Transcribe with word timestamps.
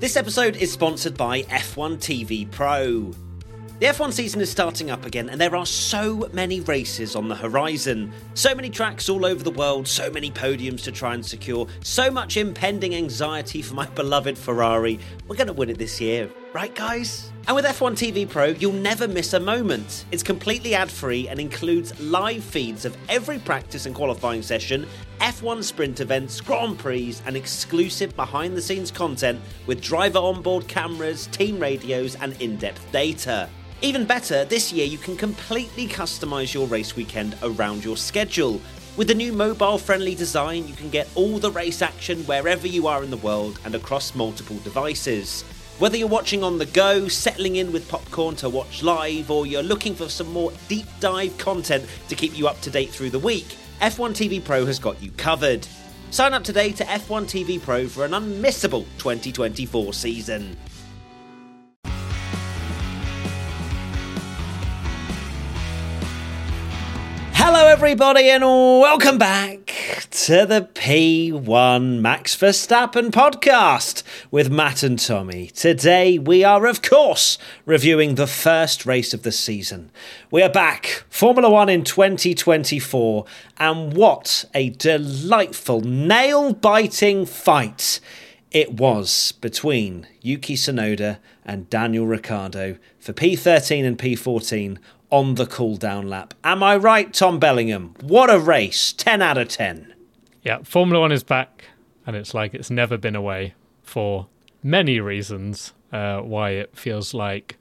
This 0.00 0.14
episode 0.16 0.54
is 0.54 0.70
sponsored 0.70 1.16
by 1.16 1.42
F1 1.42 1.96
TV 1.96 2.48
Pro. 2.48 3.10
The 3.80 3.86
F1 3.86 4.12
season 4.12 4.40
is 4.40 4.48
starting 4.48 4.92
up 4.92 5.04
again, 5.04 5.28
and 5.28 5.40
there 5.40 5.56
are 5.56 5.66
so 5.66 6.28
many 6.32 6.60
races 6.60 7.16
on 7.16 7.26
the 7.26 7.34
horizon. 7.34 8.12
So 8.34 8.54
many 8.54 8.70
tracks 8.70 9.08
all 9.08 9.26
over 9.26 9.42
the 9.42 9.50
world, 9.50 9.88
so 9.88 10.08
many 10.08 10.30
podiums 10.30 10.84
to 10.84 10.92
try 10.92 11.14
and 11.14 11.26
secure, 11.26 11.66
so 11.82 12.12
much 12.12 12.36
impending 12.36 12.94
anxiety 12.94 13.60
for 13.60 13.74
my 13.74 13.86
beloved 13.96 14.38
Ferrari. 14.38 15.00
We're 15.26 15.34
going 15.34 15.48
to 15.48 15.52
win 15.52 15.68
it 15.68 15.78
this 15.78 16.00
year, 16.00 16.30
right, 16.52 16.72
guys? 16.76 17.32
And 17.48 17.54
with 17.54 17.64
F1 17.64 17.92
TV 17.92 18.28
Pro, 18.28 18.48
you'll 18.48 18.74
never 18.74 19.08
miss 19.08 19.32
a 19.32 19.40
moment. 19.40 20.04
It's 20.10 20.22
completely 20.22 20.74
ad 20.74 20.90
free 20.90 21.28
and 21.28 21.40
includes 21.40 21.98
live 21.98 22.44
feeds 22.44 22.84
of 22.84 22.94
every 23.08 23.38
practice 23.38 23.86
and 23.86 23.94
qualifying 23.94 24.42
session, 24.42 24.86
F1 25.20 25.64
sprint 25.64 26.00
events, 26.00 26.42
Grand 26.42 26.78
Prix, 26.78 27.16
and 27.24 27.38
exclusive 27.38 28.14
behind 28.16 28.54
the 28.54 28.60
scenes 28.60 28.90
content 28.90 29.40
with 29.66 29.80
driver 29.80 30.18
onboard 30.18 30.68
cameras, 30.68 31.26
team 31.28 31.58
radios, 31.58 32.16
and 32.16 32.38
in 32.42 32.58
depth 32.58 32.84
data. 32.92 33.48
Even 33.80 34.04
better, 34.04 34.44
this 34.44 34.70
year 34.70 34.84
you 34.84 34.98
can 34.98 35.16
completely 35.16 35.86
customize 35.86 36.52
your 36.52 36.66
race 36.66 36.96
weekend 36.96 37.34
around 37.42 37.82
your 37.82 37.96
schedule. 37.96 38.60
With 38.98 39.08
the 39.08 39.14
new 39.14 39.32
mobile 39.32 39.78
friendly 39.78 40.14
design, 40.14 40.68
you 40.68 40.74
can 40.74 40.90
get 40.90 41.08
all 41.14 41.38
the 41.38 41.50
race 41.50 41.80
action 41.80 42.24
wherever 42.24 42.66
you 42.66 42.88
are 42.88 43.02
in 43.02 43.10
the 43.10 43.16
world 43.16 43.58
and 43.64 43.74
across 43.74 44.14
multiple 44.14 44.58
devices. 44.58 45.44
Whether 45.78 45.96
you're 45.96 46.08
watching 46.08 46.42
on 46.42 46.58
the 46.58 46.66
go, 46.66 47.06
settling 47.06 47.54
in 47.54 47.70
with 47.70 47.88
popcorn 47.88 48.34
to 48.36 48.48
watch 48.48 48.82
live, 48.82 49.30
or 49.30 49.46
you're 49.46 49.62
looking 49.62 49.94
for 49.94 50.08
some 50.08 50.32
more 50.32 50.50
deep 50.66 50.86
dive 50.98 51.38
content 51.38 51.86
to 52.08 52.16
keep 52.16 52.36
you 52.36 52.48
up 52.48 52.60
to 52.62 52.70
date 52.70 52.90
through 52.90 53.10
the 53.10 53.18
week, 53.20 53.56
F1 53.80 54.10
TV 54.10 54.44
Pro 54.44 54.66
has 54.66 54.80
got 54.80 55.00
you 55.00 55.12
covered. 55.12 55.64
Sign 56.10 56.34
up 56.34 56.42
today 56.42 56.72
to 56.72 56.82
F1 56.82 57.26
TV 57.26 57.62
Pro 57.62 57.86
for 57.86 58.04
an 58.04 58.10
unmissable 58.10 58.86
2024 58.98 59.92
season. 59.92 60.56
Hello, 67.34 67.68
everybody, 67.68 68.30
and 68.30 68.42
welcome 68.42 69.16
back 69.16 69.67
to 69.88 70.44
the 70.44 70.68
P1 70.74 72.00
Max 72.00 72.36
Verstappen 72.36 73.10
podcast 73.10 74.02
with 74.30 74.50
Matt 74.50 74.82
and 74.82 74.98
Tommy. 74.98 75.46
Today, 75.48 76.18
we 76.18 76.44
are, 76.44 76.66
of 76.66 76.82
course, 76.82 77.38
reviewing 77.64 78.14
the 78.14 78.26
first 78.26 78.84
race 78.84 79.14
of 79.14 79.22
the 79.22 79.32
season. 79.32 79.90
We 80.30 80.42
are 80.42 80.50
back, 80.50 81.04
Formula 81.08 81.48
One 81.48 81.68
in 81.68 81.84
2024, 81.84 83.24
and 83.58 83.94
what 83.94 84.44
a 84.52 84.70
delightful, 84.70 85.80
nail 85.80 86.52
biting 86.52 87.24
fight 87.24 88.00
it 88.50 88.72
was 88.72 89.32
between 89.32 90.06
Yuki 90.22 90.54
Tsunoda 90.54 91.18
and 91.44 91.68
Daniel 91.68 92.06
Ricciardo 92.06 92.78
for 92.98 93.12
P13 93.12 93.84
and 93.84 93.98
P14 93.98 94.78
on 95.10 95.34
the 95.36 95.46
cool 95.46 95.76
down 95.76 96.08
lap. 96.08 96.34
Am 96.44 96.62
I 96.62 96.76
right, 96.76 97.12
Tom 97.12 97.38
Bellingham? 97.38 97.94
What 98.00 98.30
a 98.30 98.38
race! 98.38 98.92
10 98.92 99.22
out 99.22 99.38
of 99.38 99.48
10. 99.48 99.94
Yeah, 100.42 100.58
Formula 100.62 101.00
One 101.00 101.12
is 101.12 101.22
back, 101.24 101.64
and 102.06 102.14
it's 102.16 102.34
like 102.34 102.54
it's 102.54 102.70
never 102.70 102.96
been 102.96 103.16
away 103.16 103.54
for 103.82 104.26
many 104.62 105.00
reasons 105.00 105.72
uh, 105.92 106.18
why 106.20 106.50
it 106.50 106.76
feels 106.76 107.14
like 107.14 107.56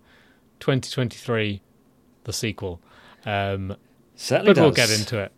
2023, 0.60 1.62
the 2.26 2.34
sequel. 2.34 2.82
Um, 3.26 3.76
Certainly 4.16 4.50
but 4.50 4.56
does. 4.56 4.62
we'll 4.62 4.72
get 4.72 4.90
into 4.92 5.20
it. 5.20 5.32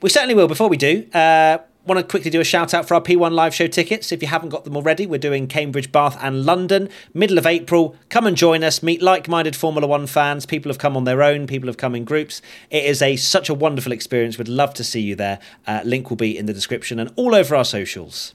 We 0.00 0.08
certainly 0.10 0.34
will. 0.34 0.48
Before 0.48 0.68
we 0.68 0.76
do, 0.76 1.06
uh, 1.12 1.58
want 1.86 1.98
to 1.98 2.04
quickly 2.04 2.30
do 2.30 2.40
a 2.40 2.44
shout 2.44 2.72
out 2.72 2.88
for 2.88 2.94
our 2.94 3.00
P1 3.00 3.32
live 3.32 3.54
show 3.54 3.66
tickets. 3.66 4.10
If 4.12 4.22
you 4.22 4.28
haven't 4.28 4.48
got 4.48 4.64
them 4.64 4.76
already, 4.76 5.06
we're 5.06 5.18
doing 5.18 5.46
Cambridge, 5.46 5.92
Bath, 5.92 6.18
and 6.20 6.44
London, 6.44 6.88
middle 7.12 7.38
of 7.38 7.46
April. 7.46 7.96
Come 8.08 8.26
and 8.26 8.36
join 8.36 8.64
us. 8.64 8.82
Meet 8.82 9.02
like-minded 9.02 9.54
Formula 9.54 9.86
One 9.86 10.06
fans. 10.06 10.46
People 10.46 10.70
have 10.70 10.78
come 10.78 10.96
on 10.96 11.04
their 11.04 11.22
own. 11.22 11.46
People 11.46 11.68
have 11.68 11.76
come 11.76 11.94
in 11.94 12.04
groups. 12.04 12.40
It 12.70 12.84
is 12.84 13.02
a 13.02 13.16
such 13.16 13.48
a 13.48 13.54
wonderful 13.54 13.92
experience. 13.92 14.38
We'd 14.38 14.48
love 14.48 14.74
to 14.74 14.84
see 14.84 15.00
you 15.00 15.14
there. 15.14 15.38
Uh, 15.66 15.82
link 15.84 16.10
will 16.10 16.16
be 16.16 16.36
in 16.36 16.46
the 16.46 16.54
description 16.54 16.98
and 16.98 17.12
all 17.16 17.34
over 17.34 17.54
our 17.54 17.64
socials. 17.64 18.34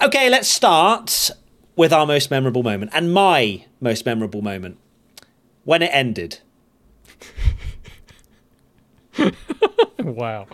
Okay, 0.00 0.30
let's 0.30 0.48
start 0.48 1.30
with 1.76 1.92
our 1.92 2.06
most 2.06 2.30
memorable 2.30 2.62
moment 2.62 2.90
and 2.94 3.12
my 3.12 3.64
most 3.80 4.06
memorable 4.06 4.42
moment 4.42 4.78
when 5.64 5.82
it 5.82 5.90
ended. 5.92 6.38
wow. 9.98 10.46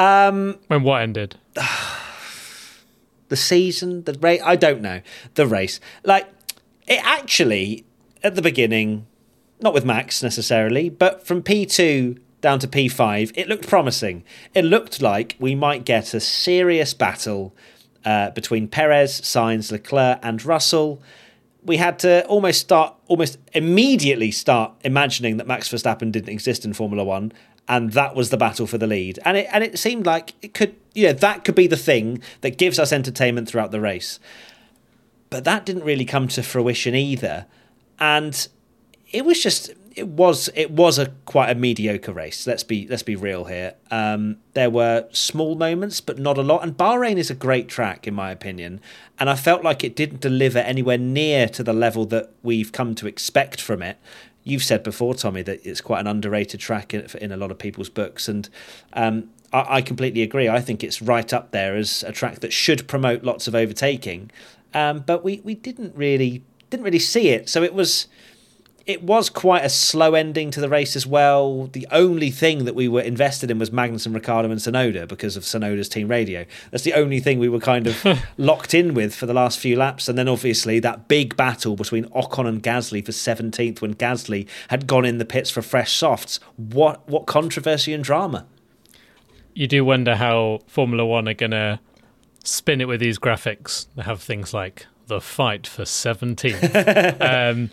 Um, 0.00 0.58
when 0.68 0.82
what 0.82 1.02
ended? 1.02 1.36
the 3.28 3.36
season, 3.36 4.04
the 4.04 4.14
race. 4.14 4.40
I 4.42 4.56
don't 4.56 4.80
know 4.80 5.02
the 5.34 5.46
race. 5.46 5.78
Like 6.04 6.26
it 6.86 7.00
actually 7.04 7.84
at 8.22 8.34
the 8.34 8.42
beginning, 8.42 9.06
not 9.60 9.74
with 9.74 9.84
Max 9.84 10.22
necessarily, 10.22 10.88
but 10.88 11.26
from 11.26 11.42
P 11.42 11.66
two 11.66 12.16
down 12.40 12.58
to 12.60 12.68
P 12.68 12.88
five, 12.88 13.30
it 13.34 13.46
looked 13.46 13.68
promising. 13.68 14.24
It 14.54 14.64
looked 14.64 15.02
like 15.02 15.36
we 15.38 15.54
might 15.54 15.84
get 15.84 16.14
a 16.14 16.20
serious 16.20 16.94
battle 16.94 17.54
uh, 18.02 18.30
between 18.30 18.68
Perez, 18.68 19.20
Sainz, 19.20 19.70
Leclerc, 19.70 20.18
and 20.22 20.42
Russell. 20.42 21.02
We 21.62 21.76
had 21.76 21.98
to 21.98 22.24
almost 22.24 22.60
start, 22.62 22.94
almost 23.06 23.36
immediately 23.52 24.30
start 24.30 24.72
imagining 24.82 25.36
that 25.36 25.46
Max 25.46 25.68
Verstappen 25.68 26.10
didn't 26.10 26.30
exist 26.30 26.64
in 26.64 26.72
Formula 26.72 27.04
One, 27.04 27.32
and 27.70 27.92
that 27.92 28.16
was 28.16 28.30
the 28.30 28.36
battle 28.36 28.66
for 28.66 28.78
the 28.78 28.86
lead. 28.88 29.20
And 29.24 29.36
it 29.36 29.46
and 29.52 29.62
it 29.62 29.78
seemed 29.78 30.04
like 30.04 30.34
it 30.42 30.52
could, 30.52 30.74
you 30.92 31.06
know, 31.06 31.12
that 31.14 31.44
could 31.44 31.54
be 31.54 31.68
the 31.68 31.76
thing 31.76 32.20
that 32.40 32.58
gives 32.58 32.80
us 32.80 32.92
entertainment 32.92 33.48
throughout 33.48 33.70
the 33.70 33.80
race. 33.80 34.18
But 35.30 35.44
that 35.44 35.64
didn't 35.64 35.84
really 35.84 36.04
come 36.04 36.26
to 36.28 36.42
fruition 36.42 36.96
either, 36.96 37.46
and 38.00 38.48
it 39.12 39.24
was 39.24 39.40
just 39.40 39.70
it 39.94 40.08
was 40.08 40.50
it 40.56 40.72
was 40.72 40.98
a 40.98 41.06
quite 41.26 41.50
a 41.50 41.54
mediocre 41.54 42.12
race. 42.12 42.44
Let's 42.44 42.64
be 42.64 42.88
let's 42.88 43.04
be 43.04 43.14
real 43.14 43.44
here. 43.44 43.74
Um, 43.92 44.38
there 44.54 44.70
were 44.70 45.06
small 45.12 45.54
moments, 45.54 46.00
but 46.00 46.18
not 46.18 46.38
a 46.38 46.42
lot. 46.42 46.64
And 46.64 46.76
Bahrain 46.76 47.18
is 47.18 47.30
a 47.30 47.34
great 47.34 47.68
track, 47.68 48.08
in 48.08 48.14
my 48.14 48.32
opinion. 48.32 48.80
And 49.20 49.30
I 49.30 49.36
felt 49.36 49.62
like 49.62 49.84
it 49.84 49.94
didn't 49.94 50.20
deliver 50.20 50.58
anywhere 50.58 50.98
near 50.98 51.48
to 51.50 51.62
the 51.62 51.72
level 51.72 52.04
that 52.06 52.32
we've 52.42 52.72
come 52.72 52.96
to 52.96 53.06
expect 53.06 53.60
from 53.60 53.80
it. 53.80 53.98
You've 54.42 54.62
said 54.62 54.82
before, 54.82 55.14
Tommy, 55.14 55.42
that 55.42 55.64
it's 55.66 55.80
quite 55.80 56.00
an 56.00 56.06
underrated 56.06 56.60
track 56.60 56.94
in, 56.94 57.06
in 57.20 57.32
a 57.32 57.36
lot 57.36 57.50
of 57.50 57.58
people's 57.58 57.90
books, 57.90 58.28
and 58.28 58.48
um, 58.94 59.30
I, 59.52 59.76
I, 59.76 59.82
completely 59.82 60.22
agree. 60.22 60.48
I 60.48 60.60
think 60.60 60.82
it's 60.82 61.02
right 61.02 61.32
up 61.32 61.50
there 61.50 61.76
as 61.76 62.02
a 62.04 62.12
track 62.12 62.40
that 62.40 62.52
should 62.52 62.88
promote 62.88 63.22
lots 63.22 63.46
of 63.48 63.54
overtaking, 63.54 64.30
um, 64.72 65.00
but 65.00 65.22
we, 65.22 65.40
we 65.44 65.54
didn't 65.54 65.94
really 65.94 66.42
didn't 66.70 66.84
really 66.84 66.98
see 66.98 67.28
it. 67.28 67.48
So 67.48 67.62
it 67.62 67.74
was 67.74 68.06
it 68.86 69.02
was 69.02 69.28
quite 69.28 69.64
a 69.64 69.68
slow 69.68 70.14
ending 70.14 70.50
to 70.50 70.60
the 70.60 70.68
race 70.68 70.96
as 70.96 71.06
well. 71.06 71.66
The 71.66 71.86
only 71.90 72.30
thing 72.30 72.64
that 72.64 72.74
we 72.74 72.88
were 72.88 73.00
invested 73.00 73.50
in 73.50 73.58
was 73.58 73.70
Magnussen, 73.70 74.14
Ricciardo, 74.14 74.50
and 74.50 74.60
Tsunoda 74.60 75.06
because 75.06 75.36
of 75.36 75.44
Tsunoda's 75.44 75.88
team 75.88 76.08
radio. 76.08 76.46
That's 76.70 76.84
the 76.84 76.94
only 76.94 77.20
thing 77.20 77.38
we 77.38 77.48
were 77.48 77.60
kind 77.60 77.86
of 77.86 78.04
locked 78.36 78.74
in 78.74 78.94
with 78.94 79.14
for 79.14 79.26
the 79.26 79.34
last 79.34 79.58
few 79.58 79.76
laps. 79.76 80.08
And 80.08 80.16
then 80.16 80.28
obviously 80.28 80.80
that 80.80 81.08
big 81.08 81.36
battle 81.36 81.76
between 81.76 82.04
Ocon 82.06 82.48
and 82.48 82.62
Gasly 82.62 83.04
for 83.04 83.12
17th 83.12 83.80
when 83.80 83.94
Gasly 83.94 84.48
had 84.68 84.86
gone 84.86 85.04
in 85.04 85.18
the 85.18 85.24
pits 85.24 85.50
for 85.50 85.62
fresh 85.62 85.92
softs. 85.92 86.40
What 86.56 87.08
what 87.08 87.26
controversy 87.26 87.92
and 87.92 88.02
drama. 88.02 88.46
You 89.54 89.66
do 89.66 89.84
wonder 89.84 90.16
how 90.16 90.60
Formula 90.66 91.04
One 91.04 91.28
are 91.28 91.34
going 91.34 91.50
to 91.50 91.80
spin 92.44 92.80
it 92.80 92.88
with 92.88 93.00
these 93.00 93.18
graphics. 93.18 93.86
They 93.96 94.02
have 94.02 94.22
things 94.22 94.54
like 94.54 94.86
the 95.06 95.20
fight 95.20 95.66
for 95.66 95.82
17th. 95.82 97.20
um, 97.50 97.70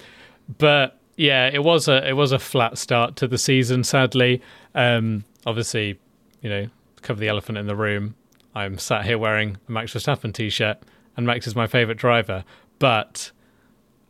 but 0.58 0.97
yeah, 1.18 1.50
it 1.52 1.64
was 1.64 1.88
a 1.88 2.08
it 2.08 2.14
was 2.14 2.32
a 2.32 2.40
flat 2.40 2.78
start 2.78 3.16
to 3.18 3.28
the 3.28 3.38
season. 3.38 3.84
Sadly, 3.84 4.42
um, 4.76 5.26
obviously, 5.46 6.00
you 6.42 6.50
know, 6.50 6.68
cover 7.02 7.20
the 7.20 7.28
elephant 7.28 7.58
in 7.58 7.68
the 7.68 7.76
room. 7.76 8.16
I'm 8.56 8.78
sat 8.78 9.06
here 9.06 9.18
wearing 9.18 9.58
a 9.68 9.72
Max 9.72 9.94
Verstappen 9.94 10.34
t-shirt, 10.34 10.78
and 11.18 11.26
Max 11.26 11.48
is 11.48 11.56
my 11.56 11.68
favorite 11.68 11.98
driver. 11.98 12.44
But, 12.80 13.32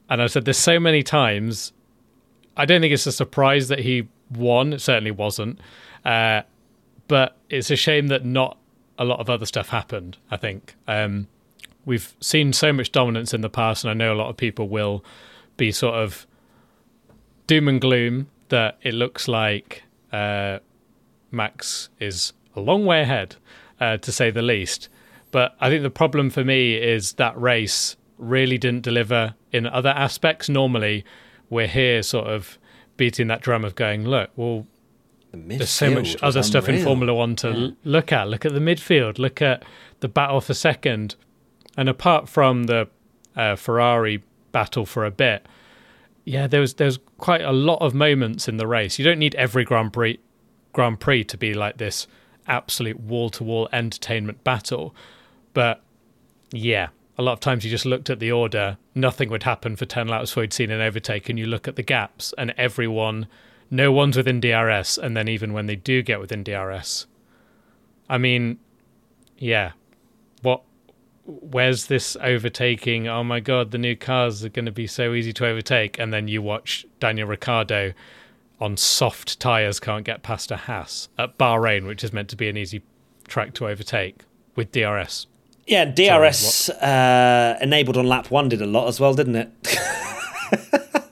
and 0.10 0.22
I've 0.22 0.32
said 0.32 0.46
this 0.46 0.58
so 0.58 0.80
many 0.80 1.02
times, 1.02 1.74
I 2.56 2.66
don't 2.66 2.82
think 2.82 2.94
it's 2.94 3.08
a 3.08 3.12
surprise 3.12 3.70
that 3.70 3.80
he 3.80 4.08
won. 4.32 4.74
It 4.74 4.82
certainly 4.82 5.12
wasn't. 5.12 5.60
Uh, 6.06 6.42
but 7.08 7.38
it's 7.50 7.72
a 7.72 7.76
shame 7.76 8.08
that 8.08 8.26
not 8.26 8.58
a 8.98 9.06
lot 9.06 9.20
of 9.20 9.30
other 9.30 9.46
stuff 9.46 9.70
happened. 9.70 10.18
I 10.30 10.38
think 10.38 10.76
um, 10.88 11.28
we've 11.86 12.14
seen 12.20 12.52
so 12.54 12.74
much 12.74 12.92
dominance 12.92 13.34
in 13.34 13.42
the 13.42 13.50
past, 13.50 13.84
and 13.84 13.92
I 13.92 13.94
know 13.94 14.14
a 14.14 14.16
lot 14.16 14.30
of 14.30 14.36
people 14.36 14.68
will 14.68 15.04
be 15.56 15.72
sort 15.72 15.96
of 15.96 16.27
doom 17.48 17.68
and 17.68 17.82
gloom 17.82 18.28
that 18.50 18.78
it 18.82 18.94
looks 18.94 19.28
like 19.28 19.84
uh, 20.12 20.60
Max 21.32 21.90
is 22.00 22.34
a 22.56 22.60
long 22.62 22.86
way 22.86 23.02
ahead, 23.02 23.36
uh, 23.80 23.98
to 23.98 24.12
say 24.12 24.32
the 24.32 24.42
least. 24.42 24.90
But 25.32 25.56
I 25.60 25.70
think 25.70 25.84
the 25.84 25.90
problem 25.90 26.30
for 26.30 26.44
me 26.44 26.76
is 26.76 27.14
that 27.14 27.40
race 27.40 27.98
really 28.18 28.58
didn't 28.58 28.84
deliver 28.84 29.36
in 29.52 29.66
other 29.68 29.90
aspects. 29.90 30.50
Normally, 30.50 31.04
we're 31.50 31.68
here 31.68 32.02
sort 32.04 32.28
of 32.28 32.58
beating 32.96 33.28
that 33.28 33.42
drum 33.42 33.64
of 33.66 33.76
going, 33.76 34.06
look, 34.08 34.30
well, 34.36 34.66
The 35.32 35.38
there's 35.58 35.70
so 35.70 35.92
much 35.92 36.16
other 36.24 36.40
was 36.40 36.48
stuff 36.48 36.68
in. 36.70 36.84
Formula 36.84 37.14
One 37.14 37.36
to 37.38 37.48
l- 37.50 37.74
look 37.84 38.12
at. 38.12 38.28
Look 38.28 38.46
at 38.46 38.54
the 38.54 38.60
midfield. 38.60 39.20
Look 39.20 39.42
at 39.42 39.64
the 40.00 40.08
battle 40.08 40.42
for 40.42 40.54
second. 40.54 41.16
And 41.76 41.90
apart 41.90 42.28
from 42.28 42.64
the 42.64 42.88
uh, 43.36 43.56
Ferrari 43.56 44.24
battle 44.52 44.86
for 44.86 45.06
a 45.06 45.12
bit, 45.12 45.46
yeah, 46.28 46.46
there 46.46 46.60
was 46.60 46.74
there's 46.74 47.00
quite 47.18 47.42
a 47.42 47.54
lot 47.54 47.82
of 47.82 47.94
moments 47.94 48.50
in 48.50 48.58
the 48.58 48.68
race. 48.68 49.00
You 49.00 49.06
don't 49.06 49.18
need 49.18 49.34
every 49.36 49.64
Grand 49.64 49.94
Prix 49.94 50.20
Grand 50.74 51.00
Prix 51.00 51.24
to 51.24 51.38
be 51.38 51.54
like 51.54 51.78
this 51.78 52.06
absolute 52.48 53.00
wall 53.00 53.30
to 53.30 53.46
wall 53.46 53.70
entertainment 53.72 54.44
battle, 54.44 54.94
but 55.54 55.82
yeah, 56.52 56.90
a 57.18 57.22
lot 57.22 57.32
of 57.32 57.40
times 57.40 57.64
you 57.64 57.72
just 57.72 57.86
looked 57.86 58.10
at 58.10 58.20
the 58.20 58.30
order, 58.30 58.78
nothing 58.94 59.30
would 59.30 59.44
happen 59.44 59.78
for 59.78 59.86
10 59.86 60.10
laps 60.10 60.32
before 60.32 60.44
you'd 60.44 60.54
seen 60.54 60.70
an 60.70 60.82
overtake, 60.82 61.30
and 61.30 61.40
you 61.40 61.46
look 61.46 61.66
at 61.68 61.78
the 61.78 61.84
gaps, 61.84 62.34
and 62.38 62.54
everyone, 62.58 63.28
no 63.72 63.92
one's 63.92 64.18
within 64.18 64.42
DRS, 64.42 64.98
and 64.98 65.16
then 65.16 65.30
even 65.30 65.54
when 65.54 65.66
they 65.66 65.78
do 65.78 66.02
get 66.02 66.20
within 66.20 66.44
DRS, 66.44 67.08
I 68.10 68.18
mean, 68.18 68.60
yeah, 69.38 69.72
where's 71.28 71.88
this 71.88 72.16
overtaking? 72.22 73.08
Oh 73.08 73.24
my 73.24 73.40
god, 73.40 73.72
the 73.72 73.78
new 73.78 73.96
cars 73.96 74.44
are 74.44 74.50
going 74.50 74.66
to 74.66 74.72
be 74.72 74.88
so 74.88 75.14
easy 75.14 75.34
to 75.34 75.46
overtake, 75.46 76.00
and 76.00 76.14
then 76.14 76.28
you 76.28 76.42
watch 76.42 76.86
Daniel 77.00 77.28
Ricciardo 77.28 77.94
on 78.60 78.76
soft 78.76 79.40
tyres 79.40 79.80
can't 79.80 80.04
get 80.04 80.24
past 80.24 80.50
a 80.50 80.58
Haas 80.58 81.10
at 81.18 81.38
Bahrain, 81.38 81.86
which 81.86 82.04
is 82.04 82.12
meant 82.12 82.30
to 82.30 82.36
be 82.36 82.50
an 82.50 82.58
easy 82.58 82.82
track 83.28 83.54
to 83.56 83.68
overtake 83.68 84.22
with 84.56 84.72
DRS. 84.72 85.28
Yeah, 85.68 85.86
DRS 85.86 86.70
uh, 86.70 87.58
enabled 87.62 87.98
on 87.98 88.08
lap 88.08 88.32
one 88.32 88.48
did 88.50 88.62
a 88.62 88.66
lot 88.66 88.88
as 88.88 89.00
well, 89.00 89.14
didn't 89.14 89.36
it? 89.36 89.52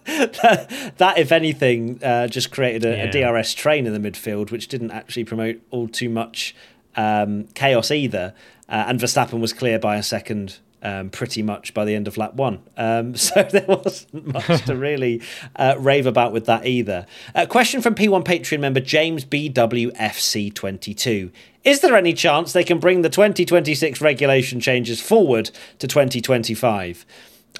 that, 0.07 0.94
that, 0.97 1.18
if 1.18 1.31
anything, 1.31 2.01
uh, 2.01 2.27
just 2.27 2.51
created 2.51 2.85
a, 2.85 3.09
a 3.09 3.11
DRS 3.11 3.53
train 3.53 3.85
in 3.85 3.94
the 3.94 4.11
midfield, 4.11 4.51
which 4.51 4.69
didn't 4.69 4.91
actually 4.91 5.25
promote 5.25 5.61
all 5.71 5.89
too 5.89 6.09
much 6.09 6.56
um, 6.95 7.45
chaos 7.53 7.91
either. 7.91 8.33
Uh, 8.67 8.85
and 8.88 9.00
Verstappen 9.00 9.39
was 9.39 9.53
clear 9.53 9.79
by 9.79 9.97
a 9.97 10.03
second. 10.03 10.59
Um, 10.83 11.09
pretty 11.09 11.41
much 11.41 11.73
by 11.73 11.83
the 11.83 11.95
end 11.95 12.07
of 12.07 12.15
lap 12.15 12.35
one. 12.35 12.62
Um, 12.77 13.15
so 13.15 13.41
there 13.41 13.65
wasn't 13.67 14.27
much 14.27 14.65
to 14.65 14.75
really 14.75 15.19
uh, 15.56 15.73
rave 15.79 16.06
about 16.06 16.31
with 16.31 16.45
that 16.45 16.67
either. 16.67 17.07
A 17.33 17.47
question 17.47 17.81
from 17.81 17.95
P1 17.95 18.23
Patreon 18.23 18.59
member 18.59 18.79
James 18.79 19.25
BWFC22. 19.25 21.31
Is 21.63 21.79
there 21.79 21.95
any 21.95 22.13
chance 22.13 22.53
they 22.53 22.63
can 22.63 22.77
bring 22.77 23.01
the 23.01 23.09
2026 23.09 24.00
regulation 24.00 24.59
changes 24.59 25.01
forward 25.01 25.50
to 25.79 25.88
2025? 25.88 27.03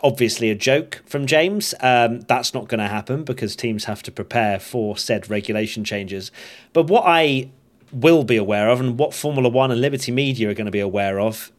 Obviously, 0.04 0.52
a 0.52 0.56
joke 0.56 1.02
from 1.08 1.26
James. 1.26 1.74
Um, 1.82 2.22
that's 2.22 2.54
not 2.54 2.68
going 2.68 2.80
to 2.80 2.88
happen 2.88 3.24
because 3.24 3.56
teams 3.56 3.86
have 3.86 4.04
to 4.04 4.12
prepare 4.12 4.60
for 4.60 4.98
said 4.98 5.32
regulation 5.32 5.84
changes. 5.84 6.32
But 6.74 6.84
what 6.84 7.06
I 7.08 7.50
will 7.92 8.24
be 8.24 8.38
aware 8.38 8.70
of, 8.70 8.80
and 8.80 8.98
what 8.98 9.14
Formula 9.14 9.50
One 9.50 9.72
and 9.72 9.82
Liberty 9.82 10.12
Media 10.12 10.50
are 10.50 10.54
going 10.54 10.66
to 10.66 10.72
be 10.72 10.80
aware 10.80 11.20
of, 11.20 11.52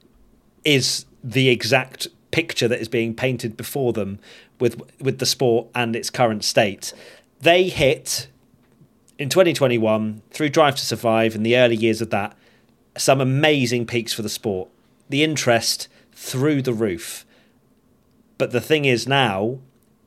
is 0.65 1.07
the 1.23 1.49
exact 1.49 2.09
picture 2.31 2.69
that 2.69 2.81
is 2.81 2.89
being 2.89 3.15
painted 3.15 3.57
before 3.57 3.93
them 3.93 4.19
with 4.61 4.81
with 5.01 5.19
the 5.19 5.27
sport 5.27 5.69
and 5.75 5.97
its 5.97 6.11
current 6.11 6.45
state. 6.45 6.93
They 7.41 7.69
hit 7.69 8.29
in 9.19 9.29
2021 9.29 10.23
through 10.31 10.51
Drive 10.51 10.77
to 10.77 10.85
Survive 10.85 11.35
in 11.35 11.43
the 11.43 11.57
early 11.57 11.77
years 11.77 12.01
of 12.01 12.11
that 12.11 12.37
some 12.97 13.21
amazing 13.21 13.87
peaks 13.87 14.13
for 14.13 14.23
the 14.23 14.29
sport. 14.29 14.69
The 15.09 15.23
interest 15.23 15.89
through 16.13 16.63
the 16.63 16.73
roof. 16.73 17.25
But 18.39 18.53
the 18.53 18.61
thing 18.61 18.85
is 18.85 19.07
now 19.07 19.59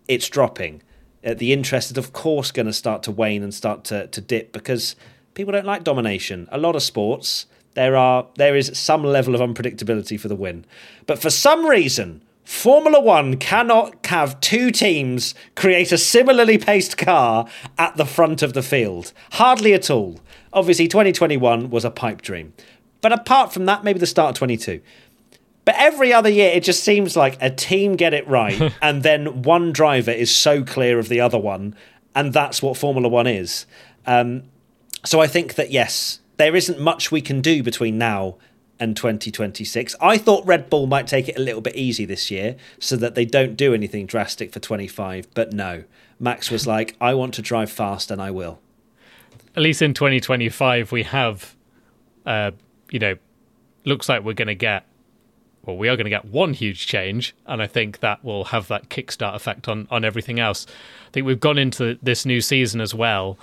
it's 0.08 0.30
dropping. 0.30 0.82
Uh, 1.26 1.34
the 1.34 1.54
interest 1.54 1.92
is 1.92 1.98
of 1.98 2.14
course 2.14 2.52
going 2.52 2.66
to 2.66 2.74
start 2.74 3.04
to 3.04 3.12
wane 3.12 3.44
and 3.44 3.54
start 3.54 3.84
to, 3.86 4.08
to 4.08 4.22
dip 4.22 4.52
because 4.52 4.96
people 5.40 5.54
don't 5.54 5.66
like 5.66 5.86
domination. 5.86 6.50
A 6.52 6.58
lot 6.58 6.76
of 6.76 6.84
sports 6.84 7.46
there 7.74 7.96
are 7.96 8.28
there 8.36 8.58
is 8.58 8.78
some 8.78 9.06
level 9.06 9.36
of 9.36 9.40
unpredictability 9.40 10.20
for 10.20 10.28
the 10.28 10.36
win. 10.36 10.66
But 11.06 11.18
for 11.18 11.30
some 11.30 11.66
reason, 11.66 12.22
Formula 12.44 13.00
One 13.00 13.38
cannot 13.38 14.06
have 14.08 14.42
two 14.42 14.70
teams 14.70 15.34
create 15.56 15.94
a 15.94 15.98
similarly 15.98 16.58
paced 16.58 16.98
car 16.98 17.48
at 17.78 17.96
the 17.96 18.06
front 18.06 18.42
of 18.42 18.52
the 18.52 18.62
field. 18.62 19.14
Hardly 19.32 19.74
at 19.74 19.90
all. 19.90 20.20
Obviously, 20.52 20.90
2021 20.90 21.70
was 21.70 21.86
a 21.86 21.92
pipe 21.92 22.22
dream. 22.22 22.52
But 23.00 23.14
apart 23.14 23.54
from 23.54 23.66
that, 23.66 23.86
maybe 23.86 24.00
the 24.00 24.08
start 24.08 24.32
of 24.32 24.40
22. 24.40 24.82
But 25.64 25.76
every 25.78 26.12
other 26.12 26.30
year, 26.30 26.52
it 26.52 26.64
just 26.64 26.84
seems 26.84 27.16
like 27.16 27.38
a 27.40 27.50
team 27.50 27.96
get 27.96 28.14
it 28.14 28.28
right, 28.28 28.74
and 28.82 29.04
then 29.04 29.44
one 29.44 29.72
driver 29.72 30.12
is 30.12 30.36
so 30.36 30.66
clear 30.66 31.00
of 31.00 31.08
the 31.08 31.22
other 31.22 31.40
one, 31.40 31.76
and 32.14 32.34
that's 32.34 32.62
what 32.62 32.76
Formula 32.76 33.08
One 33.08 33.28
is. 33.28 33.66
Um, 34.06 34.44
so 35.04 35.20
I 35.22 35.28
think 35.28 35.56
that 35.56 35.72
yes, 35.72 36.20
there 36.38 36.56
isn't 36.56 36.80
much 36.80 37.12
we 37.12 37.22
can 37.22 37.42
do 37.42 37.64
between 37.64 37.98
now 37.98 38.38
and 38.80 38.96
2026. 38.96 39.96
I 40.02 40.18
thought 40.18 40.46
Red 40.46 40.70
Bull 40.70 40.88
might 40.88 41.06
take 41.06 41.28
it 41.28 41.38
a 41.38 41.42
little 41.42 41.62
bit 41.62 41.76
easy 41.76 42.06
this 42.06 42.32
year 42.32 42.56
so 42.80 42.96
that 42.96 43.14
they 43.14 43.26
don't 43.26 43.56
do 43.56 43.74
anything 43.74 44.06
drastic 44.06 44.54
for 44.54 44.60
25, 44.60 45.28
but 45.34 45.52
no. 45.52 45.84
Max 46.20 46.50
was 46.50 46.66
like, 46.76 46.96
I 47.02 47.14
want 47.14 47.34
to 47.36 47.42
drive 47.42 47.70
fast 47.70 48.10
and 48.10 48.22
I 48.22 48.32
will. 48.32 48.60
At 49.56 49.64
least 49.64 49.82
in 49.82 49.94
2025, 49.94 50.92
we 50.92 51.04
have, 51.04 51.56
uh, 52.26 52.52
you 52.90 53.00
know, 53.00 53.16
looks 53.84 54.08
like 54.08 54.24
we're 54.24 54.34
going 54.34 54.48
to 54.48 54.56
get, 54.56 54.86
well, 55.66 55.76
we 55.76 55.90
are 55.90 55.98
going 55.98 56.06
to 56.06 56.10
get 56.10 56.26
one 56.26 56.54
huge 56.54 56.88
change, 56.88 57.36
and 57.46 57.62
I 57.62 57.68
think 57.68 58.00
that 58.00 58.24
will 58.24 58.46
have 58.46 58.68
that 58.70 58.90
kickstart 58.90 59.36
effect 59.36 59.68
on 59.68 59.88
on 59.92 60.06
everything 60.06 60.40
else. 60.40 60.66
I 61.08 61.12
think 61.12 61.26
we've 61.26 61.40
gone 61.40 61.58
into 61.58 61.98
this 62.02 62.26
new 62.26 62.40
season 62.40 62.80
as 62.80 62.96
well. 62.96 63.38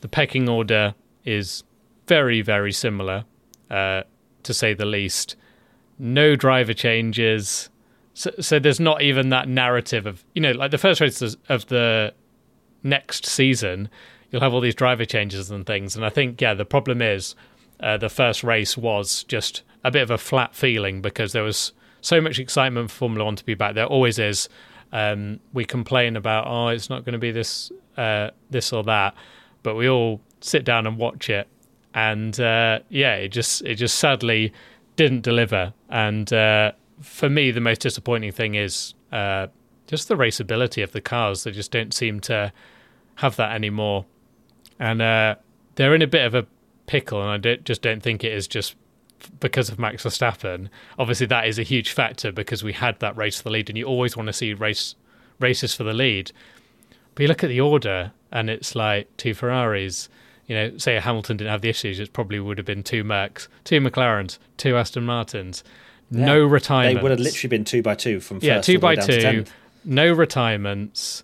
The 0.00 0.08
pecking 0.08 0.48
order 0.48 0.94
is 1.24 1.64
very, 2.06 2.42
very 2.42 2.72
similar, 2.72 3.24
uh, 3.70 4.02
to 4.42 4.54
say 4.54 4.74
the 4.74 4.86
least. 4.86 5.36
No 5.98 6.36
driver 6.36 6.74
changes. 6.74 7.68
So, 8.14 8.30
so 8.40 8.58
there's 8.58 8.80
not 8.80 9.02
even 9.02 9.28
that 9.28 9.48
narrative 9.48 10.06
of, 10.06 10.24
you 10.34 10.42
know, 10.42 10.52
like 10.52 10.70
the 10.70 10.78
first 10.78 11.00
race 11.00 11.22
of 11.48 11.66
the 11.66 12.14
next 12.82 13.26
season, 13.26 13.88
you'll 14.30 14.42
have 14.42 14.54
all 14.54 14.60
these 14.60 14.74
driver 14.74 15.04
changes 15.04 15.50
and 15.50 15.66
things. 15.66 15.96
And 15.96 16.04
I 16.04 16.08
think, 16.08 16.40
yeah, 16.40 16.54
the 16.54 16.64
problem 16.64 17.02
is 17.02 17.34
uh, 17.80 17.96
the 17.96 18.08
first 18.08 18.42
race 18.42 18.76
was 18.76 19.24
just 19.24 19.62
a 19.84 19.90
bit 19.90 20.02
of 20.02 20.10
a 20.10 20.18
flat 20.18 20.54
feeling 20.54 21.00
because 21.00 21.32
there 21.32 21.42
was 21.42 21.72
so 22.00 22.20
much 22.20 22.38
excitement 22.38 22.90
for 22.90 22.96
Formula 22.96 23.24
One 23.24 23.36
to 23.36 23.44
be 23.44 23.54
back. 23.54 23.74
There 23.74 23.86
always 23.86 24.18
is. 24.18 24.48
Um, 24.92 25.40
we 25.52 25.64
complain 25.64 26.16
about, 26.16 26.46
oh, 26.46 26.68
it's 26.68 26.90
not 26.90 27.04
going 27.04 27.12
to 27.12 27.18
be 27.18 27.30
this, 27.30 27.70
uh, 27.96 28.30
this 28.50 28.72
or 28.72 28.82
that, 28.84 29.14
but 29.62 29.74
we 29.74 29.88
all 29.88 30.20
sit 30.40 30.64
down 30.64 30.86
and 30.86 30.96
watch 30.96 31.30
it, 31.30 31.48
and 31.94 32.38
uh, 32.40 32.80
yeah, 32.88 33.14
it 33.14 33.28
just, 33.28 33.62
it 33.62 33.76
just 33.76 33.98
sadly 33.98 34.52
didn't 34.96 35.22
deliver. 35.22 35.72
And 35.88 36.32
uh, 36.32 36.72
for 37.00 37.28
me, 37.28 37.50
the 37.50 37.60
most 37.60 37.80
disappointing 37.80 38.32
thing 38.32 38.54
is 38.54 38.94
uh, 39.12 39.48
just 39.86 40.08
the 40.08 40.16
raceability 40.16 40.82
of 40.82 40.92
the 40.92 41.00
cars. 41.00 41.44
They 41.44 41.50
just 41.50 41.70
don't 41.70 41.92
seem 41.92 42.20
to 42.20 42.52
have 43.16 43.36
that 43.36 43.52
anymore, 43.52 44.06
and 44.78 45.02
uh, 45.02 45.36
they're 45.74 45.94
in 45.94 46.02
a 46.02 46.06
bit 46.06 46.24
of 46.24 46.34
a 46.34 46.46
pickle. 46.86 47.20
And 47.20 47.30
I 47.30 47.36
don't, 47.36 47.64
just 47.64 47.82
don't 47.82 48.02
think 48.02 48.24
it 48.24 48.32
is 48.32 48.46
just 48.48 48.76
because 49.38 49.68
of 49.68 49.78
Max 49.78 50.04
Verstappen. 50.04 50.68
Obviously, 50.98 51.26
that 51.26 51.46
is 51.46 51.58
a 51.58 51.62
huge 51.62 51.92
factor 51.92 52.32
because 52.32 52.64
we 52.64 52.72
had 52.72 52.98
that 53.00 53.16
race 53.16 53.38
for 53.38 53.44
the 53.44 53.50
lead, 53.50 53.68
and 53.68 53.76
you 53.76 53.84
always 53.84 54.16
want 54.16 54.28
to 54.28 54.32
see 54.32 54.54
race 54.54 54.94
races 55.38 55.74
for 55.74 55.84
the 55.84 55.92
lead. 55.94 56.32
But 57.14 57.22
you 57.22 57.28
look 57.28 57.44
at 57.44 57.48
the 57.48 57.60
order, 57.60 58.12
and 58.32 58.48
it's 58.48 58.74
like 58.74 59.14
two 59.16 59.34
Ferraris. 59.34 60.08
You 60.46 60.56
know, 60.56 60.78
say 60.78 60.98
Hamilton 60.98 61.36
didn't 61.36 61.50
have 61.50 61.60
the 61.60 61.68
issues, 61.68 62.00
it 62.00 62.12
probably 62.12 62.40
would 62.40 62.58
have 62.58 62.66
been 62.66 62.82
two 62.82 63.04
Mercs, 63.04 63.46
two 63.62 63.80
McLarens, 63.80 64.38
two 64.56 64.76
Aston 64.76 65.04
Martins. 65.04 65.62
No 66.10 66.44
retirements. 66.44 66.98
They 66.98 67.02
would 67.02 67.10
have 67.12 67.20
literally 67.20 67.48
been 67.48 67.64
two 67.64 67.82
by 67.82 67.94
two 67.94 68.18
from 68.18 68.38
first 68.38 68.46
yeah, 68.46 68.60
two 68.60 68.80
by 68.80 68.96
two. 68.96 69.44
No 69.84 70.12
retirements. 70.12 71.22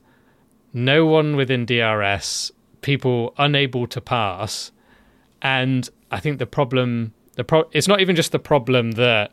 No 0.72 1.06
one 1.06 1.34
within 1.34 1.66
DRS. 1.66 2.52
People 2.82 3.34
unable 3.36 3.88
to 3.88 4.00
pass, 4.00 4.70
and 5.42 5.90
I 6.12 6.20
think 6.20 6.38
the 6.38 6.46
problem 6.46 7.14
the 7.36 7.44
pro- 7.44 7.68
it's 7.72 7.86
not 7.86 8.00
even 8.00 8.16
just 8.16 8.32
the 8.32 8.38
problem 8.38 8.92
that 8.92 9.30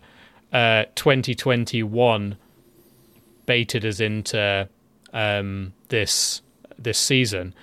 uh, 0.52 0.86
2021 0.96 2.38
baited 3.46 3.86
us 3.86 4.00
into 4.00 4.70
um, 5.14 5.74
this 5.90 6.42
this 6.78 6.98
season. 6.98 7.54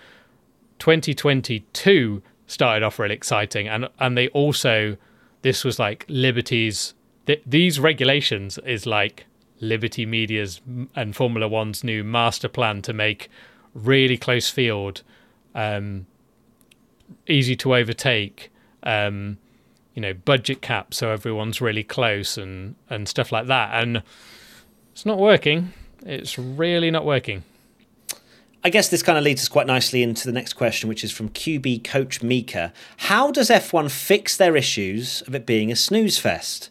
2022 0.79 2.23
started 2.47 2.85
off 2.85 2.99
really 2.99 3.15
exciting, 3.15 3.69
and 3.69 3.89
and 3.99 4.17
they 4.17 4.29
also 4.29 4.97
this 5.43 5.65
was 5.65 5.79
like 5.79 6.05
Liberty's. 6.09 6.95
Th- 7.27 7.43
these 7.45 7.79
regulations 7.79 8.59
is 8.65 8.87
like 8.87 9.27
Liberty 9.61 10.07
Media's 10.07 10.61
and 10.97 11.15
Formula 11.15 11.47
One's 11.47 11.85
new 11.85 12.03
master 12.03 12.49
plan 12.49 12.83
to 12.83 12.93
make 12.93 13.29
really 13.75 14.17
close 14.17 14.49
field, 14.49 15.03
um, 15.55 16.07
easy 17.29 17.55
to 17.57 17.75
overtake, 17.75 18.51
um, 18.83 19.39
you 19.95 20.01
know, 20.01 20.15
budget 20.15 20.63
cap 20.63 20.95
so 20.95 21.11
everyone's 21.11 21.61
really 21.61 21.85
close 21.85 22.39
and 22.39 22.75
and 22.89 23.09
stuff 23.09 23.33
like 23.33 23.47
that. 23.47 23.83
And 23.83 24.03
it's 24.93 25.05
not 25.05 25.19
working. 25.19 25.73
It's 26.05 26.39
really 26.39 26.91
not 26.91 27.05
working. 27.05 27.43
I 28.63 28.69
guess 28.69 28.89
this 28.89 29.03
kind 29.03 29.17
of 29.17 29.25
leads 29.25 29.43
us 29.43 29.49
quite 29.49 29.67
nicely 29.67 30.03
into 30.03 30.27
the 30.27 30.33
next 30.33 30.53
question, 30.53 30.89
which 30.89 31.03
is 31.03 31.11
from 31.11 31.31
QB 31.31 31.83
coach 31.85 32.23
Mika. 32.23 32.73
How 32.99 33.31
does 33.31 33.49
F1 33.49 33.91
fix 33.91 34.37
their 34.37 34.55
issues 34.55 35.23
of 35.23 35.35
it 35.35 35.47
being 35.47 35.73
a 35.73 35.77
snooze 35.77 36.19
fest? 36.19 36.69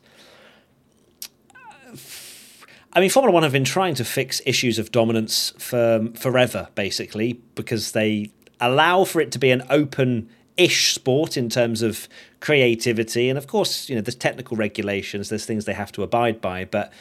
I 2.93 2.99
mean, 2.99 3.09
Formula 3.09 3.33
One 3.33 3.43
have 3.43 3.51
been 3.51 3.63
trying 3.63 3.95
to 3.95 4.05
fix 4.05 4.41
issues 4.45 4.77
of 4.77 4.91
dominance 4.91 5.53
for 5.57 6.09
forever, 6.15 6.69
basically, 6.75 7.33
because 7.55 7.91
they 7.93 8.31
allow 8.59 9.03
for 9.03 9.21
it 9.21 9.31
to 9.31 9.39
be 9.39 9.51
an 9.51 9.63
open 9.69 10.29
ish 10.57 10.93
sport 10.93 11.37
in 11.37 11.49
terms 11.49 11.81
of 11.81 12.07
creativity. 12.39 13.29
And 13.29 13.37
of 13.37 13.47
course, 13.47 13.89
you 13.89 13.95
know, 13.95 14.01
there's 14.01 14.15
technical 14.15 14.57
regulations, 14.57 15.29
there's 15.29 15.45
things 15.45 15.65
they 15.65 15.73
have 15.73 15.91
to 15.93 16.03
abide 16.03 16.41
by, 16.41 16.65
but 16.65 16.91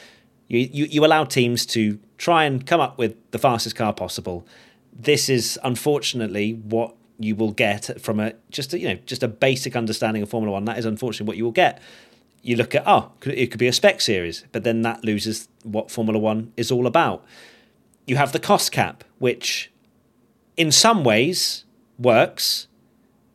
you, 0.49 0.59
you, 0.71 0.85
you 0.85 1.05
allow 1.05 1.23
teams 1.23 1.65
to 1.67 1.97
try 2.17 2.43
and 2.43 2.67
come 2.67 2.81
up 2.81 2.97
with 2.97 3.15
the 3.31 3.39
fastest 3.39 3.77
car 3.77 3.93
possible. 3.93 4.45
This 4.91 5.29
is 5.29 5.57
unfortunately 5.63 6.53
what 6.53 6.95
you 7.17 7.35
will 7.35 7.51
get 7.51 8.01
from 8.01 8.19
a 8.19 8.33
just 8.49 8.73
a, 8.73 8.79
you 8.79 8.89
know 8.89 8.99
just 9.05 9.23
a 9.23 9.27
basic 9.27 9.75
understanding 9.77 10.21
of 10.21 10.29
Formula 10.29 10.51
One. 10.51 10.65
That 10.65 10.77
is 10.77 10.85
unfortunately 10.85 11.27
what 11.27 11.37
you 11.37 11.45
will 11.45 11.51
get 11.51 11.81
you 12.41 12.55
look 12.55 12.73
at 12.75 12.83
oh 12.85 13.11
it 13.25 13.47
could 13.47 13.59
be 13.59 13.67
a 13.67 13.73
spec 13.73 14.01
series 14.01 14.45
but 14.51 14.63
then 14.63 14.81
that 14.81 15.03
loses 15.03 15.47
what 15.63 15.91
formula 15.91 16.19
1 16.19 16.53
is 16.57 16.71
all 16.71 16.87
about 16.87 17.23
you 18.05 18.15
have 18.15 18.31
the 18.31 18.39
cost 18.39 18.71
cap 18.71 19.03
which 19.19 19.71
in 20.57 20.71
some 20.71 21.03
ways 21.03 21.65
works 21.97 22.67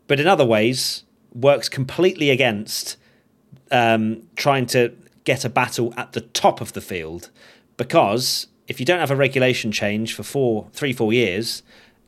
but 0.06 0.20
in 0.20 0.26
other 0.26 0.44
ways 0.44 1.04
works 1.34 1.68
completely 1.68 2.30
against 2.30 2.96
um, 3.70 4.22
trying 4.36 4.66
to 4.66 4.94
get 5.24 5.44
a 5.44 5.48
battle 5.48 5.92
at 5.96 6.12
the 6.12 6.20
top 6.20 6.60
of 6.60 6.72
the 6.72 6.80
field 6.80 7.30
because 7.76 8.46
if 8.68 8.78
you 8.78 8.86
don't 8.86 9.00
have 9.00 9.10
a 9.10 9.16
regulation 9.16 9.72
change 9.72 10.14
for 10.14 10.22
four 10.22 10.68
three 10.72 10.92
four 10.92 11.12
years 11.12 11.62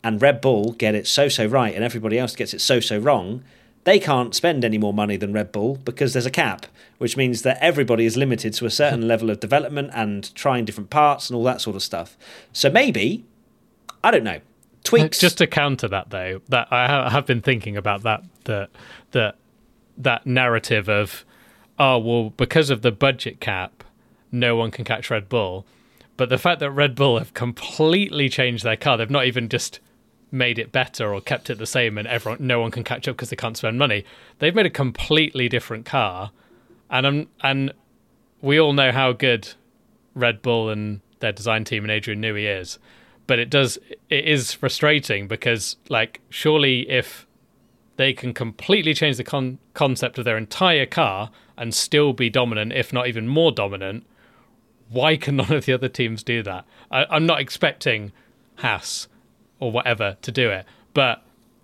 and 0.04 0.23
red 0.23 0.40
bull 0.40 0.73
get 0.73 0.94
it 0.94 1.06
so 1.06 1.28
so 1.28 1.46
right 1.46 1.75
and 1.75 1.82
everybody 1.82 2.18
else 2.18 2.37
gets 2.37 2.54
it 2.54 2.61
so 2.61 2.80
so 2.80 2.99
wrong 2.99 3.42
they 3.87 4.00
can't 4.00 4.35
spend 4.35 4.64
any 4.64 4.78
more 4.78 4.92
money 4.92 5.16
than 5.16 5.32
Red 5.32 5.52
Bull 5.52 5.76
because 5.76 6.12
there's 6.12 6.26
a 6.26 6.30
cap, 6.30 6.66
which 6.99 7.16
means 7.16 7.42
that 7.42 7.56
everybody 7.61 8.04
is 8.04 8.16
limited 8.16 8.52
to 8.54 8.66
a 8.66 8.70
certain 8.70 9.06
level 9.08 9.30
of 9.30 9.38
development 9.38 9.90
and 9.94 10.35
trying 10.35 10.64
different 10.64 10.90
parts 10.90 11.30
and 11.30 11.37
all 11.37 11.44
that 11.44 11.61
sort 11.61 11.76
of 11.76 11.85
stuff. 11.85 12.18
So 12.52 12.68
maybe, 12.68 13.25
I 14.02 14.11
don't 14.11 14.25
know, 14.25 14.40
tweaks. 14.82 15.18
Uh, 15.18 15.20
just 15.20 15.38
to 15.38 15.46
counter 15.46 15.87
that, 15.87 16.11
though, 16.11 16.40
that 16.49 16.66
I 16.73 17.08
have 17.11 17.26
been 17.26 17.40
thinking 17.40 17.76
about 17.76 18.02
that 18.02 18.25
that 18.44 18.70
that 19.12 19.37
that 19.99 20.26
narrative 20.26 20.88
of 20.88 21.25
oh 21.78 21.99
well 21.99 22.30
because 22.30 22.71
of 22.71 22.83
the 22.83 22.92
budget 22.92 23.40
cap, 23.40 23.85
no 24.33 24.56
one 24.56 24.71
can 24.71 24.85
catch 24.85 25.11
Red 25.11 25.28
Bull. 25.28 25.66
But 26.16 26.30
the 26.30 26.38
fact 26.38 26.61
that 26.61 26.71
Red 26.71 26.95
Bull 26.95 27.18
have 27.18 27.35
completely 27.35 28.28
changed 28.28 28.64
their 28.64 28.76
car, 28.76 28.97
they've 28.97 29.11
not 29.11 29.26
even 29.26 29.49
just 29.49 29.80
made 30.33 30.59
it 30.59 30.73
better 30.73 31.12
or 31.14 31.21
kept 31.21 31.50
it 31.50 31.59
the 31.59 31.66
same 31.66 31.97
and 31.97 32.09
everyone 32.09 32.45
no 32.45 32.61
one 32.61 32.71
can 32.71 32.83
catch 32.83 33.06
up 33.06 33.16
because 33.16 33.30
they 33.30 33.37
can't 33.37 33.56
spend 33.56 33.78
money. 33.78 34.04
They've 34.38 34.54
made 34.54 34.66
a 34.66 34.71
completely 34.71 35.49
different 35.49 35.87
car 35.87 36.30
and 36.90 37.06
um, 37.06 37.26
and 37.42 37.73
we 38.40 38.61
all 38.61 38.73
know 38.73 38.92
how 38.92 39.12
good 39.12 39.49
Red 40.14 40.42
Bull 40.42 40.68
and 40.71 41.00
their 41.21 41.33
design 41.33 41.64
team 41.64 41.85
and 41.85 41.90
Adrian 41.90 42.21
Newey 42.21 42.61
is. 42.61 42.78
But 43.26 43.38
it 43.38 43.50
does 43.50 43.78
it 44.09 44.25
is 44.25 44.52
frustrating 44.52 45.28
because 45.28 45.76
like 45.88 46.21
surely 46.28 46.88
if 46.88 47.26
they 47.97 48.12
can 48.12 48.35
completely 48.35 48.95
change 48.95 49.16
the 49.16 49.25
con- 49.25 49.59
concept 49.75 50.18
of 50.18 50.25
their 50.25 50.37
entire 50.37 50.87
car 50.87 51.30
and 51.56 51.75
still 51.75 52.12
be 52.12 52.30
dominant, 52.30 52.72
if 52.72 52.92
not 52.92 53.06
even 53.08 53.26
more 53.28 53.52
dominant, 53.52 54.06
why 54.88 55.16
can 55.16 55.36
none 55.36 55.52
of 55.52 55.66
the 55.66 55.72
other 55.72 55.88
teams 55.88 56.22
do 56.22 56.42
that? 56.42 56.64
I, 56.90 57.06
I'm 57.10 57.26
not 57.26 57.40
expecting 57.40 58.12
Haas 58.56 59.08
or 59.58 59.72
whatever 59.72 60.16
to 60.22 60.32
do 60.32 60.50
it. 60.50 60.66
But 60.94 61.22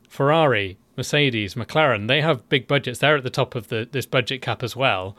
Ferrari, 0.08 0.78
Mercedes, 0.96 1.54
McLaren, 1.54 2.08
they 2.08 2.20
have 2.20 2.48
big 2.48 2.66
budgets. 2.66 2.98
They're 2.98 3.16
at 3.16 3.22
the 3.22 3.30
top 3.30 3.54
of 3.54 3.68
the 3.68 3.88
this 3.90 4.06
budget 4.06 4.42
cap 4.42 4.62
as 4.62 4.76
well, 4.76 5.16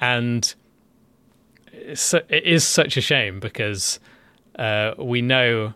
and 0.00 0.54
it's, 1.72 2.14
it 2.14 2.44
is 2.44 2.66
such 2.66 2.96
a 2.96 3.00
shame 3.00 3.40
because 3.40 4.00
uh, 4.58 4.94
we 4.98 5.22
know 5.22 5.74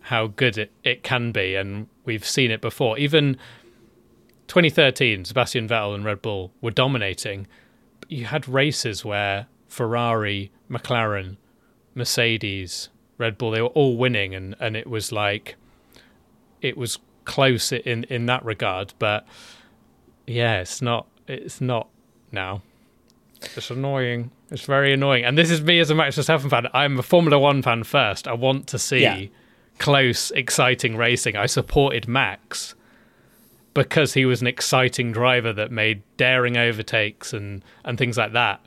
how 0.00 0.28
good 0.28 0.58
it, 0.58 0.72
it 0.82 1.02
can 1.02 1.30
be, 1.30 1.54
and 1.54 1.88
we've 2.04 2.26
seen 2.26 2.50
it 2.50 2.60
before. 2.60 2.98
Even 2.98 3.36
2013, 4.48 5.24
Sebastian 5.24 5.68
Vettel 5.68 5.94
and 5.94 6.04
Red 6.04 6.22
Bull 6.22 6.52
were 6.60 6.70
dominating. 6.70 7.46
You 8.10 8.26
had 8.26 8.48
races 8.48 9.04
where 9.04 9.46
Ferrari, 9.68 10.50
McLaren, 10.68 11.36
Mercedes, 11.94 12.88
Red 13.18 13.38
Bull, 13.38 13.52
they 13.52 13.62
were 13.62 13.68
all 13.68 13.96
winning, 13.96 14.34
and, 14.34 14.56
and 14.60 14.76
it 14.76 14.88
was 14.88 15.12
like 15.12 15.56
it 16.60 16.76
was 16.76 16.98
close 17.24 17.70
in 17.72 18.04
in 18.04 18.26
that 18.26 18.44
regard, 18.44 18.92
but 18.98 19.26
yeah, 20.26 20.60
it's 20.60 20.82
not 20.82 21.06
it's 21.26 21.60
not 21.60 21.88
now. 22.32 22.62
It's 23.56 23.70
annoying. 23.70 24.30
It's 24.50 24.64
very 24.64 24.92
annoying. 24.92 25.24
And 25.24 25.38
this 25.38 25.50
is 25.50 25.62
me 25.62 25.80
as 25.80 25.90
a 25.90 25.94
Max 25.94 26.18
Verstappen 26.18 26.50
fan. 26.50 26.66
I'm 26.74 26.98
a 26.98 27.02
Formula 27.02 27.38
One 27.38 27.62
fan 27.62 27.84
first. 27.84 28.28
I 28.28 28.34
want 28.34 28.66
to 28.68 28.78
see 28.78 29.00
yeah. 29.00 29.26
close, 29.78 30.30
exciting 30.32 30.96
racing. 30.96 31.36
I 31.36 31.46
supported 31.46 32.06
Max 32.06 32.74
because 33.74 34.14
he 34.14 34.24
was 34.24 34.40
an 34.40 34.46
exciting 34.46 35.12
driver 35.12 35.52
that 35.52 35.70
made 35.70 36.02
daring 36.16 36.56
overtakes 36.56 37.32
and, 37.32 37.64
and 37.84 37.98
things 37.98 38.16
like 38.16 38.32
that. 38.32 38.60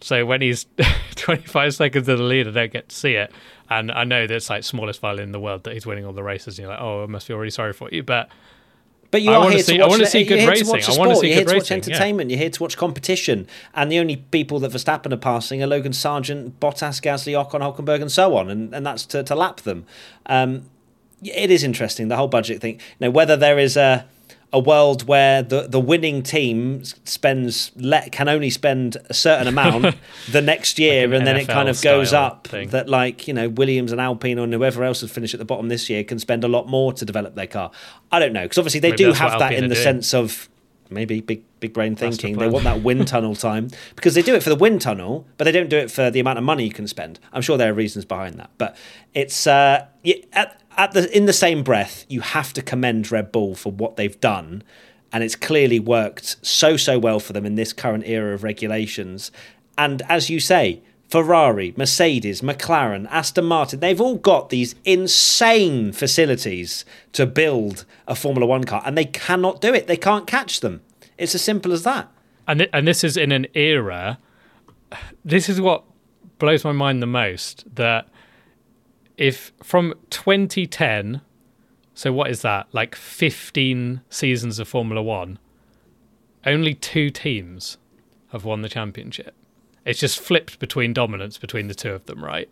So 0.00 0.26
when 0.26 0.42
he's 0.42 0.66
25 1.16 1.74
seconds 1.74 2.08
in 2.08 2.16
the 2.16 2.22
lead, 2.22 2.48
I 2.48 2.50
don't 2.50 2.72
get 2.72 2.88
to 2.90 2.96
see 2.96 3.14
it. 3.14 3.32
And 3.68 3.90
I 3.90 4.04
know 4.04 4.26
that's 4.26 4.50
like 4.50 4.62
smallest 4.62 5.00
violin 5.00 5.24
in 5.24 5.32
the 5.32 5.40
world 5.40 5.64
that 5.64 5.74
he's 5.74 5.86
winning 5.86 6.04
all 6.06 6.12
the 6.12 6.22
races. 6.22 6.58
And 6.58 6.64
you're 6.64 6.70
like, 6.70 6.80
oh, 6.80 7.02
I 7.02 7.06
must 7.06 7.26
feel 7.26 7.36
really 7.36 7.50
sorry 7.50 7.72
for 7.72 7.88
you. 7.90 8.02
But 8.02 8.28
but 9.10 9.22
you 9.22 9.30
I 9.30 9.36
are 9.36 9.50
here 9.50 9.60
see, 9.60 9.76
to 9.76 9.82
watch. 9.82 9.86
I 9.86 9.88
want 9.88 10.02
to 10.02 10.06
see 10.06 10.24
good 10.24 10.48
racing. 10.48 10.68
I 10.68 10.98
want 10.98 11.10
to 11.12 11.16
see 11.16 11.28
you're 11.28 11.44
good 11.44 11.48
here 11.48 11.58
racing. 11.58 11.80
to 11.80 11.88
watch 11.88 11.88
entertainment. 11.88 12.30
Yeah. 12.30 12.36
You're 12.36 12.42
here 12.42 12.50
to 12.50 12.62
watch 12.62 12.76
competition. 12.76 13.46
And 13.74 13.90
the 13.90 13.98
only 13.98 14.16
people 14.16 14.60
that 14.60 14.72
Verstappen 14.72 15.12
are 15.12 15.16
passing 15.16 15.62
are 15.62 15.66
Logan 15.66 15.92
Sargeant, 15.92 16.52
Bottas, 16.60 17.00
Gasly, 17.00 17.32
Ocon, 17.32 17.60
Hulkenberg, 17.60 18.02
and 18.02 18.12
so 18.12 18.36
on. 18.36 18.50
And 18.50 18.74
and 18.74 18.84
that's 18.84 19.06
to, 19.06 19.22
to 19.22 19.34
lap 19.34 19.60
them. 19.62 19.86
Um, 20.26 20.68
it 21.34 21.50
is 21.50 21.62
interesting 21.62 22.08
the 22.08 22.16
whole 22.16 22.28
budget 22.28 22.60
thing. 22.60 22.80
Now 23.00 23.10
whether 23.10 23.36
there 23.36 23.58
is 23.58 23.76
a 23.76 24.06
a 24.52 24.60
world 24.60 25.06
where 25.06 25.42
the, 25.42 25.66
the 25.68 25.80
winning 25.80 26.22
team 26.22 26.84
spends 26.84 27.72
let 27.76 28.12
can 28.12 28.28
only 28.28 28.48
spend 28.48 28.96
a 29.10 29.14
certain 29.14 29.48
amount 29.48 29.96
the 30.30 30.40
next 30.40 30.78
year 30.78 31.06
like 31.06 31.08
an 31.08 31.14
and 31.14 31.26
then 31.26 31.36
NFL 31.36 31.42
it 31.42 31.48
kind 31.48 31.68
of 31.68 31.82
goes 31.82 32.12
up 32.12 32.46
thing. 32.46 32.68
that 32.70 32.88
like 32.88 33.26
you 33.26 33.34
know 33.34 33.48
Williams 33.48 33.92
and 33.92 34.00
Alpine 34.00 34.38
and 34.38 34.52
whoever 34.52 34.84
else 34.84 35.00
has 35.00 35.10
finished 35.10 35.34
at 35.34 35.38
the 35.38 35.44
bottom 35.44 35.68
this 35.68 35.90
year 35.90 36.04
can 36.04 36.18
spend 36.18 36.44
a 36.44 36.48
lot 36.48 36.68
more 36.68 36.92
to 36.92 37.04
develop 37.04 37.34
their 37.34 37.46
car 37.48 37.70
I 38.12 38.18
don't 38.18 38.32
know 38.32 38.44
because 38.44 38.58
obviously 38.58 38.80
they 38.80 38.90
maybe 38.90 39.04
do 39.04 39.12
have 39.12 39.38
that 39.40 39.52
in 39.52 39.68
the 39.68 39.74
doing. 39.74 39.84
sense 39.84 40.14
of 40.14 40.48
maybe 40.90 41.20
big 41.20 41.42
big 41.58 41.72
brain 41.72 41.96
thinking 41.96 42.34
the 42.34 42.40
they 42.40 42.48
want 42.48 42.64
that 42.64 42.82
wind 42.82 43.08
tunnel 43.08 43.34
time 43.48 43.68
because 43.96 44.14
they 44.14 44.22
do 44.22 44.36
it 44.36 44.42
for 44.44 44.50
the 44.50 44.56
wind 44.56 44.80
tunnel 44.80 45.26
but 45.36 45.44
they 45.44 45.52
don't 45.52 45.68
do 45.68 45.76
it 45.76 45.90
for 45.90 46.10
the 46.10 46.20
amount 46.20 46.38
of 46.38 46.44
money 46.44 46.64
you 46.64 46.70
can 46.70 46.86
spend 46.86 47.18
I'm 47.32 47.42
sure 47.42 47.58
there 47.58 47.70
are 47.72 47.74
reasons 47.74 48.04
behind 48.04 48.38
that 48.38 48.50
but 48.58 48.76
it's 49.12 49.48
uh, 49.48 49.86
at, 50.32 50.60
at 50.76 50.92
the 50.92 51.14
in 51.16 51.26
the 51.26 51.32
same 51.32 51.62
breath, 51.62 52.04
you 52.08 52.20
have 52.20 52.52
to 52.54 52.62
commend 52.62 53.10
Red 53.10 53.32
Bull 53.32 53.54
for 53.54 53.72
what 53.72 53.96
they've 53.96 54.20
done, 54.20 54.62
and 55.12 55.24
it's 55.24 55.36
clearly 55.36 55.80
worked 55.80 56.36
so 56.44 56.76
so 56.76 56.98
well 56.98 57.20
for 57.20 57.32
them 57.32 57.46
in 57.46 57.54
this 57.54 57.72
current 57.72 58.06
era 58.06 58.34
of 58.34 58.42
regulations. 58.42 59.30
And 59.78 60.02
as 60.08 60.30
you 60.30 60.40
say, 60.40 60.82
Ferrari, 61.08 61.72
Mercedes, 61.76 62.40
McLaren, 62.40 63.06
Aston 63.10 63.44
Martin, 63.44 63.80
they've 63.80 64.00
all 64.00 64.16
got 64.16 64.50
these 64.50 64.74
insane 64.84 65.92
facilities 65.92 66.84
to 67.12 67.26
build 67.26 67.84
a 68.08 68.14
Formula 68.14 68.46
One 68.46 68.64
car, 68.64 68.82
and 68.84 68.96
they 68.98 69.04
cannot 69.04 69.60
do 69.60 69.72
it. 69.72 69.86
They 69.86 69.96
can't 69.96 70.26
catch 70.26 70.60
them. 70.60 70.82
It's 71.16 71.34
as 71.34 71.42
simple 71.42 71.72
as 71.72 71.82
that. 71.84 72.08
And 72.48 72.60
th- 72.60 72.70
and 72.72 72.86
this 72.86 73.04
is 73.04 73.16
in 73.16 73.32
an 73.32 73.46
era. 73.54 74.18
This 75.24 75.48
is 75.48 75.60
what 75.60 75.84
blows 76.38 76.64
my 76.64 76.72
mind 76.72 77.02
the 77.02 77.06
most 77.06 77.64
that 77.74 78.08
if 79.16 79.52
from 79.62 79.94
2010, 80.10 81.20
so 81.94 82.12
what 82.12 82.30
is 82.30 82.42
that? 82.42 82.68
Like 82.72 82.94
15 82.94 84.02
seasons 84.10 84.58
of 84.58 84.68
Formula 84.68 85.02
One, 85.02 85.38
only 86.44 86.74
two 86.74 87.10
teams 87.10 87.78
have 88.32 88.44
won 88.44 88.62
the 88.62 88.68
championship. 88.68 89.34
It's 89.84 90.00
just 90.00 90.20
flipped 90.20 90.58
between 90.58 90.92
dominance 90.92 91.38
between 91.38 91.68
the 91.68 91.74
two 91.74 91.92
of 91.92 92.06
them, 92.06 92.24
right? 92.24 92.50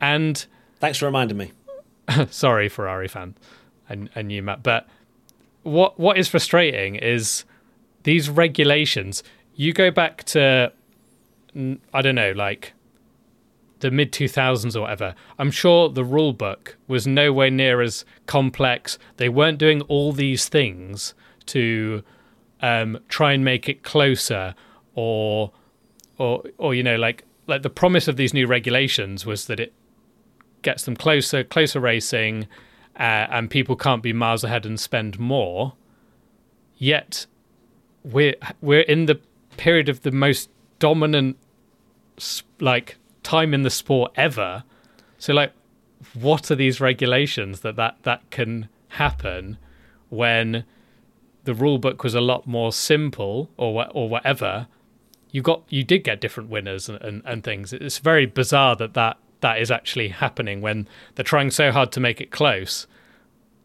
And 0.00 0.44
thanks 0.78 0.98
for 0.98 1.06
reminding 1.06 1.36
me. 1.36 1.52
sorry, 2.30 2.68
Ferrari 2.68 3.08
fan, 3.08 3.34
and 3.88 4.08
and 4.14 4.32
you, 4.32 4.42
Matt. 4.42 4.62
But 4.62 4.88
what 5.62 5.98
what 5.98 6.16
is 6.16 6.28
frustrating 6.28 6.94
is 6.96 7.44
these 8.04 8.30
regulations. 8.30 9.22
you 9.54 9.72
go 9.72 9.90
back 9.90 10.24
to 10.24 10.72
I 11.92 12.02
don't 12.02 12.14
know, 12.14 12.32
like 12.32 12.72
the 13.80 13.90
mid 13.90 14.12
2000s 14.12 14.76
or 14.76 14.82
whatever, 14.82 15.14
I'm 15.38 15.50
sure 15.50 15.88
the 15.88 16.04
rule 16.04 16.32
book 16.32 16.76
was 16.86 17.06
nowhere 17.06 17.50
near 17.50 17.80
as 17.80 18.04
complex. 18.26 18.98
They 19.16 19.28
weren't 19.28 19.58
doing 19.58 19.82
all 19.82 20.12
these 20.12 20.48
things 20.48 21.14
to 21.46 22.02
um, 22.62 22.98
try 23.08 23.32
and 23.32 23.44
make 23.44 23.68
it 23.68 23.82
closer 23.82 24.54
or 24.94 25.52
or 26.18 26.42
or 26.58 26.74
you 26.74 26.82
know 26.82 26.96
like 26.96 27.24
like 27.46 27.62
the 27.62 27.70
promise 27.70 28.06
of 28.06 28.16
these 28.16 28.34
new 28.34 28.46
regulations 28.46 29.24
was 29.24 29.46
that 29.46 29.58
it 29.58 29.72
gets 30.62 30.84
them 30.84 30.94
closer 30.94 31.42
closer 31.42 31.80
racing 31.80 32.46
uh, 32.96 33.26
and 33.30 33.50
people 33.50 33.76
can't 33.76 34.02
be 34.02 34.12
miles 34.12 34.44
ahead 34.44 34.66
and 34.66 34.78
spend 34.78 35.18
more 35.18 35.72
yet 36.76 37.26
we're 38.04 38.34
we're 38.60 38.82
in 38.82 39.06
the 39.06 39.18
period 39.56 39.88
of 39.88 40.02
the 40.02 40.10
most 40.10 40.50
dominant 40.78 41.36
like 42.60 42.96
time 43.30 43.54
in 43.54 43.62
the 43.62 43.70
sport 43.70 44.12
ever. 44.16 44.64
So 45.18 45.32
like, 45.32 45.52
what 46.14 46.50
are 46.50 46.56
these 46.56 46.80
regulations 46.80 47.60
that 47.60 47.76
that 47.76 48.02
that 48.02 48.28
can 48.30 48.68
happen 48.88 49.56
when 50.08 50.64
the 51.44 51.54
rule 51.54 51.78
book 51.78 52.02
was 52.02 52.14
a 52.14 52.20
lot 52.20 52.46
more 52.46 52.72
simple 52.72 53.50
or 53.56 53.86
or 53.92 54.08
whatever? 54.08 54.66
You 55.30 55.42
got 55.42 55.62
you 55.68 55.84
did 55.84 56.02
get 56.02 56.20
different 56.20 56.50
winners 56.50 56.88
and, 56.88 57.00
and, 57.02 57.22
and 57.24 57.44
things. 57.44 57.72
It's 57.72 57.98
very 57.98 58.26
bizarre 58.26 58.74
that, 58.76 58.94
that 58.94 59.16
that 59.40 59.60
is 59.60 59.70
actually 59.70 60.08
happening 60.08 60.60
when 60.60 60.88
they're 61.14 61.32
trying 61.34 61.50
so 61.50 61.70
hard 61.70 61.92
to 61.92 62.00
make 62.00 62.20
it 62.20 62.30
close 62.30 62.86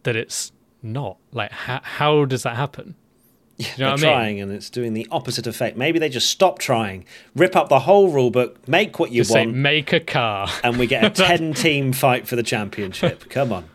that 0.03 0.15
it's 0.15 0.51
not. 0.83 1.17
Like 1.31 1.51
how 1.51 1.79
how 1.83 2.25
does 2.25 2.43
that 2.43 2.55
happen? 2.55 2.95
Yeah, 3.57 3.67
you 3.77 3.83
know 3.83 3.97
they're 3.97 4.09
trying 4.09 4.35
mean? 4.35 4.43
and 4.43 4.51
it's 4.51 4.69
doing 4.69 4.93
the 4.93 5.07
opposite 5.11 5.47
effect. 5.47 5.77
Maybe 5.77 5.99
they 5.99 6.09
just 6.09 6.29
stop 6.29 6.59
trying, 6.59 7.05
rip 7.35 7.55
up 7.55 7.69
the 7.69 7.79
whole 7.79 8.09
rule 8.09 8.31
book, 8.31 8.67
make 8.67 8.99
what 8.99 9.11
you 9.11 9.21
just 9.21 9.31
want, 9.31 9.49
say, 9.49 9.55
make 9.55 9.93
a 9.93 9.99
car, 9.99 10.47
and 10.63 10.77
we 10.77 10.87
get 10.87 11.03
a 11.03 11.09
ten-team 11.27 11.93
fight 11.93 12.27
for 12.27 12.35
the 12.35 12.43
championship. 12.43 13.29
Come 13.29 13.53
on, 13.53 13.65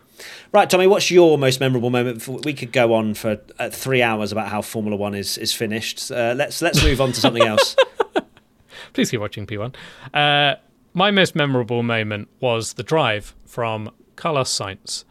right, 0.51 0.69
Tommy. 0.69 0.87
What's 0.87 1.09
your 1.09 1.37
most 1.37 1.59
memorable 1.59 1.89
moment? 1.89 2.27
We 2.45 2.53
could 2.53 2.71
go 2.71 2.93
on 2.93 3.13
for 3.15 3.39
uh, 3.59 3.69
three 3.69 4.01
hours 4.01 4.31
about 4.31 4.49
how 4.49 4.61
Formula 4.61 4.95
One 4.95 5.15
is 5.15 5.37
is 5.37 5.53
finished. 5.53 6.11
Uh, 6.11 6.33
let's 6.35 6.61
let's 6.61 6.83
move 6.83 7.01
on 7.01 7.11
to 7.13 7.19
something 7.19 7.43
else. 7.43 7.75
Please 8.93 9.09
keep 9.09 9.21
watching 9.21 9.47
P1. 9.47 9.73
Uh, 10.13 10.55
my 10.93 11.11
most 11.11 11.35
memorable 11.35 11.81
moment 11.83 12.27
was 12.39 12.73
the 12.73 12.83
drive 12.83 13.33
from 13.45 13.89
Carlos 14.15 14.49
Sainz. 14.55 15.05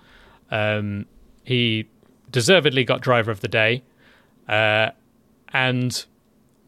Um, 0.50 1.07
he 1.45 1.89
deservedly 2.31 2.85
got 2.85 3.00
driver 3.00 3.31
of 3.31 3.41
the 3.41 3.49
day. 3.49 3.83
Uh, 4.49 4.91
and 5.53 6.05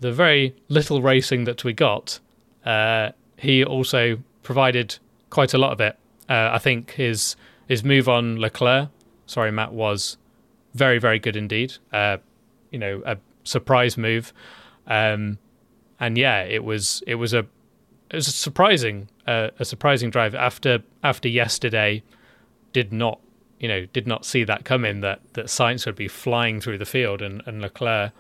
the 0.01 0.13
very 0.13 0.55
little 0.69 1.01
racing 1.03 1.45
that 1.45 1.65
we 1.65 1.73
got, 1.73 2.19
uh, 2.65 3.11
he 3.37 3.65
also 3.65 4.19
provided 4.43 4.99
quite 5.31 5.55
a 5.55 5.59
lot 5.59 5.73
of 5.73 5.81
it. 5.81 5.97
Uh, 6.29 6.51
I 6.53 6.59
think 6.59 6.93
his 6.93 7.37
his 7.69 7.85
move 7.85 8.09
on 8.09 8.37
Leclerc, 8.37 8.91
sorry 9.27 9.51
Matt, 9.51 9.73
was 9.73 10.17
very 10.75 10.99
very 10.99 11.19
good 11.19 11.37
indeed. 11.37 11.75
Uh, 11.93 12.19
you 12.71 12.79
know, 12.79 13.03
a 13.05 13.17
surprise 13.45 13.97
move, 13.97 14.33
um, 14.87 15.39
and 16.01 16.17
yeah, 16.19 16.43
it 16.43 16.65
was 16.65 17.03
it 17.07 17.17
was 17.17 17.35
a 17.35 17.47
it 18.11 18.17
was 18.17 18.29
a 18.29 18.33
surprising 18.33 19.09
uh, 19.27 19.49
a 19.59 19.65
surprising 19.65 20.11
drive 20.11 20.35
after 20.35 20.83
after 21.03 21.29
yesterday. 21.29 22.03
Did 22.73 22.91
not 22.91 23.21
you 23.63 23.69
know, 23.69 23.87
did 23.87 24.09
not 24.09 24.27
see 24.27 24.43
that 24.45 24.65
coming 24.65 25.01
that 25.01 25.21
that 25.33 25.47
Sainz 25.47 25.87
would 25.87 25.95
be 25.95 26.09
flying 26.09 26.61
through 26.61 26.79
the 26.79 26.85
field 26.85 27.23
and, 27.23 27.43
and 27.47 27.63
Leclerc 27.63 28.13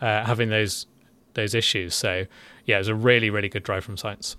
uh, 0.00 0.24
having 0.24 0.50
those 0.50 0.86
those 1.34 1.54
issues. 1.54 1.94
So 1.94 2.26
yeah, 2.66 2.76
it 2.76 2.80
was 2.80 2.88
a 2.88 2.94
really 2.94 3.30
really 3.30 3.48
good 3.48 3.64
drive 3.64 3.84
from 3.84 3.96
Sainz. 3.96 4.36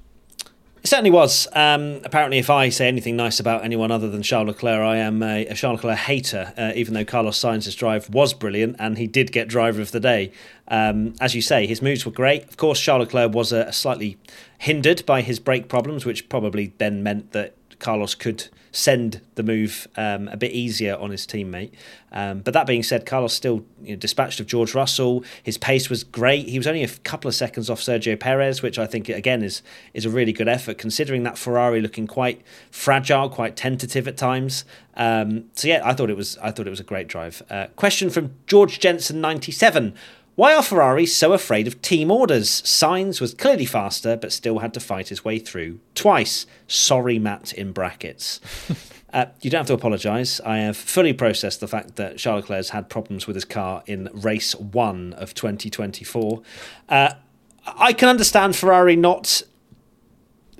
It 0.83 0.89
certainly 0.89 1.12
was. 1.12 1.48
Um, 1.53 2.01
apparently, 2.03 2.39
if 2.39 2.50
I 2.50 2.67
say 2.67 2.89
anything 2.89 3.15
nice 3.15 3.39
about 3.39 3.63
anyone 3.63 3.89
other 3.89 4.10
than 4.10 4.21
Charles 4.21 4.47
Leclerc, 4.47 4.82
I 4.82 4.97
am 4.97 5.23
a, 5.23 5.45
a 5.47 5.56
Charles 5.56 5.77
Leclerc 5.77 5.97
hater, 5.97 6.54
uh, 6.58 6.73
even 6.75 6.93
though 6.93 7.06
Carlos 7.06 7.39
Sainz's 7.39 7.73
drive 7.73 8.10
was 8.10 8.34
brilliant 8.34 8.75
and 8.80 8.97
he 8.97 9.08
did 9.08 9.32
get 9.32 9.47
driver 9.47 9.82
of 9.82 9.91
the 9.91 10.01
day. 10.01 10.34
Um, 10.67 11.13
as 11.21 11.36
you 11.36 11.41
say, 11.41 11.65
his 11.65 11.82
moves 11.82 12.06
were 12.06 12.12
great. 12.12 12.43
Of 12.43 12.58
course, 12.58 12.82
Charles 12.82 13.06
Leclerc 13.06 13.34
was 13.34 13.54
slightly 13.73 14.17
hindered 14.58 15.06
by 15.06 15.21
his 15.21 15.39
brake 15.39 15.69
problems, 15.69 16.06
which 16.06 16.27
probably 16.27 16.73
then 16.80 17.01
meant 17.01 17.32
that 17.32 17.56
Carlos 17.80 18.13
could 18.13 18.49
send 18.73 19.21
the 19.36 19.43
move 19.43 19.88
um, 19.95 20.27
a 20.29 20.36
bit 20.36 20.51
easier 20.51 20.97
on 20.97 21.12
his 21.12 21.25
teammate. 21.27 21.71
Um, 22.12 22.39
but 22.39 22.53
that 22.55 22.65
being 22.65 22.81
said, 22.83 23.05
Carlos 23.05 23.31
still 23.31 23.63
you 23.81 23.91
know, 23.91 23.95
dispatched 23.95 24.39
of 24.39 24.47
George 24.47 24.73
Russell. 24.73 25.23
His 25.43 25.59
pace 25.59 25.89
was 25.89 26.03
great. 26.03 26.49
He 26.49 26.57
was 26.57 26.67
only 26.67 26.83
a 26.83 26.88
couple 26.88 27.29
of 27.29 27.36
seconds 27.36 27.69
off 27.69 27.79
Sergio 27.79 28.19
Perez, 28.19 28.62
which 28.62 28.79
I 28.79 28.88
think 28.88 29.09
again 29.09 29.43
is 29.43 29.62
is 29.93 30.05
a 30.05 30.09
really 30.09 30.33
good 30.33 30.47
effort 30.47 30.77
considering 30.79 31.23
that 31.23 31.38
Ferrari 31.38 31.81
looking 31.81 32.07
quite 32.07 32.41
fragile, 32.71 33.29
quite 33.29 33.55
tentative 33.55 34.07
at 34.07 34.17
times. 34.17 34.65
Um, 34.95 35.45
so 35.53 35.67
yeah, 35.67 35.81
I 35.83 35.93
thought 35.93 36.09
it 36.09 36.17
was 36.17 36.38
I 36.39 36.51
thought 36.51 36.67
it 36.67 36.71
was 36.71 36.79
a 36.79 36.83
great 36.83 37.07
drive. 37.07 37.43
Uh, 37.49 37.67
question 37.75 38.09
from 38.09 38.33
George 38.47 38.79
Jensen 38.79 39.21
ninety 39.21 39.51
seven. 39.51 39.93
Why 40.36 40.56
are 40.56 40.63
Ferrari 40.63 41.06
so 41.06 41.34
afraid 41.34 41.67
of 41.67 41.82
team 41.84 42.10
orders? 42.10 42.63
Sainz 42.63 43.22
was 43.22 43.36
clearly 43.36 43.65
faster, 43.65 44.17
but 44.17 44.34
still 44.34 44.60
had 44.60 44.74
to 44.74 44.80
fight 44.80 45.10
his 45.10 45.24
way 45.24 45.38
through 45.38 45.80
twice. 45.93 46.48
Sorry, 46.67 47.19
Matt, 47.19 47.54
in 47.54 47.72
brackets. 47.72 48.39
uh, 49.13 49.26
you 49.41 49.52
don't 49.52 49.60
have 49.60 49.67
to 49.67 49.74
apologise. 49.74 50.39
I 50.41 50.58
have 50.58 50.76
fully 50.76 51.13
processed 51.13 51.60
the 51.60 51.67
fact 51.67 51.98
that 51.98 52.17
Charles 52.17 52.43
Leclerc 52.43 52.58
has 52.58 52.69
had 52.69 52.89
problems 52.89 53.28
with 53.28 53.36
his 53.36 53.46
car 53.46 53.84
in 53.86 54.10
race 54.12 54.56
one 54.56 55.13
of 55.13 55.36
2024. 55.36 56.41
Uh, 56.89 57.13
I 57.67 57.93
can 57.93 58.10
understand 58.10 58.56
Ferrari 58.56 58.96
not 58.96 59.43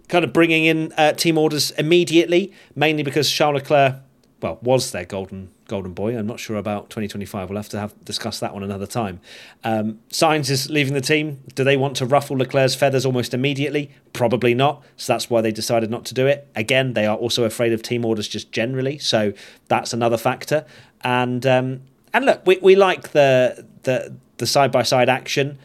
kind 0.08 0.24
of 0.24 0.34
bringing 0.34 0.66
in 0.66 0.94
uh, 0.98 1.14
team 1.14 1.36
orders 1.36 1.72
immediately, 1.72 2.54
mainly 2.76 3.02
because 3.02 3.32
Charles 3.32 3.56
Leclerc, 3.56 3.96
well, 4.40 4.60
was 4.62 4.92
their 4.92 5.06
golden 5.06 5.50
Golden 5.68 5.94
Boy. 5.94 6.18
I'm 6.18 6.28
not 6.28 6.40
sure 6.40 6.58
about 6.58 6.90
2025. 6.90 7.50
We'll 7.50 7.58
have 7.58 7.70
to 7.70 7.80
have 7.80 7.94
discuss 8.06 8.40
that 8.40 8.54
one 8.54 8.64
another 8.64 8.86
time. 8.86 9.20
Um, 9.64 10.00
Sainz 10.10 10.50
is 10.50 10.70
leaving 10.70 10.94
the 10.94 11.02
team. 11.02 11.40
Do 11.56 11.64
they 11.64 11.78
want 11.78 11.96
to 11.98 12.06
ruffle 12.06 12.38
Leclerc's 12.38 12.76
feathers 12.76 13.06
almost 13.06 13.34
immediately? 13.34 13.92
Probably 14.12 14.54
not. 14.54 14.84
So 14.98 15.14
that's 15.14 15.30
why 15.30 15.42
they 15.42 15.52
decided 15.52 15.90
not 15.90 16.06
to 16.06 16.14
do 16.14 16.28
it. 16.28 16.48
Again, 16.56 16.94
they 16.94 17.06
are 17.06 17.18
also 17.18 17.44
afraid 17.44 17.74
of 17.74 17.82
team 17.82 18.06
orders 18.06 18.28
just 18.28 18.52
generally. 18.52 18.98
So 18.98 19.34
that's 19.68 19.94
another 19.94 20.18
factor. 20.18 20.66
And 21.02 21.46
um, 21.46 21.82
and 22.14 22.26
look, 22.26 22.46
we, 22.46 22.58
we 22.62 22.76
like 22.76 23.12
the 23.12 23.66
the 23.84 24.16
the 24.38 24.48
side 24.48 24.72
by 24.72 24.84
side 24.84 25.10
action. 25.10 25.58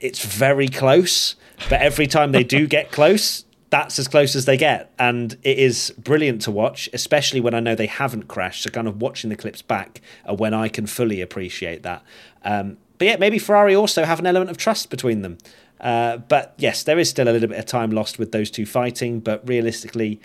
It's 0.00 0.24
very 0.24 0.68
close, 0.68 1.36
but 1.70 1.80
every 1.80 2.08
time 2.08 2.32
they 2.32 2.42
do 2.42 2.66
get 2.66 2.90
close, 2.90 3.44
that's 3.72 3.98
as 3.98 4.06
close 4.06 4.36
as 4.36 4.44
they 4.44 4.58
get. 4.58 4.92
And 4.98 5.32
it 5.42 5.58
is 5.58 5.94
brilliant 5.96 6.42
to 6.42 6.50
watch, 6.50 6.90
especially 6.92 7.40
when 7.40 7.54
I 7.54 7.60
know 7.60 7.74
they 7.74 7.86
haven't 7.86 8.28
crashed. 8.28 8.64
So, 8.64 8.70
kind 8.70 8.86
of 8.86 9.00
watching 9.00 9.30
the 9.30 9.36
clips 9.36 9.62
back 9.62 10.02
uh, 10.28 10.34
when 10.34 10.52
I 10.52 10.68
can 10.68 10.86
fully 10.86 11.22
appreciate 11.22 11.82
that. 11.82 12.04
Um, 12.44 12.76
but 12.98 13.08
yeah, 13.08 13.16
maybe 13.16 13.38
Ferrari 13.38 13.74
also 13.74 14.04
have 14.04 14.20
an 14.20 14.26
element 14.26 14.50
of 14.50 14.58
trust 14.58 14.90
between 14.90 15.22
them. 15.22 15.38
Uh, 15.80 16.18
but 16.18 16.52
yes, 16.58 16.82
there 16.82 16.98
is 16.98 17.08
still 17.08 17.26
a 17.26 17.32
little 17.32 17.48
bit 17.48 17.58
of 17.58 17.64
time 17.64 17.90
lost 17.90 18.18
with 18.18 18.30
those 18.30 18.50
two 18.50 18.66
fighting. 18.66 19.20
But 19.20 19.48
realistically, 19.48 20.20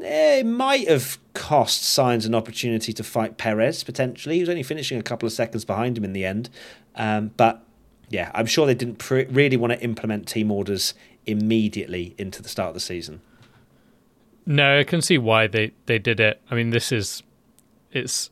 eh, 0.00 0.40
it 0.40 0.46
might 0.46 0.88
have 0.88 1.18
cost 1.34 1.82
Sainz 1.82 2.26
an 2.26 2.34
opportunity 2.34 2.92
to 2.92 3.04
fight 3.04 3.38
Perez 3.38 3.84
potentially. 3.84 4.34
He 4.34 4.40
was 4.40 4.48
only 4.48 4.64
finishing 4.64 4.98
a 4.98 5.04
couple 5.04 5.24
of 5.28 5.32
seconds 5.32 5.64
behind 5.64 5.96
him 5.96 6.02
in 6.02 6.14
the 6.14 6.24
end. 6.24 6.50
Um, 6.96 7.30
but 7.36 7.62
yeah, 8.08 8.32
I'm 8.34 8.46
sure 8.46 8.66
they 8.66 8.74
didn't 8.74 8.98
pr- 8.98 9.30
really 9.30 9.56
want 9.56 9.72
to 9.72 9.80
implement 9.80 10.26
team 10.26 10.50
orders 10.50 10.94
immediately 11.26 12.14
into 12.18 12.42
the 12.42 12.48
start 12.48 12.68
of 12.68 12.74
the 12.74 12.80
season. 12.80 13.20
No, 14.46 14.78
I 14.78 14.84
can 14.84 15.02
see 15.02 15.18
why 15.18 15.48
they, 15.48 15.72
they 15.86 15.98
did 15.98 16.20
it. 16.20 16.40
I 16.50 16.54
mean, 16.54 16.70
this 16.70 16.92
is 16.92 17.22
it's 17.92 18.30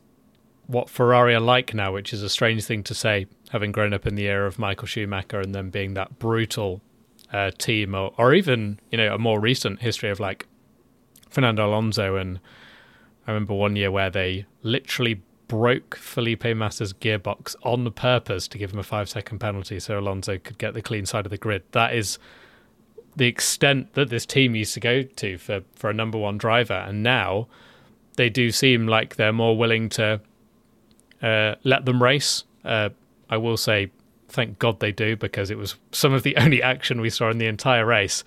what 0.67 0.89
Ferrari 0.89 1.35
are 1.35 1.39
like 1.39 1.73
now, 1.73 1.91
which 1.93 2.13
is 2.13 2.23
a 2.23 2.29
strange 2.29 2.63
thing 2.65 2.83
to 2.83 2.93
say, 2.93 3.27
having 3.49 3.71
grown 3.71 3.93
up 3.93 4.07
in 4.07 4.15
the 4.15 4.27
era 4.27 4.47
of 4.47 4.57
Michael 4.57 4.87
Schumacher 4.87 5.39
and 5.39 5.53
then 5.53 5.69
being 5.69 5.93
that 5.93 6.17
brutal 6.19 6.81
uh, 7.33 7.51
team, 7.57 7.93
or, 7.93 8.13
or 8.17 8.33
even 8.33 8.79
you 8.91 8.97
know 8.97 9.13
a 9.13 9.17
more 9.17 9.39
recent 9.39 9.81
history 9.81 10.09
of 10.09 10.19
like 10.19 10.47
Fernando 11.29 11.67
Alonso. 11.67 12.15
And 12.15 12.39
I 13.27 13.31
remember 13.31 13.53
one 13.53 13.75
year 13.75 13.91
where 13.91 14.09
they 14.09 14.45
literally 14.63 15.21
broke 15.47 15.95
Felipe 15.95 16.45
Massa's 16.45 16.93
gearbox 16.93 17.55
on 17.63 17.91
purpose 17.91 18.47
to 18.47 18.57
give 18.57 18.71
him 18.71 18.79
a 18.79 18.83
five 18.83 19.09
second 19.09 19.39
penalty 19.39 19.79
so 19.79 19.99
Alonso 19.99 20.37
could 20.37 20.57
get 20.57 20.73
the 20.73 20.81
clean 20.81 21.05
side 21.05 21.25
of 21.25 21.29
the 21.29 21.37
grid. 21.37 21.63
That 21.71 21.93
is 21.93 22.17
the 23.15 23.27
extent 23.27 23.93
that 23.93 24.09
this 24.09 24.25
team 24.25 24.55
used 24.55 24.73
to 24.73 24.79
go 24.79 25.03
to 25.03 25.37
for, 25.37 25.61
for 25.75 25.89
a 25.89 25.93
number 25.93 26.17
one 26.17 26.37
driver. 26.37 26.73
And 26.73 27.03
now 27.03 27.47
they 28.15 28.29
do 28.29 28.51
seem 28.51 28.87
like 28.87 29.15
they're 29.15 29.33
more 29.33 29.57
willing 29.57 29.89
to 29.89 30.21
uh, 31.21 31.55
let 31.63 31.85
them 31.85 32.01
race. 32.01 32.43
Uh, 32.63 32.89
I 33.29 33.37
will 33.37 33.57
say, 33.57 33.91
thank 34.27 34.59
God 34.59 34.79
they 34.79 34.91
do, 34.91 35.15
because 35.15 35.49
it 35.49 35.57
was 35.57 35.75
some 35.91 36.13
of 36.13 36.23
the 36.23 36.35
only 36.37 36.61
action 36.61 37.01
we 37.01 37.09
saw 37.09 37.29
in 37.29 37.37
the 37.37 37.47
entire 37.47 37.85
race. 37.85 38.23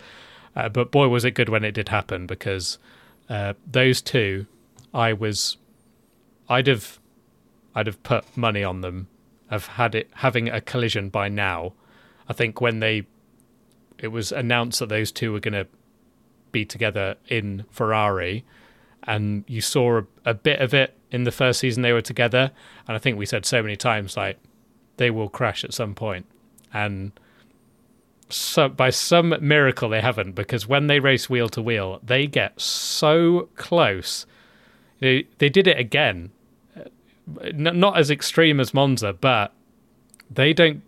Uh, 0.56 0.68
but 0.68 0.90
boy, 0.90 1.08
was 1.08 1.24
it 1.24 1.32
good 1.32 1.48
when 1.48 1.64
it 1.64 1.72
did 1.72 1.88
happen, 1.88 2.26
because 2.26 2.78
uh, 3.28 3.54
those 3.70 4.00
two, 4.00 4.46
I 4.94 5.12
was, 5.12 5.56
I'd 6.48 6.66
have, 6.66 6.98
I'd 7.74 7.86
have 7.86 8.02
put 8.02 8.24
money 8.36 8.64
on 8.64 8.80
them 8.80 9.08
of 9.50 9.66
had 9.66 9.94
it 9.94 10.10
having 10.14 10.48
a 10.48 10.60
collision 10.60 11.08
by 11.08 11.28
now 11.28 11.72
I 12.28 12.34
think 12.34 12.60
when 12.60 12.80
they 12.80 13.06
it 13.98 14.08
was 14.08 14.32
announced 14.32 14.78
that 14.80 14.88
those 14.88 15.12
two 15.12 15.32
were 15.32 15.40
going 15.40 15.54
to 15.54 15.66
be 16.52 16.64
together 16.64 17.16
in 17.28 17.64
Ferrari, 17.70 18.44
and 19.04 19.44
you 19.46 19.60
saw 19.60 19.98
a, 19.98 20.06
a, 20.24 20.34
bit 20.34 20.60
of 20.60 20.74
it 20.74 20.96
in 21.10 21.24
the 21.24 21.32
first 21.32 21.60
season 21.60 21.82
they 21.82 21.92
were 21.92 22.02
together, 22.02 22.50
and 22.86 22.96
I 22.96 22.98
think 22.98 23.18
we 23.18 23.26
said 23.26 23.44
so 23.44 23.62
many 23.62 23.76
times 23.76 24.16
like 24.16 24.38
they 24.96 25.10
will 25.10 25.28
crash 25.28 25.64
at 25.64 25.74
some 25.74 25.94
point, 25.94 26.26
and 26.72 27.12
so 28.30 28.68
by 28.68 28.90
some 28.90 29.34
miracle 29.40 29.88
they 29.88 30.00
haven't 30.00 30.32
because 30.32 30.66
when 30.66 30.86
they 30.86 31.00
race 31.00 31.30
wheel 31.30 31.48
to 31.50 31.62
wheel, 31.62 32.00
they 32.02 32.26
get 32.26 32.60
so 32.60 33.48
close. 33.56 34.26
They, 35.00 35.26
they 35.38 35.48
did 35.48 35.66
it 35.66 35.78
again, 35.78 36.30
not 37.54 37.96
as 37.96 38.10
extreme 38.10 38.60
as 38.60 38.74
Monza, 38.74 39.12
but 39.12 39.52
they 40.30 40.52
don't 40.52 40.82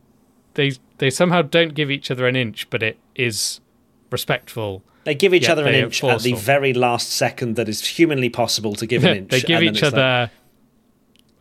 they 0.55 0.73
they 1.01 1.11
somehow 1.11 1.41
don't 1.41 1.73
give 1.75 1.91
each 1.91 2.11
other 2.11 2.29
an 2.29 2.37
inch, 2.37 2.69
but 2.69 2.83
it 2.83 2.99
is 3.17 3.61
respectful. 4.11 4.85
They 5.05 5.15
give 5.15 5.33
each 5.33 5.49
other 5.49 5.67
an 5.67 5.75
inch 5.75 6.05
at 6.05 6.21
the 6.21 6.35
very 6.35 6.75
last 6.75 7.11
second 7.11 7.57
that 7.57 7.71
is 7.71 7.85
humanly 7.87 8.29
possible 8.29 8.75
to 8.75 8.87
give 8.87 9.03
an 9.05 9.17
inch. 9.17 9.31
they 9.31 9.41
give 9.41 9.63
each 9.63 9.83
other 9.83 10.31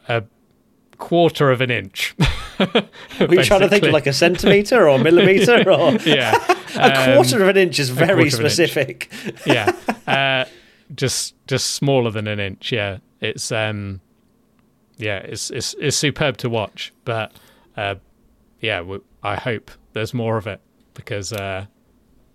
like... 0.07 0.23
a 0.23 0.95
quarter 0.97 1.51
of 1.51 1.59
an 1.59 1.69
inch. 1.69 2.15
Are 2.59 2.87
you 3.19 3.43
trying 3.43 3.59
to 3.59 3.69
think 3.69 3.83
of 3.83 3.91
like 3.91 4.07
a 4.07 4.13
centimeter 4.13 4.87
or 4.87 4.97
millimeter 4.97 5.69
or 5.71 5.93
yeah, 6.05 6.35
a 6.75 7.13
quarter 7.13 7.35
um, 7.35 7.41
of 7.41 7.47
an 7.49 7.57
inch 7.57 7.79
is 7.79 7.89
very 7.89 8.29
specific. 8.29 9.11
yeah, 9.45 9.71
uh, 10.07 10.45
just 10.95 11.35
just 11.47 11.71
smaller 11.71 12.11
than 12.11 12.27
an 12.27 12.39
inch. 12.39 12.71
Yeah, 12.71 12.99
it's 13.19 13.51
um, 13.51 13.99
yeah, 14.97 15.17
it's 15.17 15.51
it's 15.51 15.73
it's 15.79 15.97
superb 15.97 16.37
to 16.37 16.49
watch, 16.49 16.93
but 17.03 17.33
uh, 17.75 17.95
yeah, 18.61 18.81
I 19.23 19.35
hope 19.35 19.71
there's 19.93 20.13
more 20.13 20.37
of 20.37 20.47
it 20.47 20.61
because 20.93 21.33
uh, 21.33 21.65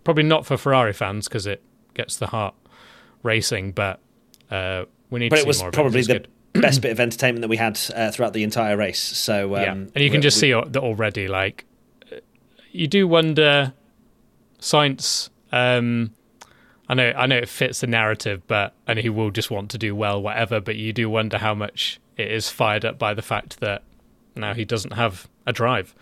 probably 0.04 0.22
not 0.22 0.46
for 0.46 0.56
Ferrari 0.56 0.92
fans 0.92 1.28
because 1.28 1.46
it 1.46 1.62
gets 1.94 2.16
the 2.16 2.26
heart 2.26 2.54
racing, 3.22 3.72
but 3.72 4.00
uh, 4.50 4.84
we 5.10 5.20
need. 5.20 5.30
But 5.30 5.40
it 5.40 5.46
was 5.46 5.62
probably 5.62 6.02
the 6.02 6.26
best 6.54 6.80
bit 6.80 6.92
of 6.92 7.00
entertainment 7.00 7.42
that 7.42 7.48
we 7.48 7.56
had 7.56 7.80
uh, 7.94 8.10
throughout 8.10 8.32
the 8.32 8.42
entire 8.42 8.76
race. 8.76 9.00
So 9.00 9.56
um, 9.56 9.62
yeah, 9.62 9.70
and 9.72 9.96
you 9.96 10.10
can 10.10 10.22
just 10.22 10.36
we, 10.38 10.40
see 10.40 10.52
that 10.52 10.76
already. 10.76 11.28
Like 11.28 11.64
you 12.70 12.86
do 12.86 13.08
wonder, 13.08 13.72
Sainz. 14.60 15.30
Um, 15.52 16.14
I 16.88 16.94
know, 16.94 17.12
I 17.16 17.26
know 17.26 17.36
it 17.36 17.48
fits 17.48 17.80
the 17.80 17.86
narrative, 17.86 18.42
but 18.46 18.74
and 18.86 18.98
he 18.98 19.08
will 19.08 19.30
just 19.30 19.50
want 19.50 19.70
to 19.70 19.78
do 19.78 19.94
well, 19.94 20.20
whatever. 20.20 20.60
But 20.60 20.76
you 20.76 20.92
do 20.92 21.08
wonder 21.08 21.38
how 21.38 21.54
much 21.54 22.00
it 22.16 22.30
is 22.30 22.50
fired 22.50 22.84
up 22.84 22.98
by 22.98 23.14
the 23.14 23.22
fact 23.22 23.60
that 23.60 23.82
now 24.36 24.54
he 24.54 24.64
doesn't 24.64 24.92
have 24.92 25.28
a 25.46 25.52
drive. 25.52 25.94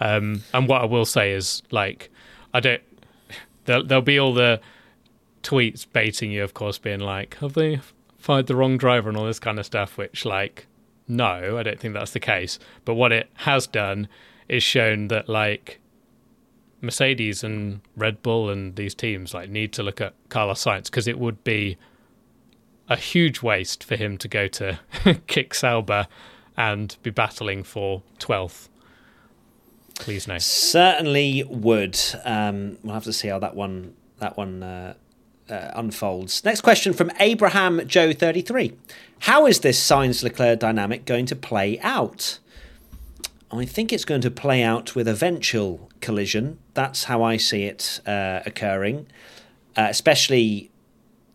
Um, 0.00 0.42
and 0.52 0.66
what 0.66 0.82
I 0.82 0.86
will 0.86 1.04
say 1.04 1.32
is, 1.32 1.62
like, 1.70 2.10
I 2.52 2.60
don't. 2.60 2.82
There'll, 3.66 3.84
there'll 3.84 4.02
be 4.02 4.18
all 4.18 4.32
the 4.32 4.60
tweets 5.42 5.86
baiting 5.90 6.32
you, 6.32 6.42
of 6.42 6.54
course, 6.54 6.78
being 6.78 7.00
like, 7.00 7.36
"Have 7.36 7.52
they 7.52 7.80
fired 8.16 8.46
the 8.46 8.56
wrong 8.56 8.78
driver?" 8.78 9.08
and 9.08 9.18
all 9.18 9.26
this 9.26 9.38
kind 9.38 9.58
of 9.58 9.66
stuff. 9.66 9.98
Which, 9.98 10.24
like, 10.24 10.66
no, 11.06 11.58
I 11.58 11.62
don't 11.62 11.78
think 11.78 11.94
that's 11.94 12.12
the 12.12 12.20
case. 12.20 12.58
But 12.84 12.94
what 12.94 13.12
it 13.12 13.30
has 13.34 13.66
done 13.66 14.08
is 14.48 14.62
shown 14.62 15.08
that, 15.08 15.28
like, 15.28 15.80
Mercedes 16.80 17.44
and 17.44 17.80
Red 17.96 18.22
Bull 18.22 18.48
and 18.48 18.74
these 18.76 18.94
teams 18.94 19.34
like 19.34 19.50
need 19.50 19.72
to 19.74 19.82
look 19.82 20.00
at 20.00 20.14
Carlos 20.28 20.64
Sainz 20.64 20.84
because 20.84 21.06
it 21.06 21.18
would 21.18 21.44
be 21.44 21.76
a 22.88 22.96
huge 22.96 23.42
waste 23.42 23.84
for 23.84 23.96
him 23.96 24.16
to 24.18 24.28
go 24.28 24.48
to 24.48 24.80
kick 25.26 25.54
Sauber 25.54 26.08
and 26.56 26.96
be 27.02 27.10
battling 27.10 27.62
for 27.62 28.02
12th 28.18 28.69
Please 30.00 30.26
no. 30.26 30.38
Certainly 30.38 31.44
would. 31.44 31.98
Um, 32.24 32.78
we'll 32.82 32.94
have 32.94 33.04
to 33.04 33.12
see 33.12 33.28
how 33.28 33.38
that 33.38 33.54
one 33.54 33.94
that 34.18 34.36
one 34.36 34.62
uh, 34.62 34.94
uh, 35.48 35.70
unfolds. 35.74 36.42
Next 36.44 36.62
question 36.62 36.92
from 36.92 37.12
Abraham 37.20 37.86
Joe 37.86 38.12
thirty 38.12 38.40
three. 38.40 38.76
How 39.20 39.46
is 39.46 39.60
this 39.60 39.78
Sainz 39.78 40.22
Leclerc 40.22 40.58
dynamic 40.58 41.04
going 41.04 41.26
to 41.26 41.36
play 41.36 41.78
out? 41.80 42.38
I 43.52 43.66
think 43.66 43.92
it's 43.92 44.06
going 44.06 44.22
to 44.22 44.30
play 44.30 44.62
out 44.62 44.94
with 44.94 45.06
eventual 45.06 45.90
collision. 46.00 46.58
That's 46.74 47.04
how 47.04 47.22
I 47.22 47.36
see 47.36 47.64
it 47.64 48.00
uh, 48.06 48.40
occurring. 48.46 49.06
Uh, 49.76 49.88
especially, 49.90 50.70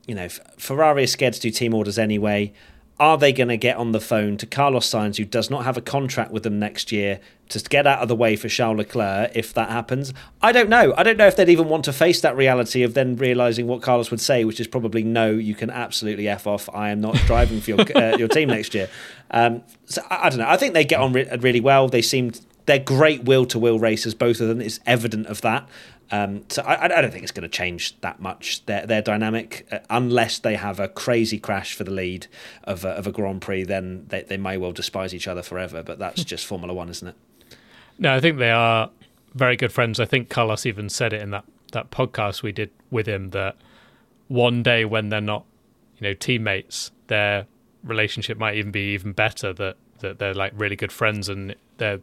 you 0.08 0.15
know, 0.15 0.30
Ferrari 0.58 1.04
is 1.04 1.12
scared 1.12 1.34
to 1.34 1.39
do 1.39 1.51
team 1.51 1.73
orders 1.73 1.99
anyway. 1.99 2.51
Are 2.97 3.17
they 3.17 3.34
going 3.34 3.49
to 3.49 3.58
get 3.58 3.75
on 3.75 3.91
the 3.91 3.99
phone 3.99 4.38
to 4.38 4.45
Carlos 4.45 4.89
Sainz, 4.89 5.17
who 5.17 5.25
does 5.25 5.49
not 5.49 5.65
have 5.65 5.75
a 5.75 5.81
contract 5.81 6.31
with 6.31 6.43
them 6.43 6.60
next 6.60 6.93
year, 6.93 7.19
to 7.49 7.60
get 7.60 7.86
out 7.86 7.99
of 7.99 8.08
the 8.08 8.15
way 8.15 8.38
for 8.38 8.47
Charles 8.47 8.77
Leclerc 8.77 9.31
if 9.36 9.53
that 9.53 9.69
happens? 9.69 10.13
I 10.41 10.53
don't 10.53 10.69
know. 10.69 10.93
I 10.95 11.03
don't 11.03 11.17
know 11.17 11.27
if 11.27 11.36
they'd 11.36 11.49
even 11.49 11.67
want 11.67 11.84
to 11.86 11.93
face 11.93 12.21
that 12.21 12.38
reality 12.38 12.84
of 12.84 12.93
then 12.93 13.17
realizing 13.17 13.67
what 13.67 13.81
Carlos 13.81 14.12
would 14.12 14.21
say, 14.21 14.45
which 14.45 14.62
is 14.62 14.67
probably 14.67 15.03
no. 15.03 15.31
You 15.31 15.55
can 15.55 15.69
absolutely 15.69 16.29
f 16.29 16.47
off. 16.47 16.69
I 16.73 16.89
am 16.89 17.01
not 17.01 17.15
driving 17.25 17.60
for 17.60 17.71
your 17.71 17.79
uh, 17.97 18.17
your 18.17 18.29
team 18.29 18.47
next 18.47 18.73
year. 18.73 18.89
Um, 19.29 19.63
so 19.86 20.01
I, 20.10 20.27
I, 20.27 20.29
don't 20.29 20.39
know. 20.39 20.47
I 20.47 20.55
think 20.55 20.73
they 20.73 20.86
get 20.86 21.01
on 21.01 21.12
re- 21.12 21.29
really 21.41 21.60
well. 21.60 21.89
They 21.89 22.01
seem 22.01 22.31
they're 22.65 22.79
great 22.79 23.25
wheel 23.25 23.45
to 23.47 23.60
wheel 23.60 23.77
racers, 23.77 24.13
both 24.13 24.39
of 24.39 24.47
them. 24.47 24.62
It's 24.62 24.79
evident 24.86 25.27
of 25.27 25.41
that. 25.41 25.67
Um, 26.12 26.44
so 26.50 26.62
I, 26.62 26.86
I, 26.86 27.02
don't 27.02 27.10
think 27.10 27.24
it's 27.24 27.32
going 27.32 27.50
to 27.50 27.58
change 27.58 28.00
that 28.02 28.20
much 28.20 28.63
their 28.68 28.86
their 28.86 29.02
dynamic 29.02 29.68
uh, 29.72 29.80
unless 29.89 30.38
they 30.38 30.56
have 30.56 30.80
a 30.80 30.88
crazy 30.88 31.39
crash 31.39 31.74
for 31.74 31.84
the 31.84 31.91
lead 31.91 32.28
of 32.63 32.86
a, 32.86 32.89
of 32.89 33.08
a 33.08 33.12
Grand 33.12 33.41
Prix. 33.41 33.63
Then 33.63 34.06
they, 34.10 34.22
they 34.22 34.38
may 34.38 34.58
well 34.58 34.72
despise 34.72 35.15
each 35.15 35.28
other 35.28 35.41
forever. 35.41 35.82
But 35.82 35.98
that's 35.98 36.24
just 36.24 36.46
Formula 36.46 36.74
One, 36.74 36.89
isn't 36.89 37.08
it? 37.08 37.15
No, 37.98 38.13
I 38.13 38.20
think 38.20 38.38
they 38.38 38.52
are 38.52 38.91
very 39.34 39.58
good 39.58 39.72
friends. 39.72 40.00
I 40.00 40.06
think 40.06 40.30
Carlos 40.30 40.65
even 40.65 40.89
said 40.89 41.12
it 41.12 41.22
in 41.22 41.32
that 41.32 41.46
that 41.72 41.89
podcast 41.89 42.44
we 42.44 42.52
did 42.52 42.70
with 42.91 43.08
him 43.08 43.32
that 43.32 43.56
one 44.28 44.62
day 44.62 44.86
when 44.86 45.10
they're 45.10 45.22
not, 45.22 45.46
you 45.98 46.08
know, 46.08 46.13
teammates, 46.13 46.91
their 47.08 47.48
relationship 47.84 48.38
might 48.38 48.56
even 48.56 48.72
be 48.72 48.94
even 48.94 49.12
better. 49.12 49.54
That 49.54 49.78
that 50.00 50.20
they're 50.20 50.36
like 50.36 50.54
really 50.56 50.76
good 50.76 50.91
friends 50.91 51.30
and 51.30 51.56
they're. 51.78 52.00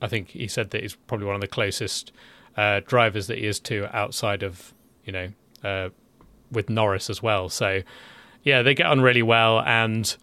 I 0.00 0.06
think 0.06 0.28
he 0.28 0.46
said 0.46 0.70
that 0.70 0.82
he's 0.82 0.94
probably 0.94 1.26
one 1.26 1.34
of 1.34 1.40
the 1.40 1.48
closest 1.48 2.12
uh, 2.56 2.80
drivers 2.86 3.26
that 3.26 3.38
he 3.38 3.46
is 3.46 3.60
to 3.60 3.94
outside 3.96 4.42
of 4.42 4.72
you 5.04 5.12
know 5.12 5.28
uh, 5.64 5.90
with 6.50 6.70
Norris 6.70 7.10
as 7.10 7.22
well. 7.22 7.48
So 7.48 7.82
yeah, 8.42 8.62
they 8.62 8.74
get 8.74 8.86
on 8.86 9.00
really 9.00 9.22
well, 9.22 9.60
and 9.62 10.16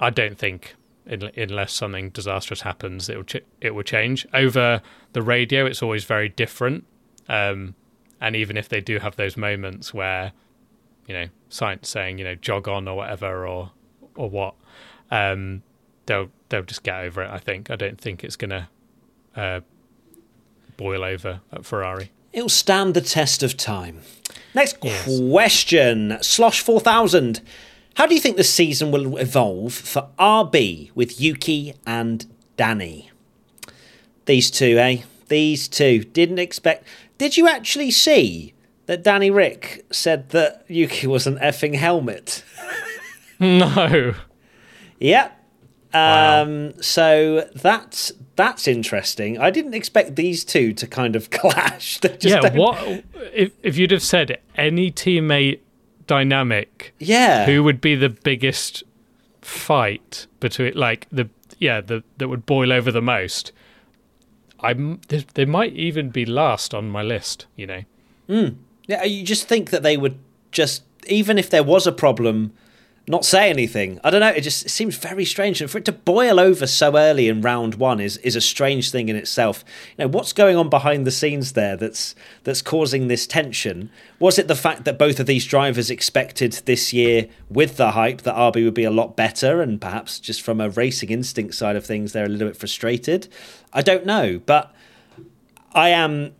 I 0.00 0.10
don't 0.10 0.38
think 0.38 0.74
unless 1.06 1.72
something 1.72 2.10
disastrous 2.10 2.62
happens, 2.62 3.08
it 3.08 3.16
will 3.16 3.24
ch- 3.24 3.44
it 3.60 3.74
will 3.74 3.82
change. 3.82 4.26
Over 4.34 4.82
the 5.12 5.22
radio, 5.22 5.66
it's 5.66 5.82
always 5.82 6.04
very 6.04 6.28
different, 6.28 6.84
um, 7.28 7.74
and 8.20 8.36
even 8.36 8.56
if 8.56 8.68
they 8.68 8.80
do 8.80 8.98
have 8.98 9.16
those 9.16 9.36
moments 9.36 9.94
where 9.94 10.32
you 11.06 11.14
know 11.14 11.26
Sainz 11.50 11.86
saying 11.86 12.18
you 12.18 12.24
know 12.24 12.34
jog 12.34 12.68
on 12.68 12.88
or 12.88 12.96
whatever 12.96 13.46
or 13.46 13.72
or 14.16 14.28
what, 14.28 14.54
um, 15.10 15.62
they'll 16.06 16.30
they'll 16.48 16.62
just 16.62 16.82
get 16.82 16.96
over 16.96 17.22
it. 17.22 17.30
I 17.30 17.38
think 17.38 17.70
I 17.70 17.76
don't 17.76 18.00
think 18.00 18.24
it's 18.24 18.36
gonna 18.36 18.68
uh, 19.36 19.60
boil 20.78 21.04
over 21.04 21.40
at 21.52 21.66
Ferrari. 21.66 22.10
It'll 22.32 22.48
stand 22.48 22.94
the 22.94 23.02
test 23.02 23.42
of 23.42 23.58
time. 23.58 24.00
Next 24.54 24.78
yes. 24.82 25.20
question 25.30 26.16
Slosh 26.22 26.62
4000. 26.62 27.42
How 27.94 28.06
do 28.06 28.14
you 28.14 28.20
think 28.20 28.36
the 28.36 28.44
season 28.44 28.90
will 28.90 29.18
evolve 29.18 29.74
for 29.74 30.08
RB 30.18 30.90
with 30.94 31.20
Yuki 31.20 31.74
and 31.86 32.24
Danny? 32.56 33.10
These 34.24 34.50
two, 34.50 34.78
eh? 34.78 35.02
These 35.28 35.68
two. 35.68 36.04
Didn't 36.04 36.38
expect. 36.38 36.86
Did 37.18 37.36
you 37.36 37.48
actually 37.48 37.90
see 37.90 38.54
that 38.86 39.02
Danny 39.02 39.30
Rick 39.30 39.84
said 39.90 40.30
that 40.30 40.64
Yuki 40.68 41.06
was 41.06 41.26
an 41.26 41.38
effing 41.38 41.74
helmet? 41.74 42.44
no. 43.40 44.14
Yep. 45.00 45.37
Wow. 45.94 46.42
Um, 46.42 46.82
so 46.82 47.48
that's 47.54 48.12
that's 48.36 48.68
interesting. 48.68 49.38
I 49.38 49.50
didn't 49.50 49.74
expect 49.74 50.16
these 50.16 50.44
two 50.44 50.72
to 50.74 50.86
kind 50.86 51.16
of 51.16 51.30
clash. 51.30 51.98
yeah, 52.20 52.40
don't... 52.40 52.56
what 52.56 53.04
if 53.34 53.52
if 53.62 53.76
you'd 53.76 53.90
have 53.90 54.02
said 54.02 54.38
any 54.56 54.90
teammate 54.90 55.60
dynamic? 56.06 56.94
Yeah, 56.98 57.46
who 57.46 57.64
would 57.64 57.80
be 57.80 57.94
the 57.94 58.10
biggest 58.10 58.82
fight 59.40 60.26
between 60.40 60.74
like 60.74 61.06
the 61.10 61.28
yeah 61.58 61.80
the 61.80 62.04
that 62.18 62.28
would 62.28 62.44
boil 62.44 62.72
over 62.72 62.92
the 62.92 63.02
most? 63.02 63.52
I'm 64.60 65.00
they 65.34 65.44
might 65.44 65.72
even 65.72 66.10
be 66.10 66.26
last 66.26 66.74
on 66.74 66.90
my 66.90 67.02
list. 67.02 67.46
You 67.56 67.66
know. 67.66 67.82
Mm. 68.28 68.56
Yeah, 68.86 69.04
you 69.04 69.24
just 69.24 69.48
think 69.48 69.70
that 69.70 69.82
they 69.82 69.96
would 69.96 70.18
just 70.52 70.82
even 71.06 71.38
if 71.38 71.48
there 71.48 71.62
was 71.62 71.86
a 71.86 71.92
problem 71.92 72.52
not 73.08 73.24
say 73.24 73.48
anything. 73.48 73.98
I 74.04 74.10
don't 74.10 74.20
know. 74.20 74.28
It 74.28 74.42
just 74.42 74.66
it 74.66 74.68
seems 74.68 74.96
very 74.96 75.24
strange, 75.24 75.60
and 75.60 75.70
for 75.70 75.78
it 75.78 75.84
to 75.86 75.92
boil 75.92 76.38
over 76.38 76.66
so 76.66 76.96
early 76.96 77.28
in 77.28 77.40
round 77.40 77.76
one 77.76 78.00
is 78.00 78.18
is 78.18 78.36
a 78.36 78.40
strange 78.40 78.90
thing 78.90 79.08
in 79.08 79.16
itself. 79.16 79.64
You 79.96 80.04
know, 80.04 80.08
what's 80.08 80.32
going 80.32 80.56
on 80.56 80.68
behind 80.68 81.06
the 81.06 81.10
scenes 81.10 81.52
there 81.52 81.76
that's 81.76 82.14
that's 82.44 82.62
causing 82.62 83.08
this 83.08 83.26
tension? 83.26 83.90
Was 84.18 84.38
it 84.38 84.48
the 84.48 84.54
fact 84.54 84.84
that 84.84 84.98
both 84.98 85.20
of 85.20 85.26
these 85.26 85.46
drivers 85.46 85.90
expected 85.90 86.52
this 86.64 86.92
year, 86.92 87.28
with 87.48 87.76
the 87.76 87.92
hype, 87.92 88.22
that 88.22 88.34
RB 88.34 88.64
would 88.64 88.74
be 88.74 88.84
a 88.84 88.90
lot 88.90 89.16
better, 89.16 89.62
and 89.62 89.80
perhaps 89.80 90.20
just 90.20 90.42
from 90.42 90.60
a 90.60 90.68
racing 90.68 91.10
instinct 91.10 91.54
side 91.54 91.76
of 91.76 91.86
things, 91.86 92.12
they're 92.12 92.26
a 92.26 92.28
little 92.28 92.48
bit 92.48 92.56
frustrated? 92.56 93.28
I 93.72 93.82
don't 93.82 94.06
know, 94.06 94.40
but 94.44 94.74
I 95.72 95.90
am 95.90 96.34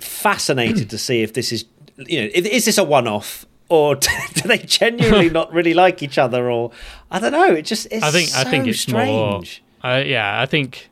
fascinated 0.00 0.90
to 0.90 0.98
see 0.98 1.22
if 1.22 1.32
this 1.32 1.52
is, 1.52 1.64
you 1.96 2.22
know, 2.22 2.28
is 2.32 2.64
this 2.64 2.78
a 2.78 2.84
one-off 2.84 3.46
or 3.68 3.94
do 4.34 4.42
they 4.44 4.58
genuinely 4.58 5.30
not 5.40 5.52
really 5.52 5.74
like 5.74 6.02
each 6.02 6.18
other, 6.18 6.50
or 6.50 6.72
I 7.10 7.18
don't 7.18 7.32
know. 7.32 7.52
It 7.52 7.62
just 7.62 7.86
it's 7.90 8.04
I 8.04 8.10
think 8.10 8.28
so 8.28 8.40
I 8.40 8.44
think 8.44 8.66
it's 8.66 8.80
strange. 8.80 9.62
more. 9.82 9.92
Uh, 9.92 9.98
yeah, 9.98 10.40
I 10.40 10.46
think 10.46 10.90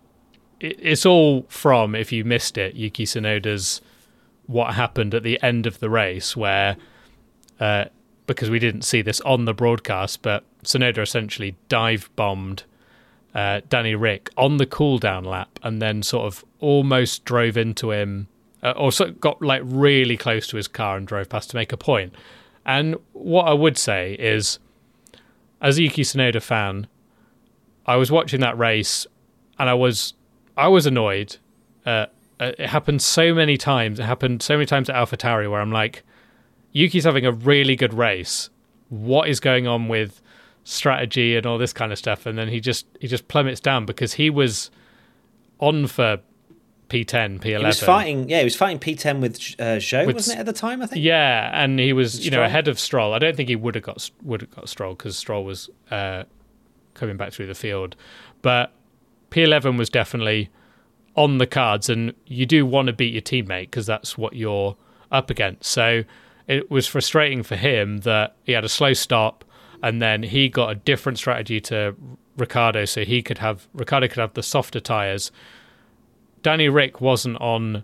it, 0.60 0.78
it's 0.80 1.06
all 1.06 1.42
from 1.48 1.94
if 1.94 2.12
you 2.12 2.24
missed 2.24 2.58
it, 2.58 2.74
Yuki 2.74 3.04
Tsunoda's 3.04 3.80
what 4.46 4.74
happened 4.74 5.14
at 5.14 5.22
the 5.22 5.42
end 5.42 5.66
of 5.66 5.80
the 5.80 5.90
race, 5.90 6.36
where 6.36 6.76
uh, 7.58 7.86
because 8.26 8.50
we 8.50 8.58
didn't 8.58 8.82
see 8.82 9.02
this 9.02 9.20
on 9.22 9.44
the 9.44 9.54
broadcast, 9.54 10.22
but 10.22 10.44
Tsunoda 10.64 10.98
essentially 10.98 11.56
dive 11.68 12.10
bombed 12.16 12.64
uh, 13.34 13.60
Danny 13.68 13.94
Rick 13.94 14.30
on 14.36 14.56
the 14.56 14.66
cool 14.66 14.98
down 14.98 15.24
lap, 15.24 15.58
and 15.62 15.80
then 15.80 16.02
sort 16.02 16.26
of 16.26 16.44
almost 16.60 17.24
drove 17.24 17.56
into 17.56 17.90
him, 17.90 18.28
uh, 18.62 18.72
or 18.76 18.90
got 19.20 19.42
like 19.42 19.62
really 19.64 20.16
close 20.16 20.46
to 20.48 20.56
his 20.56 20.68
car 20.68 20.96
and 20.96 21.06
drove 21.06 21.28
past 21.28 21.50
to 21.50 21.56
make 21.56 21.72
a 21.72 21.76
point. 21.76 22.14
And 22.66 22.96
what 23.12 23.44
I 23.44 23.52
would 23.52 23.78
say 23.78 24.14
is, 24.14 24.58
as 25.62 25.78
a 25.78 25.82
Yuki 25.82 26.02
Tsunoda 26.02 26.42
fan, 26.42 26.88
I 27.86 27.94
was 27.96 28.10
watching 28.10 28.40
that 28.40 28.58
race, 28.58 29.06
and 29.58 29.70
I 29.70 29.74
was 29.74 30.14
I 30.56 30.68
was 30.68 30.84
annoyed. 30.84 31.36
Uh, 31.86 32.06
uh, 32.40 32.52
it 32.58 32.68
happened 32.68 33.00
so 33.00 33.32
many 33.32 33.56
times. 33.56 34.00
It 34.00 34.02
happened 34.04 34.42
so 34.42 34.54
many 34.54 34.66
times 34.66 34.90
at 34.90 34.96
AlphaTauri 34.96 35.50
where 35.50 35.60
I'm 35.60 35.70
like, 35.70 36.02
Yuki's 36.72 37.04
having 37.04 37.24
a 37.24 37.32
really 37.32 37.76
good 37.76 37.94
race. 37.94 38.50
What 38.88 39.28
is 39.28 39.40
going 39.40 39.66
on 39.66 39.88
with 39.88 40.20
strategy 40.64 41.36
and 41.36 41.46
all 41.46 41.58
this 41.58 41.72
kind 41.72 41.92
of 41.92 41.98
stuff? 41.98 42.26
And 42.26 42.36
then 42.36 42.48
he 42.48 42.60
just 42.60 42.86
he 43.00 43.06
just 43.06 43.28
plummets 43.28 43.60
down 43.60 43.86
because 43.86 44.14
he 44.14 44.28
was 44.28 44.72
on 45.60 45.86
for 45.86 46.18
P10, 46.88 47.40
P11. 47.40 47.58
He 47.58 47.64
was 47.64 47.80
fighting, 47.80 48.28
yeah, 48.28 48.38
he 48.38 48.44
was 48.44 48.54
fighting 48.54 48.78
P10 48.78 49.20
with 49.20 49.36
uh, 49.58 49.78
Zhou, 49.78 50.06
With 50.06 50.16
wasn't 50.16 50.38
it 50.38 50.40
at 50.40 50.46
the 50.46 50.52
time? 50.52 50.82
I 50.82 50.86
think. 50.86 51.04
Yeah, 51.04 51.50
and 51.52 51.80
he 51.80 51.92
was, 51.92 52.24
you 52.24 52.30
know, 52.30 52.42
ahead 52.42 52.68
of 52.68 52.78
Stroll. 52.78 53.12
I 53.12 53.18
don't 53.18 53.36
think 53.36 53.48
he 53.48 53.56
would 53.56 53.74
have 53.74 53.84
got 53.84 54.08
would 54.22 54.42
have 54.42 54.50
got 54.50 54.68
Stroll 54.68 54.94
because 54.94 55.16
Stroll 55.16 55.44
was 55.44 55.68
uh, 55.90 56.24
coming 56.94 57.16
back 57.16 57.32
through 57.32 57.48
the 57.48 57.54
field, 57.54 57.96
but 58.42 58.72
P11 59.30 59.76
was 59.76 59.90
definitely 59.90 60.50
on 61.16 61.38
the 61.38 61.46
cards, 61.46 61.88
and 61.88 62.14
you 62.26 62.46
do 62.46 62.64
want 62.64 62.86
to 62.86 62.92
beat 62.92 63.12
your 63.12 63.22
teammate 63.22 63.62
because 63.62 63.86
that's 63.86 64.16
what 64.16 64.34
you're 64.34 64.76
up 65.10 65.30
against. 65.30 65.70
So 65.70 66.04
it 66.46 66.70
was 66.70 66.86
frustrating 66.86 67.42
for 67.42 67.56
him 67.56 67.98
that 67.98 68.36
he 68.44 68.52
had 68.52 68.64
a 68.64 68.68
slow 68.68 68.92
stop, 68.92 69.44
and 69.82 70.00
then 70.00 70.22
he 70.22 70.48
got 70.48 70.70
a 70.70 70.74
different 70.76 71.18
strategy 71.18 71.60
to 71.62 71.96
Ricciardo, 72.36 72.84
so 72.84 73.04
he 73.04 73.22
could 73.22 73.38
have 73.38 73.66
Ricciardo 73.74 74.08
could 74.08 74.18
have 74.18 74.34
the 74.34 74.42
softer 74.42 74.78
tires. 74.78 75.32
Danny 76.46 76.68
Rick 76.68 77.00
wasn't 77.00 77.40
on 77.40 77.82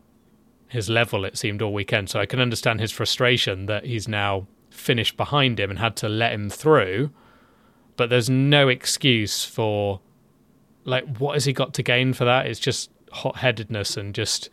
his 0.68 0.88
level, 0.88 1.25
it 1.25 1.37
seemed, 1.37 1.61
all 1.62 1.72
weekend. 1.72 2.09
So 2.09 2.20
I 2.20 2.27
can 2.27 2.38
understand 2.38 2.79
his 2.79 2.92
frustration 2.92 3.66
that 3.66 3.87
he's 3.87 4.07
now 4.07 4.46
finished 4.70 5.16
behind 5.16 5.59
him 5.59 5.68
and 5.68 5.81
had 5.81 5.96
to 5.96 6.09
let 6.09 6.33
him 6.33 6.48
through. 6.48 7.11
But 7.96 8.09
there's 8.09 8.31
no 8.31 8.68
excuse 8.68 9.44
for, 9.44 9.98
like, 10.85 11.16
what 11.16 11.35
has 11.35 11.44
he 11.44 11.53
got 11.53 11.75
to 11.75 11.83
gain 11.83 12.12
for 12.12 12.25
that? 12.25 12.46
It's 12.46 12.61
just 12.61 12.92
hot 13.11 13.38
headedness 13.38 13.96
and 13.96 14.14
just, 14.14 14.48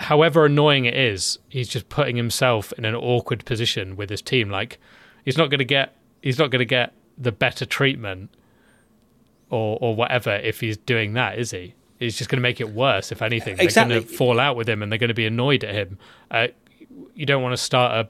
however 0.00 0.46
annoying 0.46 0.86
it 0.86 0.96
is, 0.96 1.38
he's 1.48 1.68
just 1.68 1.88
putting 1.88 2.16
himself 2.16 2.72
in 2.72 2.84
an 2.84 2.96
awkward 2.96 3.44
position 3.44 3.94
with 3.94 4.10
his 4.10 4.22
team. 4.22 4.50
Like, 4.50 4.80
he's 5.24 5.38
not 5.38 5.50
going 5.50 5.60
to 5.60 5.64
get, 5.64 5.94
he's 6.20 6.40
not 6.40 6.50
going 6.50 6.58
to 6.58 6.64
get 6.64 6.94
the 7.16 7.30
better 7.30 7.64
treatment 7.64 8.28
or 9.50 9.78
or 9.80 9.94
whatever 9.94 10.34
if 10.34 10.58
he's 10.58 10.76
doing 10.76 11.12
that, 11.12 11.38
is 11.38 11.52
he? 11.52 11.76
He's 11.98 12.16
just 12.16 12.28
going 12.30 12.36
to 12.38 12.42
make 12.42 12.60
it 12.60 12.70
worse. 12.70 13.10
If 13.12 13.22
anything, 13.22 13.56
they're 13.56 13.70
going 13.70 13.88
to 13.88 14.02
fall 14.02 14.38
out 14.38 14.56
with 14.56 14.68
him 14.68 14.82
and 14.82 14.92
they're 14.92 14.98
going 14.98 15.08
to 15.08 15.14
be 15.14 15.26
annoyed 15.26 15.64
at 15.64 15.74
him. 15.74 15.98
Uh, 16.30 16.48
you 17.14 17.24
don't 17.26 17.42
want 17.42 17.52
to 17.52 17.56
start 17.62 18.06
a 18.06 18.08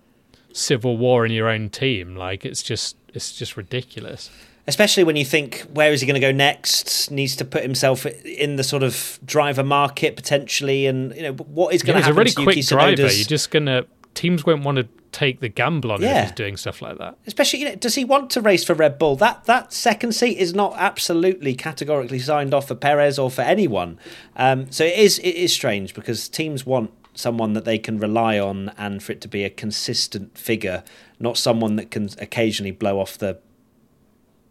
civil 0.54 0.96
war 0.96 1.24
in 1.26 1.32
your 1.32 1.48
own 1.48 1.68
team. 1.68 2.16
Like 2.16 2.44
it's 2.44 2.62
just 2.62 2.96
it's 3.14 3.32
just 3.32 3.56
ridiculous. 3.56 4.30
Especially 4.68 5.04
when 5.04 5.14
you 5.14 5.24
think, 5.24 5.60
where 5.72 5.92
is 5.92 6.00
he 6.00 6.06
going 6.08 6.20
to 6.20 6.26
go 6.26 6.32
next? 6.32 7.08
Needs 7.12 7.36
to 7.36 7.44
put 7.44 7.62
himself 7.62 8.04
in 8.04 8.56
the 8.56 8.64
sort 8.64 8.82
of 8.82 9.20
driver 9.24 9.62
market 9.62 10.16
potentially, 10.16 10.86
and 10.86 11.14
you 11.14 11.22
know 11.22 11.32
what 11.34 11.72
is 11.72 11.82
Yeah, 11.82 11.92
going 11.92 12.02
to 12.02 12.06
he's 12.06 12.10
a 12.10 12.14
really 12.18 12.30
to 12.30 12.42
quick 12.42 12.56
Yuki 12.56 12.66
driver. 12.68 12.96
Tsunoda's- 13.02 13.18
You're 13.20 13.26
just 13.28 13.50
gonna 13.52 13.84
teams 14.14 14.44
won't 14.44 14.64
want 14.64 14.78
to 14.78 14.88
take 15.16 15.40
the 15.40 15.48
gamble 15.48 15.92
on 15.92 16.02
him 16.02 16.10
Yeah. 16.10 16.18
if 16.18 16.24
he's 16.28 16.32
doing 16.36 16.56
stuff 16.58 16.82
like 16.82 16.98
that. 16.98 17.16
Especially, 17.26 17.60
you 17.60 17.68
know, 17.70 17.74
does 17.76 17.94
he 17.94 18.04
want 18.04 18.28
to 18.30 18.42
race 18.42 18.64
for 18.64 18.74
Red 18.74 18.98
Bull? 18.98 19.16
That 19.16 19.44
that 19.46 19.72
second 19.72 20.12
seat 20.12 20.36
is 20.36 20.54
not 20.54 20.74
absolutely 20.76 21.54
categorically 21.54 22.18
signed 22.18 22.52
off 22.52 22.68
for 22.68 22.74
Perez 22.74 23.18
or 23.18 23.30
for 23.30 23.40
anyone. 23.40 23.98
Um, 24.36 24.70
so 24.70 24.84
it 24.84 24.98
is 24.98 25.18
it 25.20 25.34
is 25.34 25.52
strange 25.54 25.94
because 25.94 26.28
teams 26.28 26.66
want 26.66 26.90
someone 27.14 27.54
that 27.54 27.64
they 27.64 27.78
can 27.78 27.98
rely 27.98 28.38
on 28.38 28.70
and 28.76 29.02
for 29.02 29.12
it 29.12 29.22
to 29.22 29.28
be 29.28 29.42
a 29.42 29.48
consistent 29.48 30.36
figure, 30.36 30.84
not 31.18 31.38
someone 31.38 31.76
that 31.76 31.90
can 31.90 32.10
occasionally 32.20 32.70
blow 32.72 33.00
off 33.00 33.16
the 33.16 33.38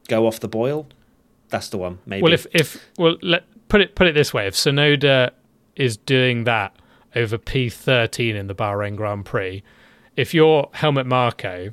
go 0.07 0.25
off 0.25 0.39
the 0.39 0.47
boil. 0.47 0.87
That's 1.49 1.69
the 1.69 1.77
one. 1.77 1.99
Maybe. 2.07 2.23
Well, 2.23 2.33
if 2.33 2.47
if 2.53 2.83
well, 2.97 3.17
let 3.21 3.43
put 3.69 3.81
it 3.81 3.93
put 3.93 4.07
it 4.07 4.13
this 4.15 4.33
way: 4.33 4.47
if 4.47 4.55
Tsunoda 4.55 5.29
is 5.75 5.95
doing 5.95 6.45
that 6.45 6.75
over 7.15 7.37
P13 7.37 8.33
in 8.35 8.47
the 8.47 8.55
Bahrain 8.55 8.95
Grand 8.95 9.25
Prix, 9.25 9.63
if 10.15 10.33
you're 10.33 10.69
Helmut 10.73 11.05
Marko, 11.05 11.71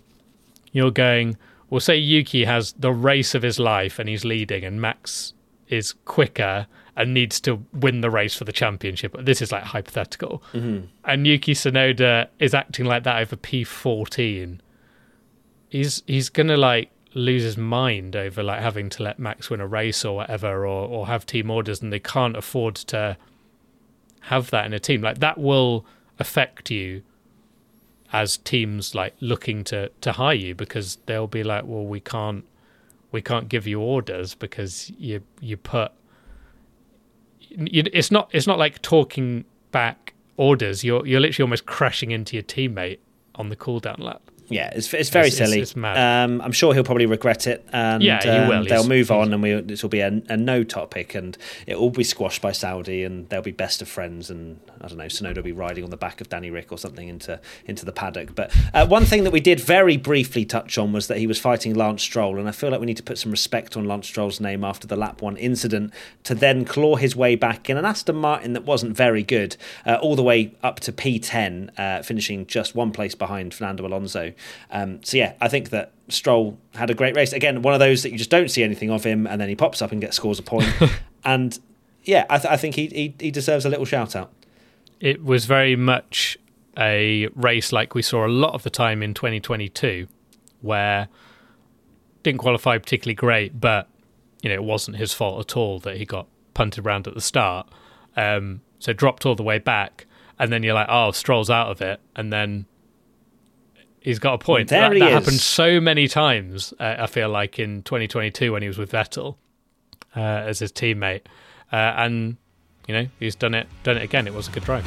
you're 0.73 0.91
going. 0.91 1.37
Well, 1.71 1.81
say 1.81 1.97
Yuki 1.97 2.45
has 2.45 2.75
the 2.75 2.93
race 2.93 3.35
of 3.35 3.43
his 3.43 3.59
life 3.59 3.99
and 3.99 4.09
he's 4.09 4.25
leading, 4.25 4.65
and 4.65 4.81
Max 4.81 5.33
is 5.69 5.95
quicker 6.05 6.67
and 6.95 7.15
needs 7.15 7.41
to 7.41 7.65
win 7.73 8.03
the 8.03 8.11
race 8.11 8.35
for 8.35 8.45
the 8.45 8.53
championship. 8.53 9.17
This 9.19 9.41
is 9.41 9.53
like 9.53 9.65
hypothetical, 9.65 10.43
mm-hmm. 10.53 10.87
and 11.05 11.27
Yuki 11.27 11.55
Tsunoda 11.55 12.29
is 12.39 12.53
acting 12.53 12.85
like 12.85 13.05
that 13.05 13.21
over 13.23 13.37
P14. 13.37 14.59
He's 15.69 16.03
he's 16.07 16.29
gonna 16.29 16.59
like 16.59 16.91
lose 17.15 17.43
his 17.43 17.57
mind 17.57 18.17
over 18.17 18.43
like 18.43 18.61
having 18.61 18.89
to 18.89 19.03
let 19.03 19.19
Max 19.19 19.51
win 19.51 19.61
a 19.61 19.67
race 19.67 20.05
or 20.05 20.17
whatever, 20.17 20.67
or 20.67 20.87
or 20.87 21.07
have 21.07 21.25
team 21.25 21.51
orders, 21.51 21.81
and 21.81 21.93
they 21.93 22.01
can't 22.01 22.37
afford 22.37 22.75
to 22.75 23.17
have 24.21 24.51
that 24.51 24.67
in 24.67 24.75
a 24.75 24.79
team. 24.79 25.01
Like 25.01 25.21
that 25.21 25.39
will 25.39 25.87
affect 26.19 26.71
you 26.71 27.03
as 28.13 28.37
teams 28.39 28.95
like 28.95 29.15
looking 29.21 29.65
to 29.65 29.91
to 30.01 30.13
hire 30.13 30.35
you 30.35 30.55
because 30.55 30.99
they'll 31.07 31.27
be 31.27 31.43
like, 31.43 31.65
well, 31.65 31.85
we 31.85 32.01
can't 32.01 32.45
we 33.11 33.23
can't 33.23 33.49
give 33.49 33.67
you 33.67 33.81
orders 33.81 34.35
because 34.35 34.91
you 34.99 35.23
you 35.41 35.57
put 35.57 35.93
you, 37.41 37.85
it's 37.93 38.11
not 38.11 38.31
it's 38.33 38.47
not 38.47 38.59
like 38.59 38.81
talking 38.83 39.45
back 39.71 40.15
orders. 40.37 40.85
You're 40.85 41.07
you're 41.07 41.21
literally 41.21 41.45
almost 41.45 41.67
crashing 41.67 42.11
into 42.11 42.37
your 42.37 42.43
teammate 42.43 42.99
on 43.35 43.49
the 43.49 43.57
cooldown 43.57 43.99
lap. 43.99 44.23
Yeah, 44.53 44.71
it's, 44.75 44.93
it's 44.95 45.09
very 45.11 45.29
It's- 45.29 45.39
silly. 45.39 45.61
it's. 45.61 45.77
Um, 45.77 46.41
I'm 46.43 46.53
sure 46.53 46.75
he'll 46.75 46.85
probably 46.85 47.07
regret 47.07 47.47
it, 47.47 47.67
and 47.73 48.03
Yeah, 48.03 48.23
he 48.23 48.29
um, 48.29 48.49
will. 48.49 48.65
they'll 48.65 48.87
move 48.87 49.11
on, 49.11 49.33
and 49.33 49.43
we 49.43 49.61
this 49.61 49.83
will 49.83 49.91
be 49.91 50.01
a, 50.01 50.23
a 50.29 50.37
no 50.37 50.63
topic, 50.65 51.15
and 51.15 51.37
it 51.67 51.79
will 51.81 51.91
be 51.91 52.05
squashed 52.05 52.43
by 52.43 52.53
Saudi, 52.53 53.05
and 53.05 53.29
they'll 53.29 53.43
be 53.43 53.51
best 53.51 53.83
of 53.83 53.89
friends, 53.89 54.31
and 54.31 54.59
I 54.81 54.89
don't 54.89 54.99
know, 54.99 55.05
Tsunoda 55.07 55.37
will 55.37 55.43
be 55.43 55.53
riding 55.53 55.85
on 55.85 55.91
the 55.91 55.97
back 55.97 56.21
of 56.21 56.29
Danny 56.29 56.51
Rick 56.51 56.73
or 56.73 56.79
something 56.79 57.09
into 57.09 57.41
into 57.67 57.85
the 57.85 57.93
paddock. 57.93 58.35
But 58.35 58.55
uh, 58.75 58.87
one 58.87 59.05
thing 59.05 59.25
that 59.25 59.33
we 59.33 59.41
did 59.41 59.61
very 59.61 59.97
briefly 59.97 60.45
touch 60.45 60.77
on 60.79 60.93
was 60.93 61.07
that 61.09 61.19
he 61.19 61.27
was 61.27 61.39
fighting 61.39 61.75
Lance 61.75 62.03
Stroll, 62.03 62.39
and 62.39 62.49
I 62.49 62.53
feel 62.53 62.71
like 62.71 62.81
we 62.81 62.87
need 62.87 62.97
to 62.99 63.03
put 63.03 63.19
some 63.19 63.31
respect 63.31 63.77
on 63.77 63.85
Lance 63.87 64.07
Stroll's 64.07 64.41
name 64.41 64.65
after 64.65 64.87
the 64.87 64.97
lap 64.97 65.23
one 65.23 65.37
incident 65.37 65.93
to 66.25 66.35
then 66.35 66.65
claw 66.65 66.97
his 66.97 67.15
way 67.17 67.37
back 67.37 67.71
in 67.71 67.77
an 67.77 67.85
Aston 67.85 68.17
Martin 68.17 68.53
that 68.53 68.65
wasn't 68.65 68.97
very 68.97 69.23
good, 69.23 69.57
uh, 69.87 69.97
all 70.03 70.17
the 70.17 70.23
way 70.23 70.53
up 70.63 70.81
to 70.81 70.93
P10, 70.93 71.71
uh, 71.79 72.03
finishing 72.03 72.47
just 72.47 72.75
one 72.75 72.91
place 72.93 73.15
behind 73.15 73.55
Fernando 73.55 73.87
Alonso. 73.87 74.33
Um, 74.71 75.03
so 75.03 75.17
yeah, 75.17 75.35
I 75.41 75.49
think 75.49 75.71
that 75.71 75.93
Stroll 76.09 76.59
had 76.75 76.91
a 76.91 76.95
great 76.95 77.17
race. 77.17 77.33
Again, 77.33 77.63
one 77.63 77.75
of 77.75 77.81
those 77.81 78.03
that 78.03 78.13
you 78.13 78.19
just 78.19 78.31
don't 78.31 78.49
see 78.51 78.63
anything 78.63 78.91
of 78.91 79.05
him, 79.05 79.27
and 79.27 79.41
then 79.41 79.49
he 79.49 79.57
pops 79.57 79.83
up 79.83 79.93
and 79.93 80.01
gets 80.01 80.17
scores 80.17 80.39
a 80.39 80.43
point. 80.43 80.69
and 81.25 81.59
yeah, 82.05 82.27
I, 82.29 82.39
th- 82.39 82.53
I 82.53 82.57
think 82.57 82.75
he, 82.75 82.87
he 82.89 83.15
he 83.19 83.31
deserves 83.31 83.65
a 83.65 83.69
little 83.69 83.85
shout 83.85 84.15
out. 84.17 84.33
it 85.01 85.25
was 85.25 85.47
very 85.47 85.77
much 85.77 86.37
a 86.79 87.29
race 87.35 87.71
like 87.73 87.95
we 87.95 88.03
saw 88.03 88.27
a 88.27 88.29
lot 88.29 88.55
of 88.55 88.63
the 88.63 88.71
time 88.71 89.03
in 89.03 89.13
2022 89.13 90.07
where 90.63 91.07
didn't 92.23 92.39
qualify 92.39 92.79
particularly 92.79 93.15
great 93.15 93.61
but 93.61 93.89
you 94.43 94.49
know 94.49 94.55
it 94.55 94.65
wasn't 94.65 94.97
his 94.97 95.13
fault 95.13 95.39
at 95.41 95.55
all 95.57 95.79
that 95.81 95.97
he 95.99 96.07
got 96.07 96.27
punted 96.55 96.87
around 96.87 97.07
at 97.07 97.13
the 97.15 97.21
start 97.21 97.69
um, 98.17 98.63
so 98.79 98.93
dropped 98.95 99.27
all 99.27 99.35
the 99.35 99.43
way 99.43 99.59
back 99.59 100.07
and 100.39 100.51
then 100.51 100.63
you're 100.63 100.73
like 100.75 100.87
oh 100.89 101.11
Stroll's 101.11 101.51
out 101.51 101.69
of 101.69 101.83
it 101.83 102.01
and 102.17 102.33
then 102.33 102.65
he's 104.03 104.19
got 104.19 104.35
a 104.35 104.39
point 104.39 104.69
There 104.69 104.81
that, 104.81 104.93
he 104.93 104.99
that 105.01 105.09
is. 105.09 105.15
happened 105.15 105.41
so 105.41 105.81
many 105.81 106.09
times 106.09 106.73
uh, 106.81 106.97
I 106.99 107.07
feel 107.07 107.29
like 107.29 107.59
in 107.59 107.83
2022 107.83 108.53
when 108.53 108.63
he 108.63 108.69
was 108.69 108.79
with 108.79 108.93
Vettel 108.93 109.37
uh, 110.17 110.21
as 110.21 110.59
his 110.59 110.73
teammate 110.73 111.23
uh, 111.73 111.77
and 111.77 112.37
you 112.89 112.95
know 112.95 113.07
he's 113.19 113.35
done 113.35 113.55
it 113.55 113.67
done 113.83 113.97
it 113.97 114.03
again 114.03 114.27
it 114.27 114.35
was 114.35 114.49
a 114.49 114.51
good 114.51 114.65
drive 114.65 114.87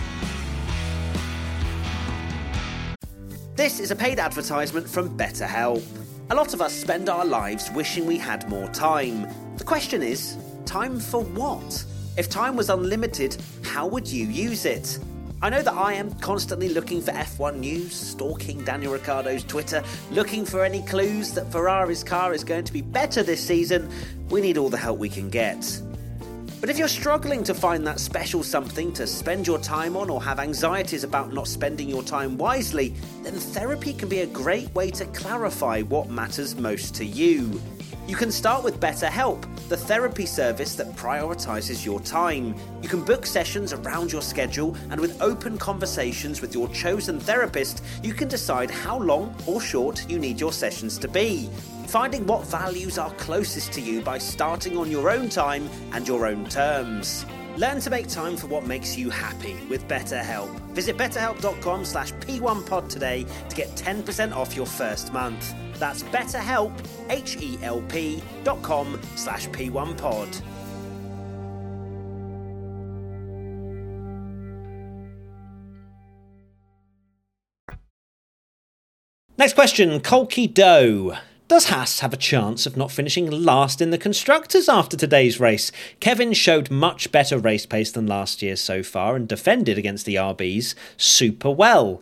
This 3.55 3.79
is 3.79 3.89
a 3.91 3.95
paid 3.95 4.19
advertisement 4.19 4.87
from 4.89 5.17
BetterHelp. 5.17 5.81
A 6.29 6.35
lot 6.35 6.53
of 6.53 6.61
us 6.61 6.73
spend 6.73 7.07
our 7.07 7.23
lives 7.23 7.71
wishing 7.71 8.05
we 8.05 8.17
had 8.17 8.47
more 8.49 8.67
time. 8.69 9.27
The 9.57 9.63
question 9.63 10.03
is, 10.03 10.35
time 10.65 10.99
for 10.99 11.23
what? 11.23 11.85
If 12.17 12.29
time 12.29 12.57
was 12.57 12.69
unlimited, 12.69 13.37
how 13.63 13.87
would 13.87 14.07
you 14.09 14.25
use 14.27 14.65
it? 14.65 14.99
I 15.41 15.49
know 15.49 15.61
that 15.61 15.73
I 15.73 15.93
am 15.93 16.13
constantly 16.15 16.69
looking 16.69 17.01
for 17.01 17.11
F1 17.11 17.57
news, 17.59 17.93
stalking 17.93 18.63
Daniel 18.63 18.93
Ricciardo's 18.93 19.43
Twitter, 19.43 19.83
looking 20.11 20.45
for 20.45 20.63
any 20.63 20.81
clues 20.83 21.33
that 21.33 21.51
Ferrari's 21.51 22.03
car 22.03 22.33
is 22.33 22.43
going 22.43 22.63
to 22.63 22.73
be 22.73 22.81
better 22.81 23.21
this 23.21 23.45
season. 23.45 23.89
We 24.29 24.39
need 24.39 24.57
all 24.57 24.69
the 24.69 24.77
help 24.77 24.97
we 24.97 25.09
can 25.09 25.29
get. 25.29 25.81
But 26.61 26.69
if 26.69 26.79
you're 26.79 26.87
struggling 26.87 27.43
to 27.43 27.53
find 27.53 27.85
that 27.85 27.99
special 27.99 28.43
something 28.43 28.93
to 28.93 29.05
spend 29.05 29.45
your 29.45 29.59
time 29.59 29.97
on 29.97 30.09
or 30.09 30.23
have 30.23 30.39
anxieties 30.39 31.03
about 31.03 31.33
not 31.33 31.47
spending 31.47 31.89
your 31.89 32.01
time 32.01 32.37
wisely, 32.37 32.95
then 33.21 33.33
therapy 33.33 33.93
can 33.93 34.07
be 34.07 34.21
a 34.21 34.25
great 34.27 34.73
way 34.73 34.89
to 34.91 35.05
clarify 35.07 35.81
what 35.81 36.09
matters 36.09 36.55
most 36.55 36.95
to 36.95 37.05
you. 37.05 37.61
You 38.07 38.15
can 38.15 38.31
start 38.31 38.63
with 38.63 38.79
BetterHelp, 38.79 39.43
the 39.67 39.77
therapy 39.77 40.25
service 40.25 40.75
that 40.75 40.95
prioritizes 40.95 41.83
your 41.83 41.99
time. 42.01 42.55
You 42.81 42.89
can 42.89 43.03
book 43.03 43.25
sessions 43.25 43.73
around 43.73 44.11
your 44.11 44.21
schedule, 44.21 44.75
and 44.91 45.01
with 45.01 45.19
open 45.21 45.57
conversations 45.57 46.41
with 46.41 46.53
your 46.53 46.67
chosen 46.69 47.19
therapist, 47.19 47.83
you 48.03 48.13
can 48.13 48.27
decide 48.27 48.69
how 48.69 48.99
long 48.99 49.35
or 49.47 49.59
short 49.59 50.07
you 50.09 50.19
need 50.19 50.39
your 50.39 50.53
sessions 50.53 50.99
to 50.99 51.07
be. 51.07 51.49
Finding 51.87 52.27
what 52.27 52.45
values 52.45 52.97
are 52.97 53.11
closest 53.13 53.71
to 53.73 53.81
you 53.81 54.01
by 54.01 54.17
starting 54.17 54.77
on 54.77 54.91
your 54.91 55.09
own 55.09 55.29
time 55.29 55.69
and 55.91 56.07
your 56.07 56.27
own 56.27 56.45
terms. 56.45 57.25
Learn 57.57 57.79
to 57.79 57.89
make 57.89 58.07
time 58.07 58.35
for 58.37 58.47
what 58.47 58.65
makes 58.67 58.97
you 58.97 59.09
happy 59.09 59.55
with 59.69 59.87
BetterHelp. 59.87 60.49
Visit 60.71 60.97
betterhelp.com 60.97 61.85
slash 61.85 62.11
p1pod 62.13 62.89
today 62.89 63.25
to 63.49 63.55
get 63.55 63.69
10% 63.75 64.35
off 64.35 64.55
your 64.55 64.65
first 64.65 65.13
month. 65.13 65.55
That's 65.75 66.03
betterhelp, 66.03 66.73
H-E-L-P 67.09 68.23
dot 68.43 68.61
com 68.61 68.99
slash 69.15 69.47
p1pod. 69.49 70.41
Next 79.37 79.53
question, 79.53 79.99
Colky 79.99 80.47
Doe. 80.47 81.17
Does 81.49 81.65
Haas 81.65 81.99
have 81.99 82.13
a 82.13 82.17
chance 82.17 82.65
of 82.65 82.77
not 82.77 82.89
finishing 82.89 83.29
last 83.29 83.81
in 83.81 83.91
the 83.91 83.97
constructors 83.97 84.69
after 84.69 84.95
today's 84.95 85.39
race? 85.39 85.73
Kevin 85.99 86.31
showed 86.31 86.71
much 86.71 87.11
better 87.11 87.37
race 87.37 87.65
pace 87.65 87.91
than 87.91 88.07
last 88.07 88.41
year 88.41 88.55
so 88.55 88.81
far 88.81 89.15
and 89.15 89.27
defended 89.27 89.77
against 89.77 90.05
the 90.05 90.15
RBs 90.15 90.73
super 90.95 91.51
well. 91.51 92.01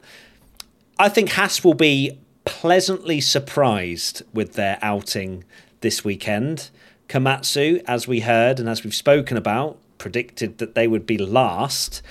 I 0.98 1.10
think 1.10 1.32
Haas 1.32 1.64
will 1.64 1.74
be 1.74 2.20
pleasantly 2.46 3.22
surprised 3.22 4.24
with 4.34 4.54
their 4.54 4.78
outing 4.82 5.44
this 5.82 6.04
weekend. 6.04 6.70
Komatsu, 7.08 7.84
as 7.88 8.08
we 8.08 8.22
heard 8.22 8.60
and 8.60 8.68
as 8.68 8.84
we've 8.84 8.96
spoken 8.96 9.38
about, 9.38 9.78
predicted 9.98 10.58
that 10.58 10.76
they 10.76 10.88
would 10.88 11.06
be 11.06 11.18
last 11.18 12.02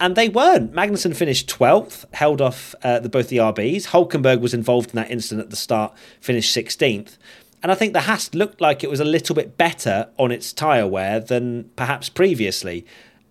and 0.00 0.16
they 0.16 0.28
weren't. 0.28 0.72
Magnussen 0.72 1.14
finished 1.14 1.48
12th, 1.48 2.06
held 2.14 2.40
off 2.40 2.74
uh, 2.82 2.98
the, 2.98 3.08
both 3.08 3.28
the 3.28 3.36
RBs. 3.36 3.88
Hulkenberg 3.88 4.40
was 4.40 4.54
involved 4.54 4.90
in 4.90 4.96
that 4.96 5.10
incident 5.10 5.44
at 5.44 5.50
the 5.50 5.56
start, 5.56 5.94
finished 6.20 6.56
16th. 6.56 7.18
And 7.62 7.70
I 7.70 7.74
think 7.74 7.92
the 7.92 8.02
Haas 8.02 8.34
looked 8.34 8.62
like 8.62 8.82
it 8.82 8.88
was 8.88 9.00
a 9.00 9.04
little 9.04 9.34
bit 9.34 9.58
better 9.58 10.08
on 10.18 10.32
its 10.32 10.52
tyre 10.54 10.86
wear 10.86 11.20
than 11.20 11.70
perhaps 11.76 12.08
previously. 12.08 12.86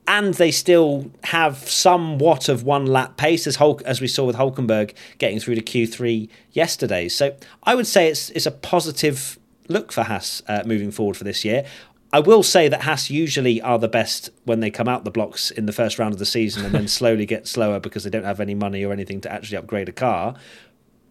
And 0.10 0.34
they 0.34 0.50
still 0.50 1.12
have 1.26 1.70
somewhat 1.70 2.50
of 2.50 2.64
one 2.64 2.88
lap 2.88 3.16
pace, 3.16 3.46
as 3.46 3.60
as 3.86 4.02
we 4.02 4.08
saw 4.08 4.26
with 4.26 4.38
Hulkenberg 4.38 4.96
getting 5.20 5.40
through 5.40 5.54
to 5.54 5.62
Q3 5.62 6.28
yesterday. 6.52 7.08
So 7.10 7.36
I 7.62 7.76
would 7.76 7.86
say 7.86 8.10
it's 8.10 8.32
it's 8.32 8.48
a 8.48 8.52
positive 8.52 9.38
look 9.68 9.92
for 9.92 10.04
Haas 10.04 10.42
uh, 10.48 10.64
moving 10.66 10.90
forward 10.90 11.16
for 11.16 11.26
this 11.26 11.46
year. 11.46 11.64
I 12.12 12.22
will 12.22 12.42
say 12.42 12.68
that 12.70 12.82
Haas 12.82 13.12
usually 13.12 13.62
are 13.62 13.78
the 13.78 13.88
best 13.88 14.32
when 14.46 14.62
they 14.62 14.72
come 14.72 14.88
out 14.88 15.04
the 15.04 15.12
blocks 15.12 15.52
in 15.52 15.68
the 15.68 15.72
first 15.72 16.00
round 16.00 16.14
of 16.14 16.20
the 16.20 16.26
season 16.26 16.66
and 16.66 16.74
then 16.74 16.88
slowly 17.00 17.28
get 17.28 17.48
slower 17.48 17.80
because 17.80 18.04
they 18.04 18.10
don't 18.10 18.24
have 18.24 18.40
any 18.40 18.56
money 18.56 18.84
or 18.84 18.92
anything 18.92 19.22
to 19.22 19.32
actually 19.32 19.58
upgrade 19.58 19.90
a 19.90 19.92
car. 19.92 20.34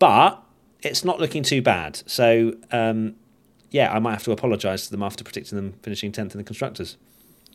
But 0.00 0.42
it's 0.82 1.04
not 1.04 1.20
looking 1.20 1.44
too 1.44 1.62
bad. 1.62 2.02
So, 2.06 2.54
um, 2.72 3.14
yeah, 3.70 3.92
I 3.92 4.00
might 4.00 4.12
have 4.12 4.24
to 4.24 4.32
apologise 4.32 4.86
to 4.86 4.90
them 4.90 5.04
after 5.04 5.22
predicting 5.22 5.54
them 5.54 5.74
finishing 5.82 6.10
10th 6.10 6.32
in 6.32 6.38
the 6.38 6.44
Constructors. 6.44 6.96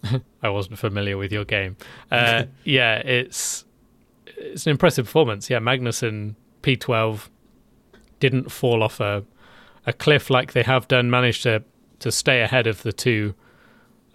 I 0.44 0.50
wasn't 0.50 0.78
familiar 0.80 1.18
with 1.18 1.32
your 1.32 1.46
game. 1.46 1.78
Uh, 2.12 2.46
yeah, 2.64 2.98
it's 2.98 3.66
it's 4.38 4.68
an 4.68 4.72
impressive 4.72 5.06
performance. 5.06 5.50
Yeah, 5.50 5.60
Magnussen 5.60 6.36
P12 6.62 7.30
didn't 8.20 8.52
fall 8.52 8.84
off 8.84 9.00
a 9.00 9.24
a 9.86 9.94
cliff 9.94 10.30
like 10.30 10.54
they 10.54 10.64
have 10.64 10.88
done. 10.88 11.10
Managed 11.10 11.44
to 11.44 11.64
to 12.00 12.12
stay 12.12 12.42
ahead 12.42 12.68
of 12.68 12.84
the 12.84 12.94
two 12.94 13.34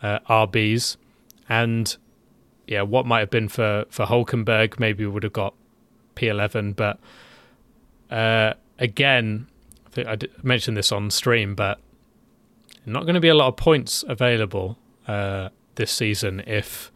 uh, 0.03 0.19
RBs. 0.29 0.97
And 1.49 1.97
yeah, 2.67 2.83
what 2.83 3.07
might 3.07 3.21
have 3.21 3.31
been 3.31 3.49
for, 3.49 3.87
for 3.89 4.07
Hulkenberg, 4.07 4.79
maybe 4.79 5.05
we 5.07 5.13
would 5.13 5.23
have 5.23 5.33
got 5.33 5.55
P11. 6.15 6.77
But 6.77 6.99
uh, 8.11 8.55
again, 8.79 9.49
I 9.87 9.91
think 9.91 10.09
I 10.09 10.19
mentioned 10.43 10.77
this 10.77 10.93
on 10.93 11.11
stream, 11.11 11.55
but 11.55 11.81
not 12.85 13.05
going 13.05 13.15
to 13.15 13.21
be 13.21 13.29
a 13.29 13.35
lot 13.35 13.49
of 13.49 13.57
points 13.57 14.05
available 14.07 14.79
uh, 15.07 15.49
this 15.79 15.91
season 15.91 16.43
if 16.47 16.93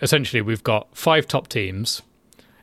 essentially 0.00 0.40
we've 0.40 0.62
got 0.62 0.96
five 0.96 1.26
top 1.26 1.48
teams. 1.48 2.02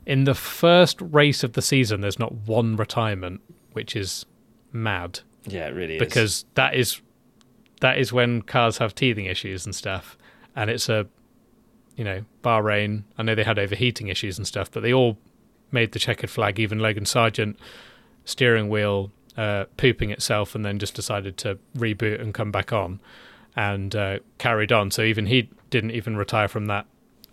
In 0.05 0.23
the 0.23 0.33
first 0.33 1.01
race 1.01 1.43
of 1.43 1.53
the 1.53 1.61
season, 1.61 1.99
there's 1.99 2.17
not 2.17 2.31
one 2.31 2.77
retirement, 2.77 3.41
which 3.73 3.93
is 3.95 4.25
mad. 4.71 5.19
Yeah, 5.45 5.67
it 5.67 5.75
really 5.75 5.95
is. 5.95 5.99
Because 5.99 6.45
that 6.53 6.75
is 6.75 7.01
that 7.81 7.97
is 7.97 8.13
when 8.13 8.41
cars 8.41 8.77
have 8.77 8.95
teething 8.95 9.25
issues 9.25 9.65
and 9.65 9.75
stuff. 9.75 10.17
And 10.55 10.69
it's 10.69 10.89
a, 10.89 11.07
you 11.95 12.03
know, 12.03 12.23
Bahrain. 12.43 13.03
I 13.17 13.23
know 13.23 13.35
they 13.35 13.43
had 13.43 13.59
overheating 13.59 14.07
issues 14.07 14.37
and 14.37 14.47
stuff, 14.47 14.71
but 14.71 14.81
they 14.81 14.93
all 14.93 15.17
made 15.71 15.91
the 15.91 15.99
checkered 15.99 16.29
flag. 16.29 16.59
Even 16.59 16.79
Logan 16.79 17.03
Sargeant, 17.03 17.57
steering 18.25 18.69
wheel 18.69 19.11
uh, 19.35 19.65
pooping 19.75 20.09
itself, 20.09 20.55
and 20.55 20.65
then 20.65 20.79
just 20.79 20.95
decided 20.95 21.37
to 21.37 21.59
reboot 21.77 22.21
and 22.21 22.33
come 22.33 22.51
back 22.51 22.73
on, 22.73 22.99
and 23.57 23.95
uh, 23.95 24.19
carried 24.37 24.71
on. 24.71 24.91
So 24.91 25.01
even 25.01 25.25
he 25.25 25.49
didn't 25.69 25.91
even 25.91 26.15
retire 26.15 26.47
from 26.47 26.67
that. 26.67 26.85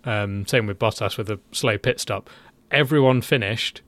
Um, 0.03 0.45
same 0.47 0.67
with 0.67 0.79
Bottas 0.79 1.17
with 1.17 1.29
a 1.29 1.39
slow 1.51 1.77
pit 1.77 1.99
stop. 1.99 2.29
Everyone 2.71 3.21
finished, 3.21 3.81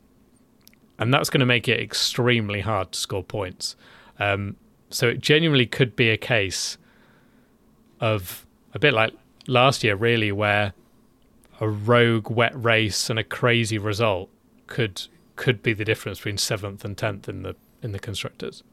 and 0.98 1.14
that's 1.14 1.30
going 1.30 1.42
to 1.42 1.46
make 1.46 1.68
it 1.68 1.80
extremely 1.80 2.62
hard 2.62 2.92
to 2.94 3.00
score 3.00 3.24
points. 3.24 3.76
Um, 4.20 4.56
so 4.90 5.10
it 5.10 5.20
genuinely 5.20 5.66
could 5.66 5.96
be 5.96 6.10
a 6.10 6.18
case 6.18 6.78
of 8.00 8.46
a 8.74 8.80
bit 8.80 8.94
like 8.94 9.14
last 9.48 9.84
year, 9.84 9.96
really, 9.96 10.32
where 10.32 10.74
a 11.60 11.68
rogue 11.68 12.30
wet 12.30 12.54
race 12.56 13.10
and 13.10 13.18
a 13.20 13.24
crazy 13.24 13.78
result 13.78 14.30
could 14.68 15.08
could 15.36 15.62
be 15.62 15.74
the 15.74 15.86
difference 15.86 16.20
between 16.20 16.38
seventh 16.38 16.86
and 16.86 16.98
tenth 16.98 17.28
in 17.28 17.42
the 17.42 17.56
in 17.82 17.92
the 17.92 18.00
constructors. 18.00 18.64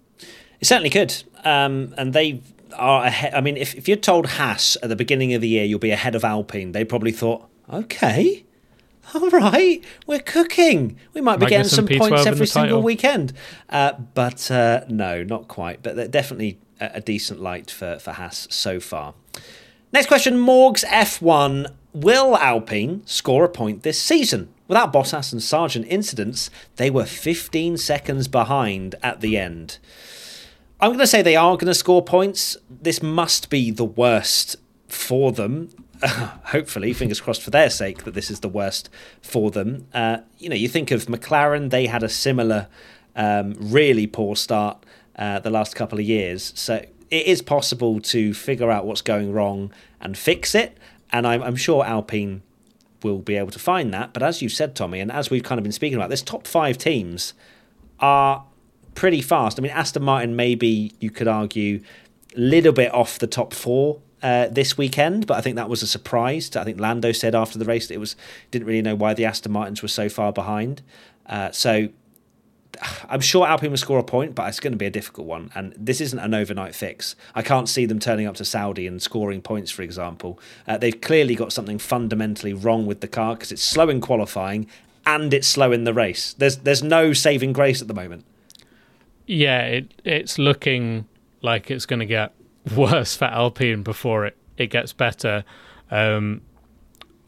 It 0.60 0.66
certainly 0.66 0.90
could, 0.90 1.14
um, 1.44 1.94
and 1.98 2.12
they 2.12 2.40
are 2.76 3.04
ahead. 3.04 3.34
I 3.34 3.40
mean, 3.40 3.56
if 3.56 3.74
if 3.74 3.88
you're 3.88 3.96
told 3.96 4.26
Haas 4.26 4.76
at 4.82 4.88
the 4.88 4.96
beginning 4.96 5.34
of 5.34 5.40
the 5.40 5.48
year 5.48 5.64
you'll 5.64 5.78
be 5.78 5.90
ahead 5.90 6.14
of 6.14 6.24
Alpine, 6.24 6.72
they 6.72 6.84
probably 6.84 7.12
thought, 7.12 7.48
okay, 7.72 8.44
all 9.12 9.28
right, 9.30 9.84
we're 10.06 10.20
cooking. 10.20 10.96
We 11.12 11.20
might 11.20 11.38
be 11.38 11.46
getting 11.46 11.68
some 11.68 11.86
points 11.86 12.26
every 12.26 12.46
single 12.46 12.82
weekend. 12.82 13.32
Uh, 13.68 13.92
but 14.14 14.50
uh, 14.50 14.84
no, 14.88 15.22
not 15.22 15.48
quite. 15.48 15.82
But 15.82 15.96
they're 15.96 16.08
definitely 16.08 16.58
a, 16.80 16.92
a, 16.94 17.00
decent 17.00 17.40
light 17.40 17.70
for, 17.70 17.98
for 17.98 18.12
Haas 18.12 18.48
so 18.50 18.80
far. 18.80 19.14
Next 19.92 20.06
question 20.06 20.38
Morgs 20.38 20.84
F1. 20.84 21.72
Will 21.92 22.36
Alpine 22.36 23.02
score 23.06 23.44
a 23.44 23.48
point 23.48 23.84
this 23.84 24.00
season? 24.00 24.52
Without 24.66 24.92
Bottas 24.92 25.32
and 25.32 25.40
Sargeant 25.40 25.86
incidents, 25.88 26.50
they 26.76 26.90
were 26.90 27.04
15 27.04 27.76
seconds 27.76 28.26
behind 28.26 28.96
at 29.02 29.20
the 29.20 29.38
end. 29.38 29.78
I'm 30.84 30.90
going 30.90 30.98
to 30.98 31.06
say 31.06 31.22
they 31.22 31.34
are 31.34 31.56
going 31.56 31.66
to 31.66 31.74
score 31.74 32.02
points. 32.02 32.58
This 32.68 33.02
must 33.02 33.48
be 33.48 33.70
the 33.70 33.86
worst 33.86 34.56
for 34.86 35.32
them 35.32 35.70
hopefully, 36.44 36.92
fingers 36.92 37.20
crossed 37.20 37.40
for 37.40 37.50
their 37.50 37.70
sake, 37.70 38.04
that 38.04 38.12
this 38.12 38.30
is 38.30 38.40
the 38.40 38.48
worst 38.48 38.90
for 39.22 39.50
them. 39.50 39.86
Uh, 39.94 40.18
you 40.36 40.50
know, 40.50 40.54
you 40.54 40.68
think 40.68 40.90
of 40.90 41.06
McLaren; 41.06 41.70
they 41.70 41.86
had 41.86 42.02
a 42.02 42.08
similar, 42.10 42.68
um, 43.16 43.54
really 43.58 44.06
poor 44.06 44.36
start 44.36 44.84
uh, 45.16 45.38
the 45.38 45.48
last 45.48 45.74
couple 45.74 45.98
of 45.98 46.04
years. 46.04 46.52
So 46.54 46.84
it 47.10 47.26
is 47.26 47.40
possible 47.40 47.98
to 48.00 48.34
figure 48.34 48.70
out 48.70 48.84
what's 48.84 49.00
going 49.00 49.32
wrong 49.32 49.72
and 50.02 50.18
fix 50.18 50.54
it. 50.54 50.76
And 51.10 51.26
I'm, 51.26 51.42
I'm 51.42 51.56
sure 51.56 51.86
Alpine 51.86 52.42
will 53.02 53.20
be 53.20 53.36
able 53.36 53.52
to 53.52 53.58
find 53.58 53.94
that. 53.94 54.12
But 54.12 54.22
as 54.22 54.42
you 54.42 54.50
said, 54.50 54.74
Tommy, 54.74 55.00
and 55.00 55.10
as 55.10 55.30
we've 55.30 55.42
kind 55.42 55.58
of 55.58 55.62
been 55.62 55.72
speaking 55.72 55.96
about, 55.96 56.10
this 56.10 56.22
top 56.22 56.46
five 56.46 56.76
teams 56.76 57.32
are 58.00 58.44
pretty 58.94 59.20
fast. 59.20 59.58
I 59.58 59.62
mean, 59.62 59.72
Aston 59.72 60.02
Martin, 60.02 60.36
maybe 60.36 60.92
you 61.00 61.10
could 61.10 61.28
argue, 61.28 61.82
a 62.36 62.40
little 62.40 62.72
bit 62.72 62.92
off 62.92 63.18
the 63.18 63.26
top 63.26 63.54
four 63.54 64.00
uh, 64.22 64.48
this 64.48 64.78
weekend, 64.78 65.26
but 65.26 65.36
I 65.36 65.40
think 65.40 65.56
that 65.56 65.68
was 65.68 65.82
a 65.82 65.86
surprise. 65.86 66.54
I 66.56 66.64
think 66.64 66.80
Lando 66.80 67.12
said 67.12 67.34
after 67.34 67.58
the 67.58 67.64
race 67.64 67.88
that 67.88 67.94
it 67.94 67.98
was 67.98 68.16
didn't 68.50 68.66
really 68.66 68.82
know 68.82 68.94
why 68.94 69.14
the 69.14 69.24
Aston 69.24 69.52
Martins 69.52 69.82
were 69.82 69.88
so 69.88 70.08
far 70.08 70.32
behind. 70.32 70.82
Uh, 71.26 71.50
so 71.50 71.88
I'm 73.08 73.20
sure 73.20 73.46
Alpine 73.46 73.70
will 73.70 73.76
score 73.76 73.98
a 73.98 74.04
point, 74.04 74.34
but 74.34 74.48
it's 74.48 74.60
going 74.60 74.72
to 74.72 74.78
be 74.78 74.86
a 74.86 74.90
difficult 74.90 75.26
one. 75.26 75.50
And 75.54 75.74
this 75.76 76.00
isn't 76.00 76.18
an 76.18 76.34
overnight 76.34 76.74
fix. 76.74 77.16
I 77.34 77.42
can't 77.42 77.68
see 77.68 77.86
them 77.86 77.98
turning 77.98 78.26
up 78.26 78.36
to 78.36 78.44
Saudi 78.44 78.86
and 78.86 79.02
scoring 79.02 79.42
points, 79.42 79.70
for 79.70 79.82
example. 79.82 80.38
Uh, 80.66 80.78
they've 80.78 81.00
clearly 81.00 81.34
got 81.34 81.52
something 81.52 81.78
fundamentally 81.78 82.52
wrong 82.52 82.86
with 82.86 83.00
the 83.00 83.08
car 83.08 83.34
because 83.34 83.52
it's 83.52 83.62
slow 83.62 83.88
in 83.88 84.00
qualifying 84.00 84.66
and 85.06 85.34
it's 85.34 85.46
slow 85.46 85.72
in 85.72 85.84
the 85.84 85.94
race. 85.94 86.34
There's 86.34 86.58
there's 86.58 86.82
no 86.82 87.12
saving 87.12 87.52
grace 87.52 87.82
at 87.82 87.88
the 87.88 87.94
moment. 87.94 88.24
Yeah, 89.26 89.60
it 89.62 90.02
it's 90.04 90.38
looking 90.38 91.06
like 91.42 91.70
it's 91.70 91.86
going 91.86 92.00
to 92.00 92.06
get 92.06 92.34
worse 92.76 93.16
for 93.16 93.26
Alpine 93.26 93.82
before 93.82 94.26
it, 94.26 94.36
it 94.56 94.68
gets 94.68 94.92
better. 94.92 95.44
Um, 95.90 96.42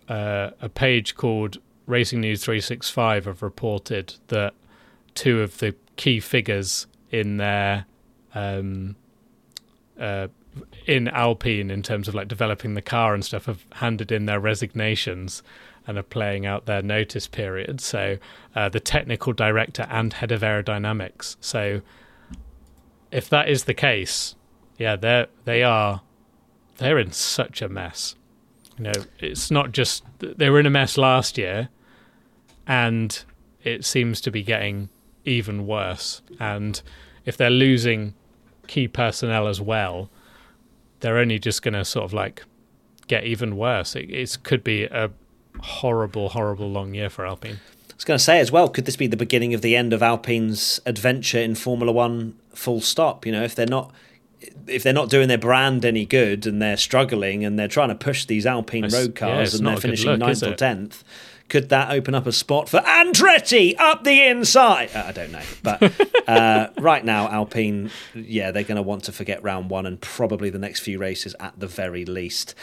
uh, 0.09 0.51
a 0.61 0.69
page 0.69 1.15
called 1.15 1.59
Racing 1.87 2.21
News 2.21 2.45
365 2.45 3.27
have 3.27 3.43
reported 3.43 4.15
that 4.29 4.55
two 5.15 5.43
of 5.43 5.59
the 5.59 5.75
key 5.97 6.21
figures 6.21 6.87
in 7.11 7.39
their 7.39 7.87
um, 8.35 8.97
uh, 9.99 10.29
in 10.87 11.09
Alpine 11.09 11.71
in 11.71 11.83
terms 11.83 12.09
of 12.09 12.15
like 12.15 12.29
developing 12.29 12.75
the 12.75 12.83
car 12.83 13.15
and 13.15 13.25
stuff 13.25 13.47
have 13.47 13.65
handed 13.73 14.13
in 14.13 14.27
their 14.27 14.41
resignations 14.41 15.43
and 15.87 15.99
are 15.99 16.03
playing 16.03 16.47
out 16.47 16.67
their 16.67 16.83
notice 16.83 17.27
period. 17.27 17.81
So 17.81 18.19
uh, 18.55 18.69
the 18.69 18.81
technical 18.81 19.33
director 19.33 19.87
and 19.91 20.13
head 20.13 20.33
of 20.33 20.41
aerodynamics. 20.41 21.37
So 21.41 21.81
if 23.11 23.29
that 23.31 23.49
is 23.49 23.65
the 23.65 23.75
case, 23.75 24.35
yeah, 24.79 24.97
they 24.97 25.27
they 25.45 25.63
are 25.63 26.03
they're 26.79 26.99
in 26.99 27.13
such 27.13 27.63
a 27.63 27.69
mess. 27.69 28.15
You 28.79 28.85
know, 28.85 28.93
it's 29.19 29.51
not 29.51 29.73
just 29.73 30.05
they 30.21 30.51
were 30.51 30.61
in 30.61 30.67
a 30.67 30.71
mess 30.71 30.99
last 30.99 31.39
year, 31.39 31.69
and 32.67 33.25
it 33.63 33.85
seems 33.85 34.21
to 34.23 34.31
be 34.31 34.43
getting 34.43 34.89
even 35.25 35.67
worse. 35.67 36.21
And 36.39 36.81
if 37.25 37.37
they're 37.37 37.51
losing 37.51 38.15
key 38.67 38.89
personnel 38.89 39.49
as 39.49 39.61
well, 39.61 40.11
they're 41.01 41.19
only 41.19 41.39
just 41.39 41.63
going 41.63 41.75
to 41.75 41.85
sort 41.85 42.05
of 42.05 42.13
like 42.13 42.45
get 43.07 43.25
even 43.25 43.57
worse. 43.57 43.97
It, 43.97 44.11
it 44.11 44.39
could 44.43 44.63
be 44.63 44.85
a 44.85 45.11
horrible, 45.61 46.31
horrible 46.31 46.71
long 46.71 46.95
year 46.95 47.11
for 47.11 47.27
Alpine. 47.27 47.61
I 47.91 47.95
was 47.95 48.05
going 48.05 48.19
to 48.19 48.25
say 48.25 48.41
as 48.41 48.53
well, 48.53 48.69
could 48.69 48.85
this 48.85 48.97
be 48.97 49.07
the 49.07 49.17
beginning 49.17 49.55
of 49.55 49.63
the 49.63 49.75
end 49.75 49.93
of 49.93 50.03
Alpine's 50.03 50.81
adventure 50.85 51.41
in 51.41 51.55
Formula 51.55 51.93
One? 51.93 52.37
Full 52.55 52.81
stop. 52.81 53.25
You 53.25 53.33
know, 53.33 53.43
if 53.43 53.55
they're 53.55 53.67
not 53.67 53.93
if 54.67 54.83
they're 54.83 54.93
not 54.93 55.09
doing 55.09 55.29
their 55.29 55.39
brand 55.39 55.85
any 55.85 56.05
good 56.05 56.47
and 56.47 56.61
they're 56.61 56.77
struggling 56.77 57.45
and 57.45 57.59
they're 57.59 57.69
trying 57.69 57.89
to 57.89 57.95
push 57.95 58.25
these 58.27 58.47
Alpine 58.47 58.85
it's, 58.85 58.95
road 58.95 59.15
cars 59.15 59.53
yeah, 59.53 59.59
and 59.59 59.67
they're 59.67 59.77
finishing 59.77 60.11
look, 60.11 60.19
ninth 60.21 60.43
or 60.43 60.55
tenth, 60.55 61.05
could 61.49 61.69
that 61.69 61.91
open 61.91 62.15
up 62.15 62.27
a 62.27 62.33
spot 62.33 62.69
for 62.69 62.81
Andretti 62.81 63.75
up 63.79 64.05
the 64.05 64.27
inside? 64.27 64.91
Uh, 64.95 65.05
I 65.07 65.13
don't 65.13 65.31
know, 65.31 65.43
but 65.63 65.93
uh, 66.29 66.69
right 66.79 67.05
now 67.05 67.29
Alpine, 67.29 67.91
yeah, 68.15 68.51
they're 68.51 68.65
going 68.65 68.77
to 68.77 68.83
want 68.83 69.05
to 69.05 69.13
forget 69.13 69.43
round 69.43 69.71
one 69.71 69.87
and 69.87 70.01
probably 70.01 70.51
the 70.51 70.59
next 70.59 70.81
few 70.81 70.99
races 70.99 71.35
at 71.39 71.59
the 71.59 71.67
very 71.67 72.05
least. 72.05 72.55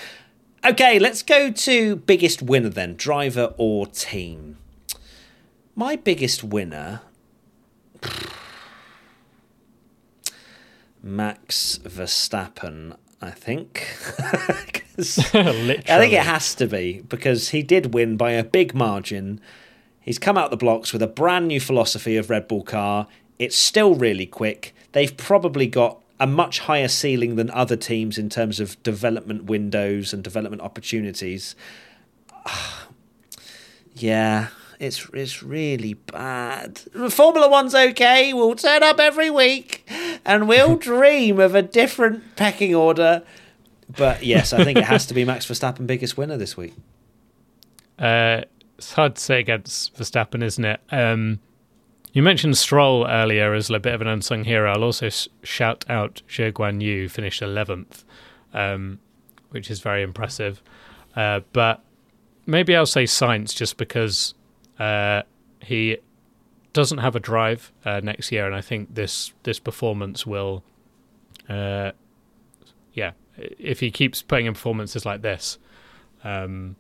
Okay, 0.66 0.98
let's 0.98 1.24
go 1.24 1.52
to 1.52 1.98
biggest 1.98 2.42
winner 2.42 2.70
then, 2.70 2.96
driver 2.96 3.54
or 3.58 3.86
team. 3.86 4.58
My 5.76 5.98
biggest 5.98 6.42
winner. 6.42 7.02
Max 11.02 11.80
Verstappen, 11.84 12.96
I 13.22 13.32
think. 13.32 13.94
I 14.98 15.04
think 15.34 16.14
it 16.14 16.24
has 16.24 16.54
to 16.56 16.68
be 16.68 17.02
because 17.10 17.50
he 17.50 17.64
did 17.64 17.94
win 17.94 18.16
by 18.16 18.32
a 18.32 18.44
big 18.44 18.76
margin. 18.76 19.42
He's 20.00 20.20
come 20.20 20.38
out 20.38 20.52
the 20.52 20.58
blocks 20.58 20.94
with 20.94 21.02
a 21.02 21.08
brand 21.08 21.48
new 21.48 21.60
philosophy 21.60 22.16
of 22.16 22.30
Red 22.30 22.48
Bull 22.48 22.64
car. 22.64 23.08
It's 23.40 23.58
still 23.58 23.96
really 23.96 24.28
quick. 24.28 24.76
They've 24.94 25.16
probably 25.18 25.66
got 25.66 26.03
a 26.20 26.28
much 26.28 26.60
higher 26.60 26.88
ceiling 26.88 27.36
than 27.36 27.50
other 27.52 27.76
teams 27.76 28.18
in 28.18 28.30
terms 28.30 28.60
of 28.60 28.82
development 28.84 29.46
windows 29.46 30.14
and 30.14 30.24
development 30.24 30.62
opportunities. 30.62 31.56
yeah, 33.96 34.48
it's 34.80 35.08
it's 35.14 35.42
really 35.42 35.94
bad. 35.94 36.80
Formula 37.10 37.50
One's 37.50 37.76
okay. 37.76 38.34
We'll 38.34 38.56
turn 38.56 38.84
up 38.84 39.00
every 39.00 39.30
week, 39.30 39.90
and 40.26 40.48
we'll 40.48 40.76
dream 40.92 41.40
of 41.40 41.56
a 41.56 41.62
different 41.62 42.36
pecking 42.36 42.76
order. 42.76 43.24
But 43.96 44.24
yes, 44.24 44.54
I 44.54 44.64
think 44.64 44.78
it 44.78 44.86
has 44.86 45.06
to 45.08 45.14
be 45.14 45.26
Max 45.26 45.46
Verstappen 45.46 45.86
biggest 45.86 46.18
winner 46.18 46.38
this 46.38 46.58
week. 46.58 46.74
Uh, 48.00 48.42
it's 48.78 48.94
hard 48.94 49.16
to 49.16 49.22
say 49.22 49.40
against 49.40 49.96
Verstappen, 49.96 50.44
isn't 50.44 50.66
it? 50.66 50.82
Um, 50.90 51.40
you 52.14 52.22
mentioned 52.22 52.58
Stroll 52.58 53.08
earlier 53.08 53.54
as 53.54 53.70
a 53.72 53.80
bit 53.80 53.94
of 53.94 54.02
an 54.02 54.08
unsung 54.08 54.44
hero. 54.44 54.72
I'll 54.72 54.84
also 54.84 55.10
shout 55.42 55.84
out 55.90 56.22
Zhou 56.30 56.54
Guan 56.54 56.80
Yu, 56.80 57.10
finished 57.10 57.42
11th, 57.42 58.04
um, 58.54 59.00
which 59.50 59.72
is 59.72 59.80
very 59.80 60.04
impressive. 60.04 60.62
Uh, 61.16 61.42
but 61.54 61.84
maybe 62.46 62.76
I'll 62.76 62.86
say 62.86 63.06
Sainz 63.06 63.56
just 63.56 63.78
because 63.78 64.36
uh, 64.80 65.24
he 65.60 65.98
doesn't 66.72 67.00
have 67.00 67.16
a 67.16 67.20
drive 67.20 67.72
uh, 67.84 68.00
next 68.04 68.32
year, 68.32 68.46
and 68.46 68.56
I 68.56 68.62
think 68.62 68.94
this 68.94 69.34
this 69.44 69.60
performance 69.60 70.26
will, 70.26 70.64
uh, 71.50 71.92
yeah, 72.94 73.12
if 73.38 73.80
he 73.80 73.90
keeps 73.90 74.22
putting 74.22 74.46
in 74.46 74.54
performances 74.54 75.06
like 75.06 75.22
this, 75.24 75.58
um, 76.24 76.76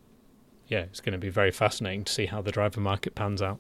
yeah, 0.68 0.82
it's 0.82 1.00
going 1.00 1.14
to 1.14 1.20
be 1.20 1.30
very 1.30 1.52
fascinating 1.52 2.04
to 2.04 2.14
see 2.14 2.28
how 2.28 2.42
the 2.42 2.52
driver 2.52 2.80
market 2.80 3.16
pans 3.16 3.42
out. 3.42 3.60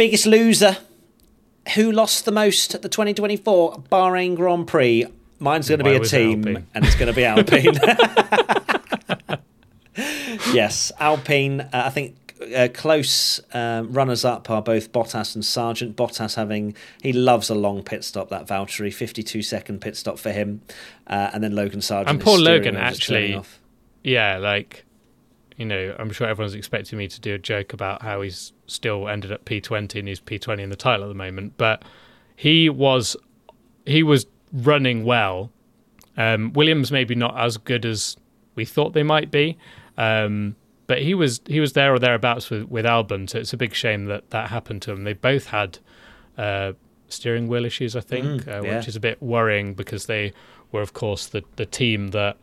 Biggest 0.00 0.24
loser. 0.24 0.78
Who 1.74 1.92
lost 1.92 2.24
the 2.24 2.32
most 2.32 2.74
at 2.74 2.80
the 2.80 2.88
2024 2.88 3.82
Bahrain 3.92 4.34
Grand 4.34 4.66
Prix? 4.66 5.04
Mine's 5.38 5.68
going 5.68 5.80
to 5.80 5.84
be 5.84 5.94
a 5.94 6.00
team, 6.00 6.66
and 6.74 6.86
it's 6.86 6.94
going 6.94 7.08
to 7.08 7.12
be 7.12 7.26
Alpine. 7.26 7.74
yes, 10.54 10.90
Alpine. 10.98 11.60
Uh, 11.60 11.68
I 11.72 11.90
think 11.90 12.34
uh, 12.56 12.68
close 12.72 13.42
um, 13.52 13.92
runners 13.92 14.24
up 14.24 14.48
are 14.48 14.62
both 14.62 14.90
Bottas 14.90 15.34
and 15.34 15.44
Sargeant. 15.44 15.96
Bottas 15.96 16.34
having 16.34 16.74
he 17.02 17.12
loves 17.12 17.50
a 17.50 17.54
long 17.54 17.82
pit 17.82 18.02
stop. 18.02 18.30
That 18.30 18.46
Valtteri 18.46 18.94
52 18.94 19.42
second 19.42 19.82
pit 19.82 19.98
stop 19.98 20.18
for 20.18 20.32
him, 20.32 20.62
uh, 21.08 21.28
and 21.34 21.44
then 21.44 21.54
Logan 21.54 21.80
Sargeant 21.80 22.08
and 22.08 22.22
poor 22.22 22.38
Logan 22.38 22.78
actually. 22.78 23.38
Yeah, 24.02 24.38
like 24.38 24.86
you 25.60 25.66
know, 25.66 25.94
I'm 25.98 26.10
sure 26.10 26.26
everyone's 26.26 26.54
expecting 26.54 26.98
me 26.98 27.06
to 27.06 27.20
do 27.20 27.34
a 27.34 27.38
joke 27.38 27.74
about 27.74 28.00
how 28.00 28.22
he's 28.22 28.54
still 28.66 29.08
ended 29.08 29.30
up 29.30 29.44
P20 29.44 29.98
and 29.98 30.08
he's 30.08 30.18
P20 30.18 30.58
in 30.58 30.70
the 30.70 30.74
title 30.74 31.04
at 31.04 31.08
the 31.08 31.14
moment, 31.14 31.52
but 31.58 31.84
he 32.34 32.70
was 32.70 33.14
he 33.84 34.02
was 34.02 34.24
running 34.54 35.04
well. 35.04 35.50
Um, 36.16 36.54
Williams 36.54 36.90
maybe 36.90 37.14
not 37.14 37.38
as 37.38 37.58
good 37.58 37.84
as 37.84 38.16
we 38.54 38.64
thought 38.64 38.94
they 38.94 39.02
might 39.02 39.30
be, 39.30 39.58
um, 39.98 40.56
but 40.86 41.02
he 41.02 41.12
was 41.12 41.42
he 41.46 41.60
was 41.60 41.74
there 41.74 41.92
or 41.92 41.98
thereabouts 41.98 42.48
with 42.48 42.62
with 42.70 42.86
Albon. 42.86 43.28
So 43.28 43.38
it's 43.38 43.52
a 43.52 43.58
big 43.58 43.74
shame 43.74 44.06
that 44.06 44.30
that 44.30 44.48
happened 44.48 44.80
to 44.82 44.92
him. 44.92 45.04
They 45.04 45.12
both 45.12 45.48
had 45.48 45.78
uh, 46.38 46.72
steering 47.08 47.48
wheel 47.48 47.66
issues, 47.66 47.94
I 47.94 48.00
think, 48.00 48.44
mm, 48.44 48.48
uh, 48.48 48.62
yeah. 48.62 48.78
which 48.78 48.88
is 48.88 48.96
a 48.96 49.00
bit 49.00 49.22
worrying 49.22 49.74
because 49.74 50.06
they 50.06 50.32
were, 50.72 50.80
of 50.80 50.94
course, 50.94 51.26
the 51.26 51.44
the 51.56 51.66
team 51.66 52.08
that 52.08 52.38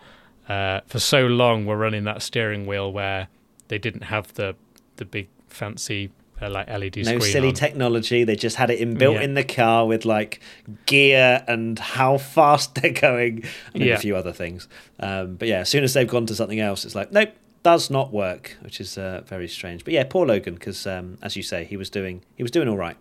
uh, 0.49 0.81
for 0.87 0.99
so 0.99 1.25
long 1.25 1.61
we 1.61 1.67
were 1.67 1.77
running 1.77 2.03
that 2.05 2.21
steering 2.21 2.65
wheel 2.65 2.91
where 2.91 3.27
they 3.67 3.77
didn't 3.77 4.03
have 4.03 4.33
the 4.35 4.55
the 4.97 5.05
big 5.05 5.27
fancy 5.47 6.11
uh, 6.41 6.49
like 6.49 6.67
LED 6.67 6.97
no 6.97 7.19
silly 7.19 7.49
on. 7.49 7.53
technology. 7.53 8.23
They 8.23 8.35
just 8.35 8.57
had 8.57 8.69
it 8.69 8.79
inbuilt 8.79 9.15
yeah. 9.15 9.21
in 9.21 9.33
the 9.33 9.43
car 9.43 9.87
with 9.87 10.05
like 10.05 10.39
gear 10.85 11.43
and 11.47 11.77
how 11.79 12.17
fast 12.17 12.75
they're 12.81 12.91
going, 12.91 13.43
and 13.73 13.83
yeah. 13.83 13.95
a 13.95 13.99
few 13.99 14.15
other 14.15 14.33
things. 14.33 14.67
Um, 14.99 15.35
but 15.35 15.47
yeah, 15.47 15.59
as 15.59 15.69
soon 15.69 15.83
as 15.83 15.93
they've 15.93 16.07
gone 16.07 16.25
to 16.27 16.35
something 16.35 16.59
else, 16.59 16.85
it's 16.85 16.95
like 16.95 17.11
nope, 17.11 17.31
does 17.63 17.89
not 17.89 18.13
work, 18.13 18.55
which 18.61 18.79
is 18.79 18.97
uh, 18.97 19.21
very 19.25 19.47
strange. 19.47 19.83
But 19.83 19.93
yeah, 19.93 20.03
poor 20.03 20.25
Logan, 20.25 20.55
because 20.55 20.85
um, 20.85 21.17
as 21.21 21.35
you 21.35 21.43
say, 21.43 21.63
he 21.65 21.77
was 21.77 21.89
doing 21.89 22.23
he 22.35 22.43
was 22.43 22.51
doing 22.51 22.67
all 22.67 22.77
right. 22.77 22.97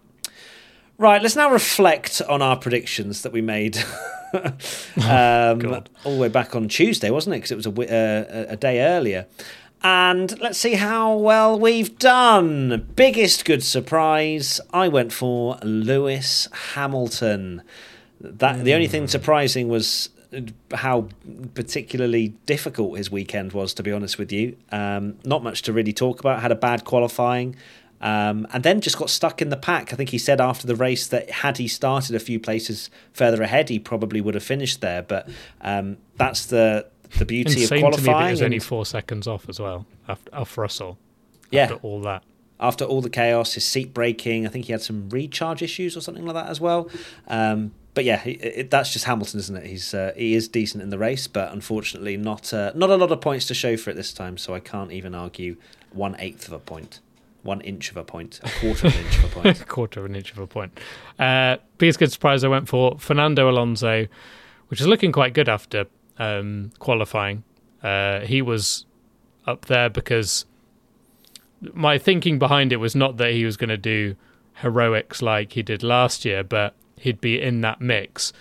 Right, 0.98 1.20
let's 1.20 1.36
now 1.36 1.50
reflect 1.50 2.22
on 2.22 2.40
our 2.40 2.56
predictions 2.56 3.22
that 3.22 3.32
we 3.32 3.42
made 3.42 3.76
um, 4.34 5.84
all 6.04 6.14
the 6.14 6.18
way 6.18 6.28
back 6.28 6.54
on 6.54 6.68
Tuesday, 6.68 7.10
wasn't 7.10 7.34
it? 7.34 7.38
Because 7.38 7.50
it 7.50 7.56
was 7.56 7.88
a, 7.88 8.48
uh, 8.50 8.52
a 8.52 8.56
day 8.56 8.80
earlier. 8.80 9.26
And 9.82 10.38
let's 10.40 10.58
see 10.58 10.74
how 10.74 11.14
well 11.16 11.58
we've 11.58 11.98
done. 11.98 12.88
Biggest 12.96 13.44
good 13.44 13.62
surprise, 13.62 14.60
I 14.72 14.88
went 14.88 15.12
for 15.12 15.58
Lewis 15.62 16.48
Hamilton. 16.74 17.62
That 18.20 18.64
the 18.64 18.74
only 18.74 18.88
thing 18.88 19.02
hmm. 19.02 19.08
surprising 19.08 19.68
was 19.68 20.08
how 20.74 21.08
particularly 21.54 22.28
difficult 22.46 22.98
his 22.98 23.10
weekend 23.10 23.52
was. 23.52 23.74
To 23.74 23.82
be 23.82 23.92
honest 23.92 24.18
with 24.18 24.32
you, 24.32 24.56
um, 24.72 25.18
not 25.24 25.44
much 25.44 25.62
to 25.62 25.72
really 25.72 25.92
talk 25.92 26.20
about. 26.20 26.40
Had 26.40 26.52
a 26.52 26.56
bad 26.56 26.84
qualifying. 26.84 27.54
Um, 28.06 28.46
and 28.52 28.62
then 28.62 28.80
just 28.80 28.98
got 28.98 29.10
stuck 29.10 29.42
in 29.42 29.48
the 29.48 29.56
pack. 29.56 29.92
I 29.92 29.96
think 29.96 30.10
he 30.10 30.18
said 30.18 30.40
after 30.40 30.64
the 30.72 30.76
race 30.76 31.08
that 31.08 31.24
had 31.42 31.58
he 31.58 31.66
started 31.66 32.14
a 32.14 32.20
few 32.20 32.38
places 32.38 32.88
further 33.12 33.42
ahead, 33.42 33.68
he 33.68 33.80
probably 33.80 34.20
would 34.20 34.34
have 34.34 34.44
finished 34.44 34.80
there. 34.80 35.02
But 35.02 35.28
um, 35.60 35.96
that's 36.16 36.46
the 36.46 36.86
the 37.18 37.24
beauty 37.24 37.62
Insane 37.62 37.78
of 37.78 37.82
qualifying. 37.82 38.28
To 38.28 38.32
me 38.34 38.38
that 38.38 38.44
only 38.44 38.58
four 38.60 38.86
seconds 38.86 39.26
off 39.26 39.48
as 39.48 39.58
well 39.58 39.86
after 40.06 40.30
off 40.32 40.56
Russell. 40.56 40.98
Yeah, 41.50 41.64
after 41.64 41.74
all 41.86 42.00
that. 42.02 42.22
after 42.60 42.84
all 42.84 43.00
the 43.00 43.10
chaos, 43.10 43.54
his 43.54 43.64
seat 43.64 43.92
breaking. 43.92 44.46
I 44.46 44.50
think 44.50 44.66
he 44.66 44.72
had 44.72 44.82
some 44.82 45.08
recharge 45.10 45.62
issues 45.62 45.96
or 45.96 46.00
something 46.00 46.24
like 46.24 46.34
that 46.34 46.48
as 46.48 46.60
well. 46.60 46.88
Um, 47.26 47.72
but 47.94 48.04
yeah, 48.04 48.22
it, 48.24 48.44
it, 48.60 48.70
that's 48.70 48.92
just 48.92 49.06
Hamilton, 49.06 49.40
isn't 49.40 49.56
it? 49.56 49.66
He's 49.66 49.94
uh, 49.94 50.12
he 50.16 50.34
is 50.34 50.48
decent 50.48 50.82
in 50.82 50.90
the 50.90 50.98
race, 50.98 51.26
but 51.26 51.52
unfortunately 51.52 52.16
not 52.16 52.52
uh, 52.52 52.70
not 52.74 52.90
a 52.90 52.96
lot 52.96 53.10
of 53.10 53.20
points 53.20 53.46
to 53.46 53.54
show 53.54 53.76
for 53.76 53.90
it 53.90 53.96
this 53.96 54.12
time. 54.12 54.36
So 54.36 54.54
I 54.54 54.60
can't 54.60 54.92
even 54.92 55.14
argue 55.14 55.56
one 55.92 56.14
eighth 56.18 56.46
of 56.46 56.52
a 56.52 56.58
point, 56.58 57.00
one 57.46 57.60
inch 57.62 57.90
of 57.90 57.96
a 57.96 58.04
point, 58.04 58.40
a 58.42 58.50
quarter 58.60 58.88
of 58.88 58.94
an 58.94 59.04
inch 59.04 59.18
of 59.18 59.24
a 59.24 59.28
point, 59.28 59.60
a 59.62 59.64
quarter 59.64 60.00
of 60.00 60.06
an 60.06 60.16
inch 60.16 60.32
of 60.32 60.38
a 60.38 60.46
point. 60.46 60.78
Uh, 61.18 61.56
biggest 61.78 61.98
good 61.98 62.12
surprise 62.12 62.44
I 62.44 62.48
went 62.48 62.68
for 62.68 62.98
Fernando 62.98 63.48
Alonso, 63.48 64.06
which 64.68 64.80
is 64.80 64.86
looking 64.86 65.12
quite 65.12 65.32
good 65.32 65.48
after 65.48 65.86
um, 66.18 66.72
qualifying. 66.78 67.44
Uh, 67.82 68.20
he 68.20 68.42
was 68.42 68.84
up 69.46 69.66
there 69.66 69.88
because 69.88 70.44
my 71.72 71.98
thinking 71.98 72.38
behind 72.38 72.72
it 72.72 72.76
was 72.76 72.94
not 72.94 73.16
that 73.16 73.32
he 73.32 73.44
was 73.44 73.56
going 73.56 73.70
to 73.70 73.76
do 73.76 74.16
heroics 74.54 75.22
like 75.22 75.52
he 75.52 75.62
did 75.62 75.82
last 75.82 76.24
year, 76.24 76.42
but 76.42 76.74
he'd 76.96 77.20
be 77.20 77.40
in 77.40 77.60
that 77.62 77.80
mix. 77.80 78.32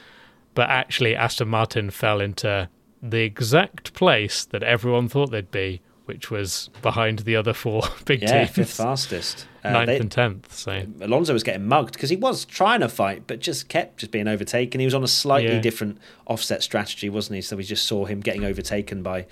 But 0.54 0.70
actually, 0.70 1.16
Aston 1.16 1.50
Martin 1.50 1.90
fell 1.90 2.22
into 2.22 2.70
the 3.02 3.22
exact 3.22 3.94
place 3.94 4.46
that 4.46 4.64
everyone 4.64 5.08
thought 5.10 5.32
they'd 5.32 5.52
be, 5.52 5.82
which 6.06 6.32
was 6.32 6.70
behind 6.82 7.20
the 7.20 7.36
other 7.36 7.54
four 7.54 7.84
big 8.06 8.22
yeah, 8.22 8.46
teams. 8.46 8.56
fifth 8.56 8.74
fastest, 8.74 9.48
uh, 9.64 9.72
ninth 9.72 9.88
they, 9.88 10.00
and 10.00 10.12
tenth. 10.12 10.54
So 10.54 10.84
Alonso 11.02 11.34
was 11.34 11.44
getting 11.44 11.68
mugged 11.68 11.94
because 11.94 12.10
he 12.10 12.16
was 12.16 12.46
trying 12.46 12.80
to 12.80 12.90
fight, 12.90 13.28
but 13.28 13.40
just 13.40 13.70
kept 13.70 13.98
just 13.98 14.12
being 14.12 14.28
overtaken. 14.28 14.80
He 14.80 14.86
was 14.86 14.94
on 14.94 15.04
a 15.04 15.08
slightly 15.08 15.54
yeah. 15.54 15.62
different 15.62 16.00
offset 16.28 16.64
strategy, 16.64 17.10
wasn't 17.10 17.36
he? 17.36 17.42
So 17.42 17.58
we 17.58 17.64
just 17.64 17.86
saw 17.86 18.06
him 18.06 18.22
getting 18.22 18.44
overtaken 18.44 19.04
by 19.04 19.26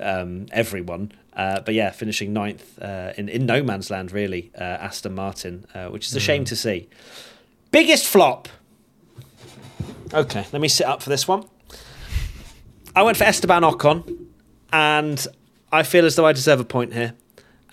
um, 0.00 0.46
everyone. 0.52 1.12
Uh, 1.32 1.60
but 1.60 1.74
yeah, 1.74 1.90
finishing 1.90 2.32
ninth 2.32 2.78
uh, 2.82 3.12
in 3.16 3.28
in 3.28 3.46
no 3.46 3.62
man's 3.62 3.90
land, 3.90 4.12
really. 4.12 4.50
Uh, 4.58 4.62
Aston 4.62 5.14
Martin, 5.14 5.66
uh, 5.74 5.88
which 5.88 6.06
is 6.06 6.14
a 6.14 6.18
mm. 6.18 6.22
shame 6.22 6.44
to 6.44 6.56
see. 6.56 6.88
Biggest 7.70 8.06
flop 8.06 8.48
Okay, 10.12 10.46
let 10.52 10.62
me 10.62 10.68
sit 10.68 10.86
up 10.86 11.02
for 11.02 11.10
this 11.10 11.26
one. 11.26 11.44
I 12.94 13.02
went 13.02 13.16
for 13.16 13.24
Esteban 13.24 13.62
Ocon, 13.62 14.26
and 14.72 15.26
I 15.72 15.82
feel 15.82 16.04
as 16.04 16.16
though 16.16 16.26
I 16.26 16.32
deserve 16.32 16.60
a 16.60 16.64
point 16.64 16.92
here. 16.92 17.14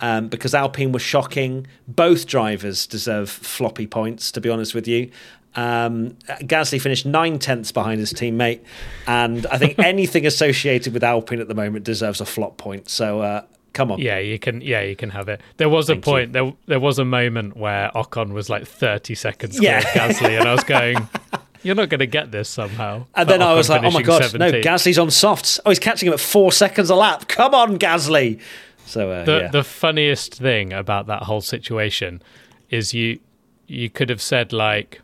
Um, 0.01 0.27
because 0.27 0.53
Alpine 0.53 0.91
was 0.91 1.01
shocking. 1.01 1.65
Both 1.87 2.27
drivers 2.27 2.85
deserve 2.87 3.29
floppy 3.29 3.87
points, 3.87 4.31
to 4.33 4.41
be 4.41 4.49
honest 4.49 4.75
with 4.75 4.85
you. 4.85 5.11
Um, 5.55 6.17
Gasly 6.41 6.81
finished 6.81 7.05
nine 7.05 7.39
tenths 7.39 7.71
behind 7.71 7.99
his 7.99 8.11
teammate, 8.11 8.61
and 9.07 9.45
I 9.47 9.57
think 9.57 9.77
anything 9.79 10.25
associated 10.25 10.93
with 10.93 11.03
Alpine 11.03 11.39
at 11.39 11.47
the 11.47 11.53
moment 11.53 11.85
deserves 11.85 12.19
a 12.19 12.25
flop 12.25 12.57
point. 12.57 12.89
So 12.89 13.21
uh, 13.21 13.43
come 13.73 13.91
on. 13.91 13.99
Yeah, 13.99 14.17
you 14.17 14.39
can. 14.39 14.61
Yeah, 14.61 14.81
you 14.81 14.95
can 14.95 15.11
have 15.11 15.29
it. 15.29 15.41
There 15.57 15.69
was 15.69 15.87
Thank 15.87 15.99
a 15.99 16.01
point. 16.01 16.27
You. 16.29 16.33
There, 16.33 16.53
there 16.65 16.79
was 16.79 16.97
a 16.97 17.05
moment 17.05 17.55
where 17.55 17.91
Ocon 17.93 18.33
was 18.33 18.49
like 18.49 18.65
thirty 18.65 19.15
seconds 19.15 19.61
yeah. 19.61 19.81
Gasly, 19.81 20.39
and 20.39 20.47
I 20.47 20.53
was 20.53 20.63
going. 20.63 21.07
You're 21.63 21.75
not 21.75 21.89
going 21.89 21.99
to 21.99 22.07
get 22.07 22.31
this 22.31 22.49
somehow. 22.49 23.07
And 23.15 23.29
then 23.29 23.41
I 23.41 23.53
was 23.53 23.69
like, 23.69 23.83
oh 23.83 23.91
my 23.91 24.01
god, 24.01 24.21
17th. 24.21 24.39
no, 24.39 24.51
Gasly's 24.51 24.99
on 24.99 25.09
softs. 25.09 25.59
Oh, 25.65 25.71
he's 25.71 25.79
catching 25.79 26.07
him 26.07 26.13
at 26.13 26.19
four 26.19 26.51
seconds 26.51 26.89
a 26.89 26.95
lap. 26.95 27.27
Come 27.27 27.55
on, 27.55 27.79
Gasly. 27.79 28.41
So 28.85 29.11
uh, 29.11 29.23
the 29.23 29.39
yeah. 29.43 29.47
the 29.47 29.63
funniest 29.63 30.35
thing 30.35 30.73
about 30.73 31.07
that 31.07 31.23
whole 31.23 31.41
situation 31.41 32.21
is 32.69 32.93
you 32.93 33.19
you 33.65 33.89
could 33.89 34.09
have 34.09 34.21
said 34.21 34.51
like 34.51 35.01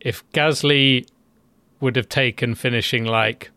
if 0.00 0.28
Gasly 0.32 1.06
would 1.80 1.96
have 1.96 2.08
taken 2.08 2.54
finishing 2.54 3.04
like 3.04 3.50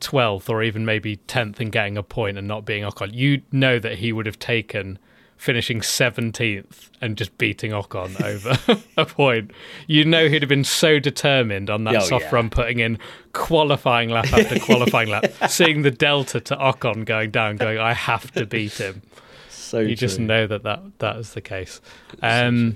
12th 0.00 0.48
or 0.48 0.62
even 0.62 0.84
maybe 0.84 1.18
10th 1.28 1.60
and 1.60 1.70
getting 1.70 1.96
a 1.96 2.02
point 2.02 2.38
and 2.38 2.48
not 2.48 2.64
being 2.64 2.84
Ocon, 2.84 3.14
you 3.14 3.42
know 3.52 3.78
that 3.78 3.98
he 3.98 4.12
would 4.12 4.26
have 4.26 4.38
taken 4.38 4.98
finishing 5.40 5.80
17th 5.80 6.90
and 7.00 7.16
just 7.16 7.36
beating 7.38 7.70
Ocon 7.70 8.20
over 8.22 8.82
a 8.98 9.06
point. 9.06 9.52
You 9.86 10.04
know 10.04 10.28
he'd 10.28 10.42
have 10.42 10.50
been 10.50 10.64
so 10.64 10.98
determined 10.98 11.70
on 11.70 11.84
that 11.84 11.96
oh, 11.96 12.00
soft 12.00 12.26
yeah. 12.26 12.34
run, 12.34 12.50
putting 12.50 12.78
in 12.78 12.98
qualifying 13.32 14.10
lap 14.10 14.30
after 14.34 14.60
qualifying 14.60 15.08
lap, 15.08 15.24
seeing 15.48 15.80
the 15.80 15.90
delta 15.90 16.40
to 16.40 16.56
Ocon 16.56 17.06
going 17.06 17.30
down, 17.30 17.56
going, 17.56 17.78
I 17.78 17.94
have 17.94 18.30
to 18.32 18.44
beat 18.44 18.74
him. 18.74 19.00
So 19.48 19.78
you 19.78 19.88
true. 19.88 19.96
just 19.96 20.20
know 20.20 20.46
that 20.46 20.62
that, 20.64 20.82
that 20.98 21.16
is 21.16 21.32
the 21.32 21.40
case. 21.40 21.80
Um, 22.20 22.72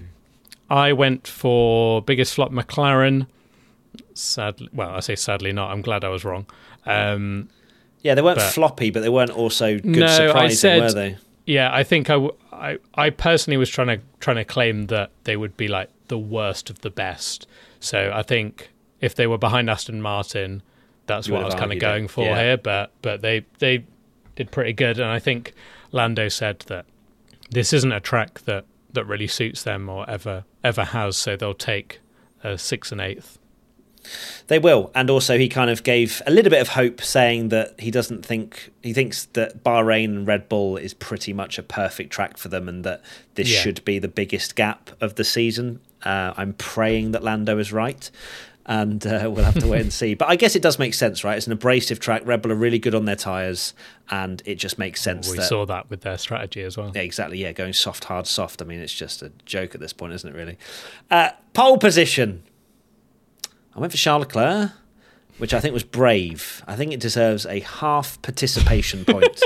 so 0.71 0.75
I 0.75 0.95
went 0.95 1.29
for 1.29 2.01
biggest 2.01 2.33
flop 2.33 2.51
McLaren. 2.51 3.27
Sadly, 4.15 4.71
well, 4.73 4.89
I 4.89 5.01
say 5.01 5.17
sadly 5.17 5.53
not. 5.53 5.71
I'm 5.71 5.83
glad 5.83 6.03
I 6.03 6.09
was 6.09 6.25
wrong. 6.25 6.47
Um, 6.87 7.51
yeah, 8.01 8.15
they 8.15 8.23
weren't 8.23 8.39
but, 8.39 8.53
floppy, 8.53 8.91
but 8.91 9.01
they 9.01 9.11
weren't 9.11 9.33
also 9.33 9.75
good 9.79 9.97
no, 9.97 10.07
surprising, 10.07 10.57
said, 10.57 10.81
were 10.81 10.93
they? 10.93 11.19
Yeah, 11.47 11.71
I 11.73 11.83
think 11.83 12.09
I, 12.09 12.15
w- 12.15 12.35
I, 12.55 12.79
I 12.95 13.11
personally 13.11 13.57
was 13.57 13.69
trying 13.69 13.89
to 13.89 14.01
trying 14.21 14.37
to 14.37 14.45
claim 14.45 14.87
that 14.87 15.11
they 15.25 15.37
would 15.37 15.57
be 15.57 15.69
like 15.69 15.91
the 16.09 16.19
worst 16.19 16.71
of 16.71 16.81
the 16.81 16.91
best. 16.91 17.47
So 17.81 18.11
I 18.15 18.23
think 18.23 18.71
if 19.01 19.15
they 19.15 19.27
were 19.27 19.39
behind 19.39 19.69
Aston 19.69 20.01
Martin, 20.01 20.63
that's 21.07 21.29
you 21.29 21.35
what 21.35 21.43
I 21.43 21.47
was 21.47 21.55
kind 21.55 21.73
of 21.73 21.79
going 21.79 22.05
it. 22.05 22.11
for 22.11 22.25
yeah. 22.25 22.43
here. 22.43 22.57
But 22.57 22.93
but 23.03 23.21
they 23.21 23.45
they 23.59 23.85
did 24.37 24.51
pretty 24.51 24.73
good, 24.73 24.99
and 24.99 25.11
I 25.11 25.19
think 25.19 25.53
Lando 25.93 26.29
said 26.29 26.61
that 26.67 26.87
this 27.51 27.73
isn't 27.73 27.93
a 27.93 28.01
track 28.01 28.41
that 28.41 28.65
that 28.93 29.05
really 29.05 29.27
suits 29.27 29.63
them 29.63 29.89
or 29.89 30.09
ever 30.09 30.45
ever 30.63 30.85
has. 30.85 31.17
So 31.17 31.37
they'll 31.37 31.55
take 31.55 32.01
a 32.43 32.57
sixth 32.57 32.93
and 32.93 33.01
eighth. 33.01 33.39
They 34.49 34.59
will, 34.59 34.91
and 34.95 35.11
also 35.11 35.39
he 35.39 35.49
kind 35.49 35.71
of 35.71 35.83
gave 35.83 36.23
a 36.27 36.31
little 36.31 36.51
bit 36.51 36.61
of 36.61 36.69
hope, 36.69 37.01
saying 37.01 37.49
that 37.49 37.79
he 37.81 37.91
doesn't 37.91 38.25
think 38.25 38.71
he 38.83 38.93
thinks 38.93 39.25
that 39.33 39.65
Bahrain 39.65 40.05
and 40.07 40.27
Red 40.27 40.49
Bull 40.49 40.77
is 40.77 40.95
pretty 40.95 41.33
much 41.33 41.59
a 41.59 41.63
perfect 41.63 42.11
track 42.13 42.37
for 42.37 42.49
them, 42.49 42.69
and 42.69 42.85
that 42.85 43.03
this 43.35 43.53
yeah. 43.53 43.61
should 43.61 43.85
be 43.85 43.99
the 43.99 44.09
biggest 44.09 44.57
gap 44.57 44.91
of 45.01 45.15
the 45.15 45.25
season. 45.25 45.81
Uh, 46.03 46.35
I'm 46.37 46.53
praying 46.55 47.13
that 47.13 47.23
Lando 47.23 47.59
is 47.59 47.73
right, 47.73 48.11
and 48.67 49.07
uh, 49.07 49.31
we'll 49.31 49.45
have 49.45 49.59
to 49.59 49.69
wait 49.69 49.83
and 49.83 49.93
see. 49.93 50.15
But 50.15 50.29
I 50.29 50.37
guess 50.37 50.57
it 50.57 50.63
does 50.63 50.79
make 50.79 50.95
sense, 50.95 51.25
right? 51.25 51.37
It's 51.37 51.47
an 51.47 51.53
abrasive 51.53 52.01
track. 52.01 52.23
Red 52.25 52.43
Bull 52.43 52.53
are 52.53 52.57
really 52.57 52.79
good 52.79 52.95
on 52.95 53.05
their 53.05 53.17
tyres, 53.17 53.75
and 54.11 54.43
it 54.47 54.57
just 54.57 54.79
makes 54.79 55.01
sense. 55.03 55.31
we 55.31 55.37
that, 55.39 55.49
saw 55.49 55.67
that 55.67 55.91
with 55.91 56.03
their 56.03 56.19
strategy 56.19 56.63
as 56.63 56.77
well. 56.77 56.93
Yeah, 56.95 57.03
exactly. 57.03 57.39
Yeah, 57.39 57.53
going 57.53 57.73
soft, 57.73 58.05
hard, 58.05 58.27
soft. 58.27 58.63
I 58.63 58.65
mean, 58.65 58.81
it's 58.81 58.95
just 58.95 59.23
a 59.23 59.33
joke 59.45 59.75
at 59.75 59.81
this 59.81 59.93
point, 59.93 60.13
isn't 60.15 60.29
it? 60.29 60.37
Really. 60.37 60.59
Uh, 61.11 61.31
pole 61.53 61.79
position. 61.79 62.43
I 63.75 63.81
went 63.81 63.93
for 63.93 63.99
Charles 63.99 64.21
Leclerc, 64.27 64.73
which 65.39 65.53
I 65.53 65.61
think 65.61 65.73
was 65.75 65.83
brave. 65.85 66.63
I 66.67 66.77
think 66.77 66.93
it 66.93 67.01
deserves 67.01 67.45
a 67.47 67.61
half 67.61 68.21
participation 68.23 69.05
point. 69.07 69.43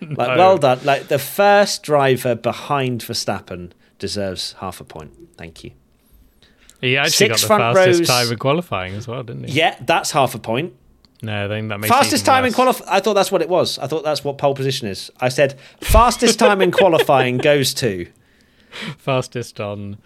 no. 0.00 0.08
Like, 0.16 0.38
well 0.38 0.58
done. 0.58 0.80
Like 0.84 1.08
the 1.08 1.18
first 1.18 1.82
driver 1.82 2.34
behind 2.34 3.02
Verstappen 3.02 3.72
deserves 3.98 4.54
half 4.60 4.80
a 4.80 4.84
point. 4.84 5.12
Thank 5.36 5.64
you. 5.64 5.72
He 6.80 6.96
actually 6.96 7.28
Six 7.28 7.44
got 7.46 7.58
the 7.58 7.74
fastest 7.74 7.98
rows. 8.00 8.08
time 8.08 8.32
in 8.32 8.38
qualifying 8.38 8.94
as 8.94 9.08
well, 9.08 9.22
didn't 9.22 9.44
he? 9.44 9.52
Yeah, 9.54 9.76
that's 9.80 10.10
half 10.10 10.34
a 10.34 10.38
point. 10.38 10.74
No, 11.22 11.46
I 11.46 11.48
think 11.48 11.70
that 11.70 11.80
makes 11.80 11.90
fastest 11.92 12.26
time 12.26 12.42
worse. 12.44 12.52
in 12.52 12.54
qualifying. 12.54 12.90
I 12.90 13.00
thought 13.00 13.14
that's 13.14 13.32
what 13.32 13.40
it 13.40 13.48
was. 13.48 13.78
I 13.78 13.86
thought 13.86 14.04
that's 14.04 14.22
what 14.22 14.36
pole 14.36 14.54
position 14.54 14.86
is. 14.86 15.10
I 15.18 15.30
said 15.30 15.58
fastest 15.80 16.38
time 16.38 16.60
in 16.60 16.70
qualifying 16.70 17.38
goes 17.38 17.72
to 17.74 18.06
fastest 18.98 19.58
on 19.60 19.96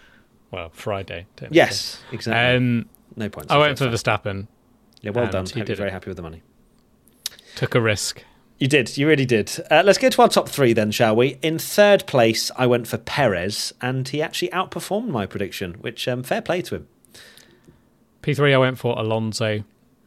well 0.51 0.69
Friday. 0.73 1.27
Yes, 1.49 2.01
exactly. 2.13 2.55
Um, 2.55 2.85
no 3.15 3.29
points. 3.29 3.51
I 3.51 3.57
went 3.57 3.77
for 3.77 3.87
Verstappen. 3.87 4.47
Yeah, 5.01 5.11
well 5.11 5.29
done. 5.29 5.47
You 5.55 5.63
did 5.63 5.77
very 5.77 5.91
happy 5.91 6.09
with 6.09 6.17
the 6.17 6.23
money. 6.23 6.43
Took 7.55 7.75
a 7.75 7.81
risk. 7.81 8.23
You 8.59 8.67
did. 8.67 8.95
You 8.95 9.07
really 9.07 9.25
did. 9.25 9.51
Uh, 9.71 9.81
let's 9.83 9.97
get 9.97 10.13
to 10.13 10.21
our 10.21 10.29
top 10.29 10.47
three 10.47 10.73
then, 10.73 10.91
shall 10.91 11.15
we? 11.15 11.39
In 11.41 11.57
third 11.57 12.05
place, 12.05 12.51
I 12.55 12.67
went 12.67 12.87
for 12.87 12.99
Perez, 12.99 13.73
and 13.81 14.07
he 14.07 14.21
actually 14.21 14.49
outperformed 14.49 15.07
my 15.09 15.25
prediction, 15.25 15.73
which 15.81 16.07
um, 16.07 16.21
fair 16.21 16.43
play 16.43 16.61
to 16.61 16.75
him. 16.75 16.87
P3, 18.21 18.53
I 18.53 18.57
went 18.59 18.77
for 18.77 18.97
Alonso. 18.99 19.63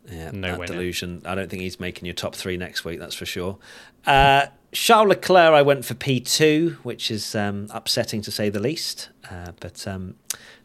Yeah, 0.08 0.30
no 0.30 0.48
that 0.48 0.58
winner. 0.60 0.72
delusion. 0.72 1.22
I 1.24 1.34
don't 1.34 1.50
think 1.50 1.62
he's 1.62 1.80
making 1.80 2.06
your 2.06 2.14
top 2.14 2.36
three 2.36 2.56
next 2.56 2.84
week. 2.84 3.00
That's 3.00 3.16
for 3.16 3.26
sure. 3.26 3.58
Uh, 4.06 4.46
Charles 4.70 5.08
Leclerc, 5.08 5.54
I 5.54 5.62
went 5.62 5.84
for 5.84 5.94
P2, 5.94 6.76
which 6.84 7.10
is 7.10 7.34
um, 7.34 7.66
upsetting 7.70 8.22
to 8.22 8.30
say 8.30 8.50
the 8.50 8.60
least, 8.60 9.08
uh, 9.30 9.52
but 9.58 9.86
um, 9.88 10.14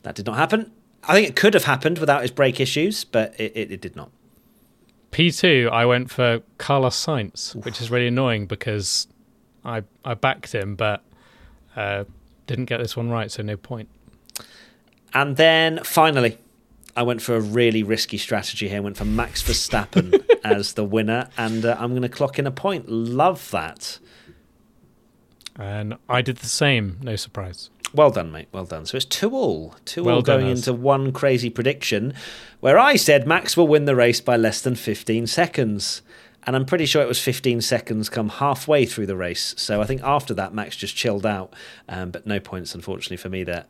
that 0.04 0.16
did 0.16 0.26
not 0.26 0.36
happen. 0.36 0.72
I 1.04 1.14
think 1.14 1.30
it 1.30 1.36
could 1.36 1.54
have 1.54 1.64
happened 1.64 1.98
without 1.98 2.22
his 2.22 2.32
brake 2.32 2.60
issues, 2.60 3.04
but 3.04 3.40
it, 3.40 3.52
it, 3.56 3.72
it 3.72 3.82
did 3.82 3.96
not. 3.96 4.12
P2, 5.12 5.70
I 5.70 5.86
went 5.86 6.12
for 6.12 6.42
Carlos 6.58 6.96
Sainz, 7.04 7.56
Oof. 7.56 7.66
which 7.66 7.82
is 7.82 7.90
really 7.90 8.08
annoying 8.08 8.46
because 8.46 9.08
I 9.66 9.84
I 10.06 10.14
backed 10.14 10.54
him, 10.54 10.76
but 10.76 11.04
uh, 11.76 12.04
didn't 12.48 12.66
get 12.66 12.78
this 12.80 12.96
one 12.96 13.10
right, 13.10 13.32
so 13.32 13.42
no 13.42 13.58
point. 13.58 13.90
And 15.14 15.38
then 15.38 15.84
finally, 15.84 16.38
I 16.96 17.04
went 17.04 17.22
for 17.22 17.36
a 17.36 17.42
really 17.42 17.82
risky 17.82 18.18
strategy 18.18 18.68
here. 18.68 18.78
I 18.78 18.82
went 18.82 18.98
for 18.98 19.06
Max 19.06 19.42
Verstappen 19.42 20.24
as 20.44 20.74
the 20.74 20.84
winner, 20.84 21.30
and 21.38 21.66
uh, 21.66 21.76
I'm 21.80 21.92
going 21.92 22.02
to 22.04 22.10
clock 22.10 22.38
in 22.38 22.46
a 22.46 22.52
point. 22.52 22.90
Love 22.90 23.50
that. 23.52 24.00
And 25.56 25.96
I 26.08 26.22
did 26.22 26.38
the 26.38 26.48
same, 26.48 27.00
no 27.02 27.16
surprise. 27.16 27.70
Well 27.94 28.12
done, 28.12 28.32
mate. 28.32 28.48
Well 28.52 28.66
done. 28.66 28.86
So 28.86 28.98
it's 28.98 29.06
two 29.06 29.32
all, 29.32 29.76
two 29.86 30.04
well 30.04 30.16
all 30.18 30.22
going 30.22 30.48
into 30.48 30.74
one 30.74 31.12
crazy 31.12 31.50
prediction, 31.50 32.14
where 32.60 32.78
I 32.78 32.96
said 32.96 33.28
Max 33.28 33.58
will 33.58 33.68
win 33.68 33.86
the 33.86 33.96
race 33.96 34.22
by 34.22 34.36
less 34.38 34.62
than 34.62 34.76
15 34.76 35.28
seconds, 35.28 36.02
And 36.46 36.56
I'm 36.56 36.66
pretty 36.66 36.86
sure 36.86 37.02
it 37.02 37.08
was 37.08 37.22
15 37.22 37.62
seconds 37.62 38.10
come 38.10 38.30
halfway 38.30 38.86
through 38.86 39.08
the 39.08 39.16
race. 39.18 39.54
So 39.58 39.82
I 39.82 39.86
think 39.86 40.02
after 40.04 40.34
that, 40.36 40.54
Max 40.54 40.76
just 40.76 40.96
chilled 40.96 41.26
out. 41.26 41.54
Um, 41.88 42.12
but 42.12 42.26
no 42.26 42.40
points, 42.40 42.74
unfortunately, 42.76 43.18
for 43.18 43.30
me 43.30 43.44
there. 43.44 43.66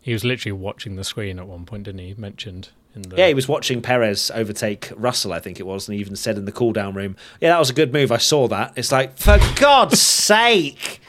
He 0.00 0.12
was 0.12 0.24
literally 0.24 0.52
watching 0.52 0.96
the 0.96 1.04
screen 1.04 1.38
at 1.38 1.46
one 1.46 1.66
point, 1.66 1.82
didn't 1.84 2.00
he? 2.00 2.14
Mentioned 2.14 2.70
in 2.94 3.02
the 3.02 3.16
Yeah, 3.16 3.28
he 3.28 3.34
was 3.34 3.48
watching 3.48 3.82
Perez 3.82 4.30
overtake 4.34 4.90
Russell, 4.96 5.32
I 5.32 5.40
think 5.40 5.60
it 5.60 5.66
was, 5.66 5.88
and 5.88 5.94
he 5.94 6.00
even 6.00 6.16
said 6.16 6.36
in 6.38 6.46
the 6.46 6.52
cool 6.52 6.72
down 6.72 6.94
room, 6.94 7.16
Yeah, 7.40 7.50
that 7.50 7.58
was 7.58 7.70
a 7.70 7.74
good 7.74 7.92
move. 7.92 8.10
I 8.10 8.16
saw 8.16 8.48
that. 8.48 8.72
It's 8.76 8.92
like, 8.92 9.18
for 9.18 9.38
God's 9.56 10.00
sake. 10.30 10.99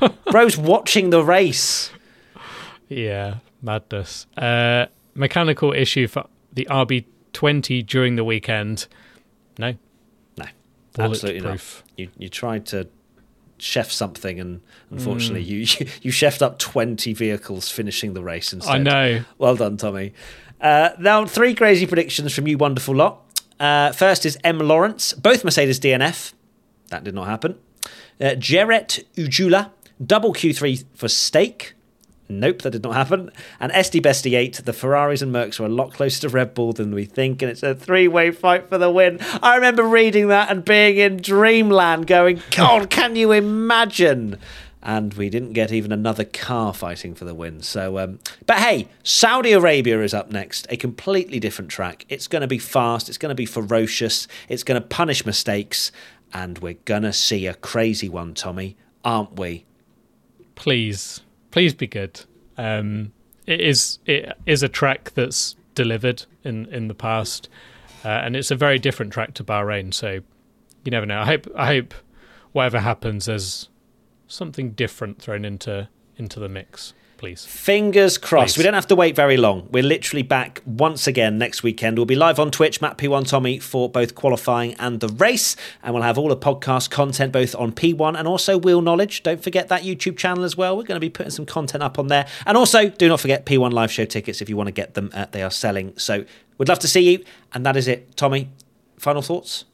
Bro's 0.30 0.56
watching 0.56 1.10
the 1.10 1.22
race. 1.22 1.90
Yeah, 2.88 3.36
madness. 3.62 4.26
Uh, 4.36 4.86
mechanical 5.14 5.72
issue 5.72 6.06
for 6.06 6.26
the 6.52 6.66
RB20 6.70 7.86
during 7.86 8.16
the 8.16 8.24
weekend. 8.24 8.86
No, 9.58 9.74
No, 10.36 10.46
absolutely 10.98 11.40
not. 11.40 11.82
You, 11.96 12.10
you 12.18 12.28
tried 12.28 12.66
to 12.66 12.88
chef 13.58 13.90
something, 13.90 14.38
and 14.38 14.60
unfortunately, 14.90 15.42
you, 15.42 15.56
you 15.78 15.86
you 16.02 16.10
chefed 16.12 16.42
up 16.42 16.58
20 16.58 17.12
vehicles 17.14 17.70
finishing 17.70 18.14
the 18.14 18.22
race 18.22 18.52
instead. 18.52 18.74
I 18.74 18.78
know. 18.78 19.24
Well 19.38 19.56
done, 19.56 19.76
Tommy. 19.76 20.12
Uh, 20.60 20.90
now, 20.98 21.26
three 21.26 21.54
crazy 21.54 21.86
predictions 21.86 22.34
from 22.34 22.46
you, 22.46 22.56
wonderful 22.58 22.94
lot. 22.94 23.22
Uh, 23.58 23.92
first 23.92 24.26
is 24.26 24.38
M. 24.44 24.58
Lawrence, 24.58 25.12
both 25.14 25.44
Mercedes 25.44 25.80
DNF. 25.80 26.32
That 26.88 27.04
did 27.04 27.14
not 27.14 27.26
happen. 27.26 27.58
Uh, 28.20 28.34
Jeret 28.36 29.04
Ujula, 29.16 29.70
double 30.04 30.32
Q3 30.32 30.84
for 30.94 31.08
Stake. 31.08 31.74
Nope, 32.28 32.62
that 32.62 32.70
did 32.70 32.82
not 32.82 32.94
happen. 32.94 33.30
And 33.60 33.70
SD 33.72 34.00
Bestie 34.00 34.36
8, 34.36 34.62
the 34.64 34.72
Ferraris 34.72 35.22
and 35.22 35.32
Mercs 35.32 35.60
were 35.60 35.66
a 35.66 35.70
lot 35.70 35.92
closer 35.92 36.22
to 36.22 36.28
Red 36.28 36.54
Bull 36.54 36.72
than 36.72 36.92
we 36.92 37.04
think, 37.04 37.40
and 37.40 37.50
it's 37.50 37.62
a 37.62 37.74
three 37.74 38.08
way 38.08 38.30
fight 38.32 38.68
for 38.68 38.78
the 38.78 38.90
win. 38.90 39.20
I 39.42 39.54
remember 39.54 39.84
reading 39.84 40.28
that 40.28 40.50
and 40.50 40.64
being 40.64 40.96
in 40.96 41.18
dreamland 41.18 42.06
going, 42.06 42.42
God, 42.50 42.90
can 42.90 43.14
you 43.14 43.32
imagine? 43.32 44.38
And 44.82 45.14
we 45.14 45.30
didn't 45.30 45.52
get 45.52 45.72
even 45.72 45.90
another 45.90 46.24
car 46.24 46.72
fighting 46.72 47.14
for 47.16 47.24
the 47.24 47.34
win. 47.34 47.60
So, 47.60 47.98
um, 47.98 48.20
but 48.44 48.58
hey, 48.58 48.88
Saudi 49.02 49.50
Arabia 49.52 50.00
is 50.00 50.14
up 50.14 50.30
next, 50.30 50.66
a 50.70 50.76
completely 50.76 51.40
different 51.40 51.70
track. 51.72 52.06
It's 52.08 52.28
going 52.28 52.42
to 52.42 52.46
be 52.46 52.58
fast, 52.58 53.08
it's 53.08 53.18
going 53.18 53.30
to 53.30 53.36
be 53.36 53.46
ferocious, 53.46 54.28
it's 54.48 54.62
going 54.62 54.80
to 54.80 54.86
punish 54.86 55.26
mistakes, 55.26 55.90
and 56.32 56.58
we're 56.58 56.78
to 57.02 57.12
see 57.12 57.46
a 57.46 57.54
crazy 57.54 58.08
one, 58.08 58.34
Tommy, 58.34 58.76
aren't 59.04 59.38
we? 59.38 59.66
please, 60.56 61.20
please 61.52 61.72
be 61.72 61.86
good. 61.86 62.22
Um, 62.58 63.12
it 63.46 63.60
is 63.60 64.00
it 64.06 64.32
is 64.44 64.64
a 64.64 64.68
track 64.68 65.12
that's 65.14 65.54
delivered 65.76 66.24
in 66.42 66.66
in 66.66 66.88
the 66.88 66.94
past, 66.94 67.48
uh, 68.04 68.08
and 68.08 68.34
it's 68.34 68.50
a 68.50 68.56
very 68.56 68.80
different 68.80 69.12
track 69.12 69.34
to 69.34 69.44
Bahrain. 69.44 69.94
So 69.94 70.20
you 70.84 70.90
never 70.90 71.06
know. 71.06 71.20
I 71.20 71.26
hope 71.26 71.46
I 71.56 71.66
hope 71.66 71.94
whatever 72.50 72.80
happens, 72.80 73.26
there's 73.26 73.68
something 74.26 74.70
different 74.70 75.22
thrown 75.22 75.44
into 75.44 75.88
into 76.16 76.40
the 76.40 76.48
mix. 76.48 76.92
Please. 77.16 77.46
Fingers 77.46 78.18
crossed. 78.18 78.54
Please. 78.54 78.58
We 78.58 78.64
don't 78.64 78.74
have 78.74 78.88
to 78.88 78.96
wait 78.96 79.16
very 79.16 79.38
long. 79.38 79.68
We're 79.70 79.82
literally 79.82 80.22
back 80.22 80.60
once 80.66 81.06
again 81.06 81.38
next 81.38 81.62
weekend. 81.62 81.98
We'll 81.98 82.04
be 82.04 82.14
live 82.14 82.38
on 82.38 82.50
Twitch, 82.50 82.82
Matt 82.82 82.98
P1 82.98 83.26
Tommy, 83.26 83.58
for 83.58 83.88
both 83.88 84.14
qualifying 84.14 84.74
and 84.74 85.00
the 85.00 85.08
race. 85.08 85.56
And 85.82 85.94
we'll 85.94 86.02
have 86.02 86.18
all 86.18 86.28
the 86.28 86.36
podcast 86.36 86.90
content 86.90 87.32
both 87.32 87.54
on 87.54 87.72
P1 87.72 88.18
and 88.18 88.28
also 88.28 88.58
Wheel 88.58 88.82
Knowledge. 88.82 89.22
Don't 89.22 89.42
forget 89.42 89.68
that 89.68 89.82
YouTube 89.82 90.18
channel 90.18 90.44
as 90.44 90.56
well. 90.58 90.76
We're 90.76 90.82
going 90.82 91.00
to 91.00 91.04
be 91.04 91.08
putting 91.08 91.30
some 91.30 91.46
content 91.46 91.82
up 91.82 91.98
on 91.98 92.08
there. 92.08 92.26
And 92.44 92.56
also, 92.58 92.90
do 92.90 93.08
not 93.08 93.20
forget 93.20 93.46
P1 93.46 93.72
live 93.72 93.90
show 93.90 94.04
tickets 94.04 94.42
if 94.42 94.50
you 94.50 94.56
want 94.56 94.66
to 94.66 94.72
get 94.72 94.92
them. 94.92 95.10
Uh, 95.14 95.26
they 95.30 95.42
are 95.42 95.50
selling. 95.50 95.96
So 95.96 96.24
we'd 96.58 96.68
love 96.68 96.80
to 96.80 96.88
see 96.88 97.10
you. 97.12 97.24
And 97.54 97.64
that 97.64 97.76
is 97.76 97.88
it. 97.88 98.14
Tommy, 98.16 98.50
final 98.98 99.22
thoughts? 99.22 99.64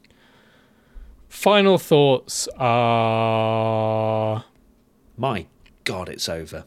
Final 1.27 1.77
thoughts 1.77 2.47
are. 2.57 4.45
My 5.17 5.47
God, 5.83 6.07
it's 6.07 6.29
over. 6.29 6.63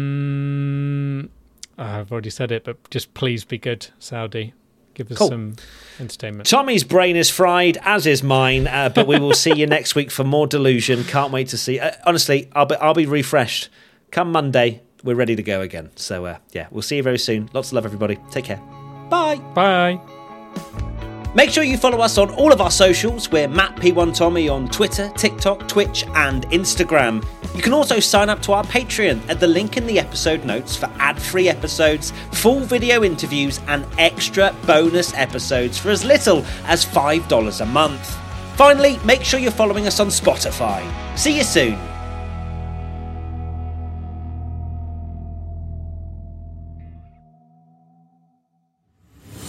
Um, 0.00 1.30
I've 1.78 2.10
already 2.12 2.30
said 2.30 2.52
it, 2.52 2.64
but 2.64 2.76
just 2.90 3.12
please 3.14 3.44
be 3.44 3.58
good, 3.58 3.88
Saudi. 3.98 4.52
Give 4.94 5.10
us 5.12 5.18
Cool. 5.18 5.28
some 5.28 5.54
entertainment. 5.98 6.48
Tommy's 6.48 6.84
brain 6.84 7.16
is 7.16 7.30
fried, 7.30 7.78
as 7.82 8.06
is 8.06 8.22
mine. 8.22 8.66
Uh, 8.66 8.88
but 8.94 9.06
we 9.06 9.18
will 9.18 9.32
see 9.32 9.54
you 9.54 9.66
next 9.66 9.94
week 9.94 10.10
for 10.10 10.24
more 10.24 10.46
delusion. 10.46 11.04
Can't 11.04 11.32
wait 11.32 11.48
to 11.48 11.56
see. 11.56 11.78
Uh, 11.80 11.92
honestly, 12.04 12.48
I'll 12.54 12.66
be 12.66 12.74
I'll 12.76 12.92
be 12.94 13.06
refreshed. 13.06 13.68
Come 14.10 14.32
Monday, 14.32 14.82
we're 15.04 15.14
ready 15.14 15.36
to 15.36 15.42
go 15.42 15.60
again. 15.62 15.90
So 15.96 16.26
uh, 16.26 16.38
yeah, 16.52 16.66
we'll 16.70 16.82
see 16.82 16.96
you 16.96 17.02
very 17.02 17.18
soon. 17.18 17.48
Lots 17.54 17.68
of 17.68 17.74
love, 17.74 17.84
everybody. 17.86 18.18
Take 18.30 18.44
care. 18.46 18.60
Bye. 19.08 19.36
Bye. 19.54 20.89
Make 21.32 21.50
sure 21.50 21.62
you 21.62 21.76
follow 21.76 21.98
us 22.00 22.18
on 22.18 22.30
all 22.34 22.52
of 22.52 22.60
our 22.60 22.72
socials. 22.72 23.30
We're 23.30 23.46
Matt 23.46 23.76
P1 23.76 24.16
Tommy 24.16 24.48
on 24.48 24.68
Twitter, 24.68 25.08
TikTok, 25.10 25.68
Twitch, 25.68 26.04
and 26.16 26.44
Instagram. 26.48 27.24
You 27.54 27.62
can 27.62 27.72
also 27.72 28.00
sign 28.00 28.28
up 28.28 28.42
to 28.42 28.52
our 28.52 28.64
Patreon 28.64 29.28
at 29.28 29.38
the 29.38 29.46
link 29.46 29.76
in 29.76 29.86
the 29.86 30.00
episode 30.00 30.44
notes 30.44 30.74
for 30.74 30.90
ad 30.98 31.22
free 31.22 31.48
episodes, 31.48 32.12
full 32.32 32.60
video 32.60 33.04
interviews, 33.04 33.60
and 33.68 33.86
extra 33.96 34.54
bonus 34.66 35.14
episodes 35.14 35.78
for 35.78 35.90
as 35.90 36.04
little 36.04 36.44
as 36.64 36.84
$5 36.84 37.60
a 37.60 37.66
month. 37.66 38.18
Finally, 38.56 38.98
make 39.04 39.22
sure 39.22 39.38
you're 39.38 39.52
following 39.52 39.86
us 39.86 40.00
on 40.00 40.08
Spotify. 40.08 40.84
See 41.16 41.36
you 41.36 41.44
soon. 41.44 41.89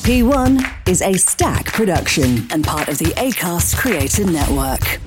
P1 0.01 0.89
is 0.89 1.03
Acast 1.03 1.65
production 1.67 2.47
and 2.51 2.63
part 2.63 2.87
of 2.87 2.97
the 2.97 3.13
ACAST 3.17 3.77
Creator 3.77 4.25
Network. 4.25 4.99